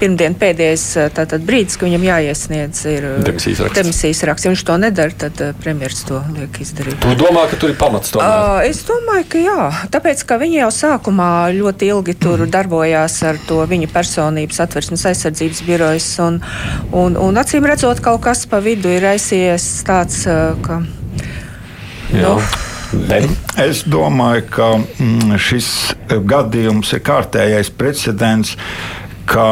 pirmdien 0.00 0.34
pēdējais 0.38 0.86
eh, 1.02 1.10
tātad 1.14 1.44
brīdis, 1.46 1.76
ka 1.78 1.86
viņam 1.88 2.06
jāiesniedz 2.08 2.84
ir 2.90 3.04
eh, 3.10 3.22
Demisijas 3.26 3.60
raksts. 3.66 3.78
demisijas 3.80 4.22
raksts. 4.30 4.46
Ja 4.46 4.52
viņš 4.54 4.64
to 4.70 4.76
nedara, 4.82 5.16
tad 5.26 5.40
eh, 5.44 5.52
premjeras 5.82 6.04
to 6.06 6.20
liek 6.36 6.58
izdarīt. 6.62 6.98
Tu 7.02 7.14
domā, 7.18 7.46
ka 7.50 7.58
tur 7.58 7.72
ir 7.72 7.78
pamats 7.78 8.12
tomēr? 8.14 8.30
Uh, 8.30 8.68
es 8.68 8.82
domāju, 8.86 9.26
ka 9.32 9.42
jā. 9.42 9.62
Tāpēc, 9.90 10.22
ka 10.28 10.38
viņi 10.38 10.60
jau 10.60 10.70
sākumā 10.70 11.30
ļoti 11.56 11.88
ilgi 11.90 12.14
tur 12.14 12.44
mm. 12.44 12.50
darbojās 12.52 13.18
ar 13.26 13.38
to 13.48 13.62
viņa 13.66 13.88
personības 13.92 14.60
atversmes 14.62 15.04
aizsardzības 15.10 15.62
birojas. 15.66 16.10
Un, 16.22 16.38
un, 16.92 17.16
un 17.18 17.40
acīm 17.40 17.66
redzot, 17.66 18.02
kaut 18.04 18.22
kas 18.22 18.44
pa 18.46 18.62
vidu 18.62 18.92
ir 18.92 19.06
aizsies 19.10 19.82
tāds, 19.86 20.22
ka. 20.62 20.82
Jā. 22.12 22.28
nu, 22.28 22.36
Ben? 23.08 23.24
Es 23.56 23.86
domāju, 23.88 24.44
ka 24.52 24.66
mm, 24.76 25.38
šis 25.40 25.68
gadījums 26.28 26.92
ir 26.92 27.00
kārtējais 27.06 27.72
precedents, 27.72 28.52
ka 29.24 29.46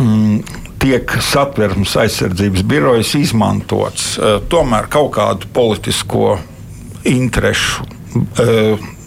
mm, 0.00 0.61
tiek 0.82 1.12
satversmes 1.22 1.94
aizsardzības 2.02 2.64
birojas 2.66 3.14
izmantots 3.18 4.16
eh, 4.18 4.38
tomēr 4.50 4.88
kaut 4.90 5.12
kādu 5.16 5.50
politisko 5.54 6.36
interesu. 7.06 7.86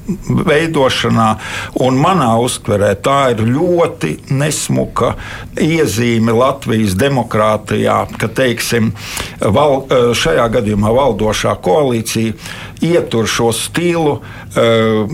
Veidošanā, 0.06 1.30
un 1.82 1.98
manā 1.98 2.32
uztverē 2.42 2.92
tā 3.02 3.32
ir 3.34 3.42
ļoti 3.50 4.12
nesmuka 4.38 5.16
iezīme 5.62 6.36
Latvijas 6.36 6.94
demokrātijā, 7.00 7.98
ka 8.20 8.30
teiksim, 8.30 8.92
val, 9.42 9.86
eh, 9.90 10.14
šajā 10.14 10.46
gadījumā 10.60 10.94
valdošā 10.94 11.56
koalīcija 11.66 12.34
ietur 12.86 13.28
šo 13.28 13.52
stilu, 13.56 14.20
eh, 14.56 15.08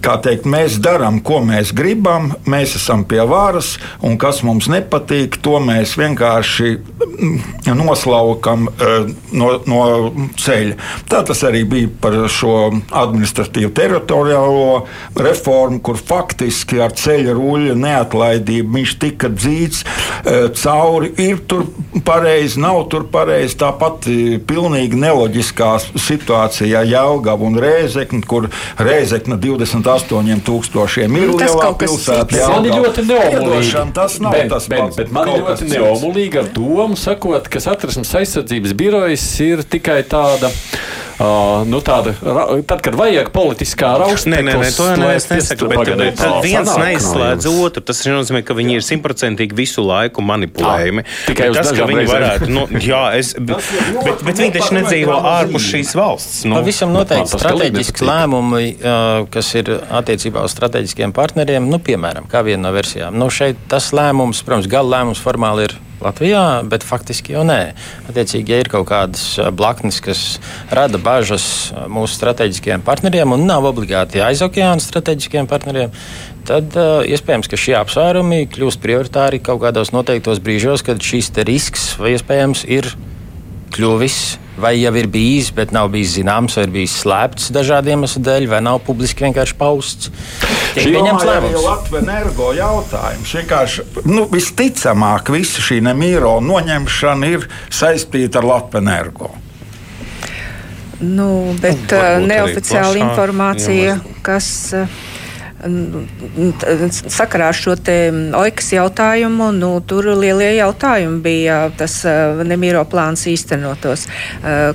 kā 0.00 0.16
teikt, 0.22 0.44
mēs 0.44 0.78
darām, 0.82 1.22
ko 1.22 1.40
mēs 1.44 1.72
gribam, 1.72 2.32
mēs 2.46 2.76
esam 2.76 3.04
pie 3.04 3.22
varas, 3.28 3.78
un 4.02 4.18
kas 4.18 4.42
mums 4.42 4.68
nepatīk, 4.68 5.40
to 5.42 5.60
mēs 5.60 5.96
vienkārši 6.00 6.78
mm, 6.78 7.74
noslaukam 7.78 8.68
eh, 8.68 9.14
no, 9.32 9.50
no 9.66 9.80
ceļa. 10.40 10.76
Tā 11.08 11.24
tas 11.26 11.44
arī 11.46 11.64
bija 11.68 11.88
par 12.00 12.16
šo 12.28 12.72
administratīvu 12.90 13.70
teritoriālo 13.84 14.84
reformu, 15.20 15.80
kur 15.84 15.98
faktiski 16.00 16.80
ar 16.82 16.92
ceļa 16.96 17.34
ruļa 17.36 17.74
neatlaidību 17.78 18.74
viņš 18.78 18.94
tika 19.02 19.28
dzīts 19.32 19.82
eh, 19.84 20.48
cauri. 20.56 21.12
Ir 21.24 21.42
tur 21.50 21.66
pareizi, 22.06 22.60
nav 22.62 22.84
tur 22.92 23.06
pareizi. 23.12 23.56
Tāpat 23.60 24.08
eh, 24.10 24.36
pilnīgi 24.48 24.98
neloģiskā 25.00 25.70
situācijā 26.00 26.84
Jālgava 26.88 27.46
un 27.48 27.58
Rēzekne, 27.60 28.22
kur 28.28 28.48
Rēzekne 28.80 29.38
28 29.42 30.42
tūkstošiem 30.48 31.18
ir 31.20 31.30
Nu, 31.34 31.38
tas 31.40 31.52
lielā 31.54 31.62
kaut 31.68 31.78
kas 31.82 31.90
pilsēta. 31.94 32.26
cits. 32.32 32.48
Man 32.54 32.68
ir 32.68 32.76
ļoti 32.80 33.06
neomulīgi. 33.08 33.44
Piedošana, 33.44 33.92
Tas 33.94 34.18
nav 34.20 34.34
ben, 34.36 34.48
tas 34.50 34.66
pats. 34.70 34.96
bet 34.98 35.12
man 35.14 35.28
ir 35.30 35.42
ļoti 35.44 35.68
neomulīgi 35.70 36.40
ar 36.42 36.48
domu, 36.56 36.96
sakot, 37.00 37.48
ka 37.52 37.60
satversmes 37.62 38.10
aizsardzības 38.20 38.74
birojas 38.78 39.24
ir 39.44 39.62
tikai 39.70 40.00
tāda. 40.10 40.50
Uh, 41.14 41.62
nu 41.70 41.78
tāda, 41.84 42.10
tad, 42.66 42.80
kad 42.82 42.96
vajag 42.98 43.28
politiskā 43.34 43.92
rausteklis, 44.02 44.24
Nē, 44.34 44.40
nē, 44.42 44.54
nē, 44.58 44.70
to 44.74 44.86
jau 44.90 45.10
es 45.14 45.28
nesaku. 45.30 45.68
Bet, 45.70 45.78
Pagaidiet, 45.78 46.00
bet 46.00 46.16
tad 46.18 46.32
tā 46.32 46.40
viens 46.42 46.66
sanāk 46.66 46.80
no 46.80 46.86
neizslēdz 46.88 47.46
jums. 47.46 47.60
otru. 47.68 47.82
Tas 47.86 48.00
nozīmē, 48.10 48.40
ka 48.46 48.56
viņi 48.58 48.74
ir 48.80 48.86
simtprocentīgi 48.86 49.54
visu 49.54 49.84
laiku 49.86 50.24
manipulējami. 50.26 51.04
Ah, 51.06 51.20
tikai 51.28 51.50
tas, 51.54 51.70
ka 51.76 51.86
viņi 51.86 52.06
varētu. 52.10 52.50
Nu, 52.50 52.66
jā, 52.82 53.04
es, 53.20 53.30
bet, 53.38 53.70
bet, 54.00 54.24
bet 54.26 54.42
viņi 54.42 54.56
taču 54.58 54.74
nedzīvo 54.80 55.20
ārpus 55.34 55.68
šīs 55.70 55.94
valsts. 55.98 56.42
Nu, 56.50 56.58
Pavisam 56.58 56.90
noteikti 56.96 57.30
tas 57.36 57.46
galīgi 57.46 57.84
strateģiski 57.84 58.10
lēmumi, 58.10 58.64
kas 59.34 59.54
ir 59.60 59.70
attiecībā 60.00 60.42
uz 60.44 60.56
strateģiskiem 60.56 61.14
partneriem, 61.14 61.70
nu, 61.70 61.78
piemēram, 61.78 62.26
kā 62.30 62.42
viena 62.46 62.66
no 62.68 62.74
versijām. 62.74 63.14
Nu, 63.14 63.30
šeit 63.30 63.60
tas 63.70 63.92
lēmums, 63.94 64.42
protams, 64.46 64.70
gala 64.70 64.98
lēmums 64.98 65.22
formāli 65.22 65.68
ir 65.68 65.78
Latvijā, 66.02 66.64
bet 66.68 66.84
faktiski 66.86 67.36
jau 67.36 67.44
nē. 67.46 67.74
Attiecīgi, 68.10 68.52
ja 68.52 68.60
ir 68.62 68.70
kaut 68.72 68.88
kādas 68.90 69.22
ā, 69.38 69.48
blaknes, 69.54 70.00
kas 70.04 70.22
rada 70.74 70.98
bažas 71.00 71.46
ā, 71.70 71.86
mūsu 71.92 72.18
strateģiskajiem 72.18 72.84
partneriem 72.86 73.36
un 73.36 73.46
nav 73.48 73.66
obligāti 73.70 74.22
aizokeāna 74.24 74.82
strateģiskiem 74.82 75.48
partneriem, 75.50 75.94
tad 76.48 76.76
uh, 76.76 77.00
iespējams, 77.08 77.48
ka 77.48 77.60
šie 77.60 77.76
apsvērumi 77.78 78.44
kļūst 78.52 78.82
prioritāri 78.82 79.40
kaut 79.44 79.62
kādos 79.62 79.94
noteiktos 79.94 80.42
brīžos, 80.44 80.84
kad 80.84 81.00
šīs 81.00 81.32
risks 81.48 81.94
vai 82.00 82.16
iespējams 82.18 82.66
ir 82.68 82.90
kļuvis, 83.74 84.18
vai 84.60 84.76
jau 84.78 84.92
ir 84.98 85.08
bijis, 85.10 85.50
bet 85.54 85.72
nav 85.74 85.88
bijis 85.94 86.14
zināms, 86.18 86.58
vai 86.58 86.68
ir 86.68 86.74
bijis 86.76 86.98
slēpts 87.02 87.50
dažādiem 87.54 88.04
iemeslu 88.04 88.22
dēļ, 88.22 88.50
vai 88.52 88.62
nav 88.62 88.82
publiski 88.86 89.26
vienkārši 89.26 89.58
pausts. 89.58 90.12
Tiek 90.74 90.90
pieņemts 90.90 91.26
lēmums. 91.28 91.62
Latvijas 91.64 92.04
energo 92.04 92.50
jautājums. 92.56 93.36
Vienkārši, 93.38 93.86
nu, 94.10 94.26
visticamāk, 94.32 95.32
visa 95.34 95.64
šī 95.64 95.80
nemīro 95.86 96.36
noņemšana 96.44 97.32
ir 97.36 97.48
saistīta 97.72 98.42
ar 98.42 98.50
Latvijas 98.52 98.84
energo. 98.84 99.32
Nu, 101.04 101.28
bet 101.60 101.90
Nu, 101.90 102.26
neoficiāla 102.30 103.00
informācija, 103.02 103.96
jā, 103.96 104.14
kas 104.24 104.46
uh, 104.78 105.00
sakarā 105.64 107.48
ar 107.48 107.56
šo 107.56 107.74
te 107.80 107.96
oikas 108.36 108.70
jautājumu, 108.74 109.48
nu, 109.56 109.70
tur 109.86 110.10
lielie 110.18 110.50
jautājumi 110.58 111.20
bija 111.24 111.58
tas 111.78 112.00
nemīro 112.44 112.82
plāns 112.90 113.24
īstenotos. 113.30 114.06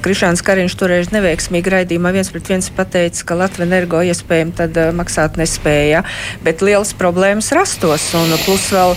Krišāns 0.04 0.44
Kariņš 0.46 0.78
toreiz 0.80 1.12
neveiksmīgi 1.14 1.74
raidījumā 1.76 2.14
viens 2.16 2.32
pret 2.34 2.50
viens 2.50 2.70
pateica, 2.74 3.26
ka 3.30 3.38
Latvija 3.44 3.68
energo 3.70 4.02
iespējami 4.06 4.56
tad 4.58 4.80
maksāt 4.98 5.38
nespēja, 5.40 6.04
bet 6.46 6.64
lielas 6.66 6.96
problēmas 6.98 7.52
rastos 7.56 8.10
un 8.18 8.34
plus 8.46 8.70
vēl, 8.74 8.96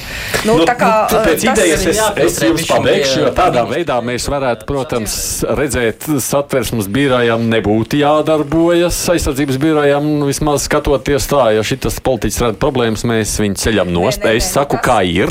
nu, 0.48 0.58
tā 0.68 0.76
kā. 0.80 0.92
nu, 1.12 1.22
pēc 1.26 1.44
tas- 1.44 1.58
idejas 1.58 1.86
es, 1.92 2.00
es 2.24 2.40
jums 2.46 2.66
pabeigšu, 2.70 3.26
jo 3.26 3.32
tādā 3.36 3.66
veidā 3.68 3.98
mēs 4.04 4.28
varētu, 4.32 4.66
protams, 4.68 5.14
redzēt, 5.58 6.08
satversmes 6.24 6.88
birojām 6.92 7.48
nebūtu 7.52 8.00
jādarbojas, 8.00 8.96
aizsardzības 9.12 9.60
birojām 9.62 10.08
nu, 10.20 10.30
vismaz 10.30 10.66
skatoties 10.68 11.28
tā, 11.30 11.50
ja 11.58 11.64
šitas 11.82 11.98
politiķis 12.06 12.40
rada 12.44 12.58
problēmas, 12.62 13.02
mēs 13.08 13.32
viņu 13.42 13.58
ceļam 13.58 13.88
nost. 13.90 14.22
nē, 14.22 14.30
nē, 14.30 14.36
Es 14.38 14.52
saku, 14.54 14.76
tas- 14.78 14.86
kā 14.86 15.00
ir, 15.02 15.28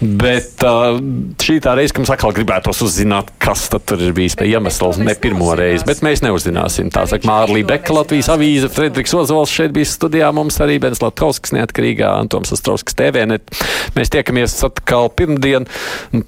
bet 0.00 0.60
uh, 0.64 0.98
šī 1.40 1.56
tā 1.64 1.72
reize, 1.76 1.94
ka 1.94 2.02
mums 2.02 2.10
atkal 2.12 2.34
gribētos 2.36 2.82
uzzināt, 2.84 3.30
kas 3.40 3.68
tur 3.72 4.00
ir 4.04 4.12
bijis 4.12 4.36
pie 4.36 4.50
mēs 4.60 4.80
ne 5.00 5.14
pirmo 5.14 5.54
reizi, 5.56 5.86
bet 5.88 6.02
mēs 6.04 6.20
neuzzināsim. 6.24 6.90
Tā 6.92 7.06
saka 7.08 7.26
Mārlī 7.28 7.64
Beka, 7.66 7.94
Latvijas 7.96 8.28
avīze, 8.28 8.68
Frederiks 8.72 9.14
Ozols 9.16 9.52
šeit 9.52 9.72
bija 9.72 9.88
studijā, 9.88 10.28
mums 10.36 10.58
arī 10.60 10.78
Bens 10.82 11.00
Latkovskis 11.00 11.54
neatkarīgā, 11.56 12.12
Antoms 12.20 12.52
Astrovskis 12.52 12.94
TV. 12.98 13.24
Net. 13.26 13.48
Mēs 13.96 14.12
tiekamies 14.12 14.58
atkal 14.68 15.08
pirmdien 15.16 15.66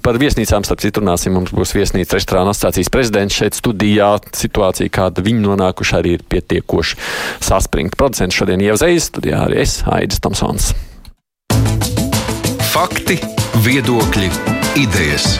par 0.01 0.17
viesnīcām, 0.21 0.65
starp 0.65 0.81
citu 0.81 1.03
runāsim, 1.03 1.35
mums 1.37 1.53
būs 1.53 1.75
viesnīca 1.77 2.17
restorāna 2.17 2.55
asociācijas 2.55 2.89
prezidents 2.93 3.37
šeit 3.37 3.57
studijā. 3.59 4.15
Situācija, 4.39 4.89
kāda 4.93 5.21
viņi 5.25 5.43
nonākuši, 5.45 5.95
arī 5.99 6.17
ir 6.17 6.25
pietiekoši 6.29 6.97
saspringta. 7.45 7.97
Producents 7.99 8.35
šodien 8.39 8.61
ievzējas 8.63 9.09
studijā 9.11 9.43
arī 9.49 9.61
es, 9.63 9.79
Aidis 9.89 10.21
Tomsons. 10.21 10.73
Fakti, 12.69 13.17
viedokļi, 13.65 14.29
idejas. 14.77 15.39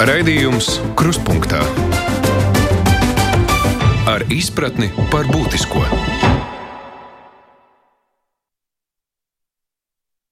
Raidījums 0.00 0.78
Kruspunktā 0.96 1.62
ar 4.10 4.24
izpratni 4.32 4.90
par 5.12 5.28
būtisko. 5.30 5.84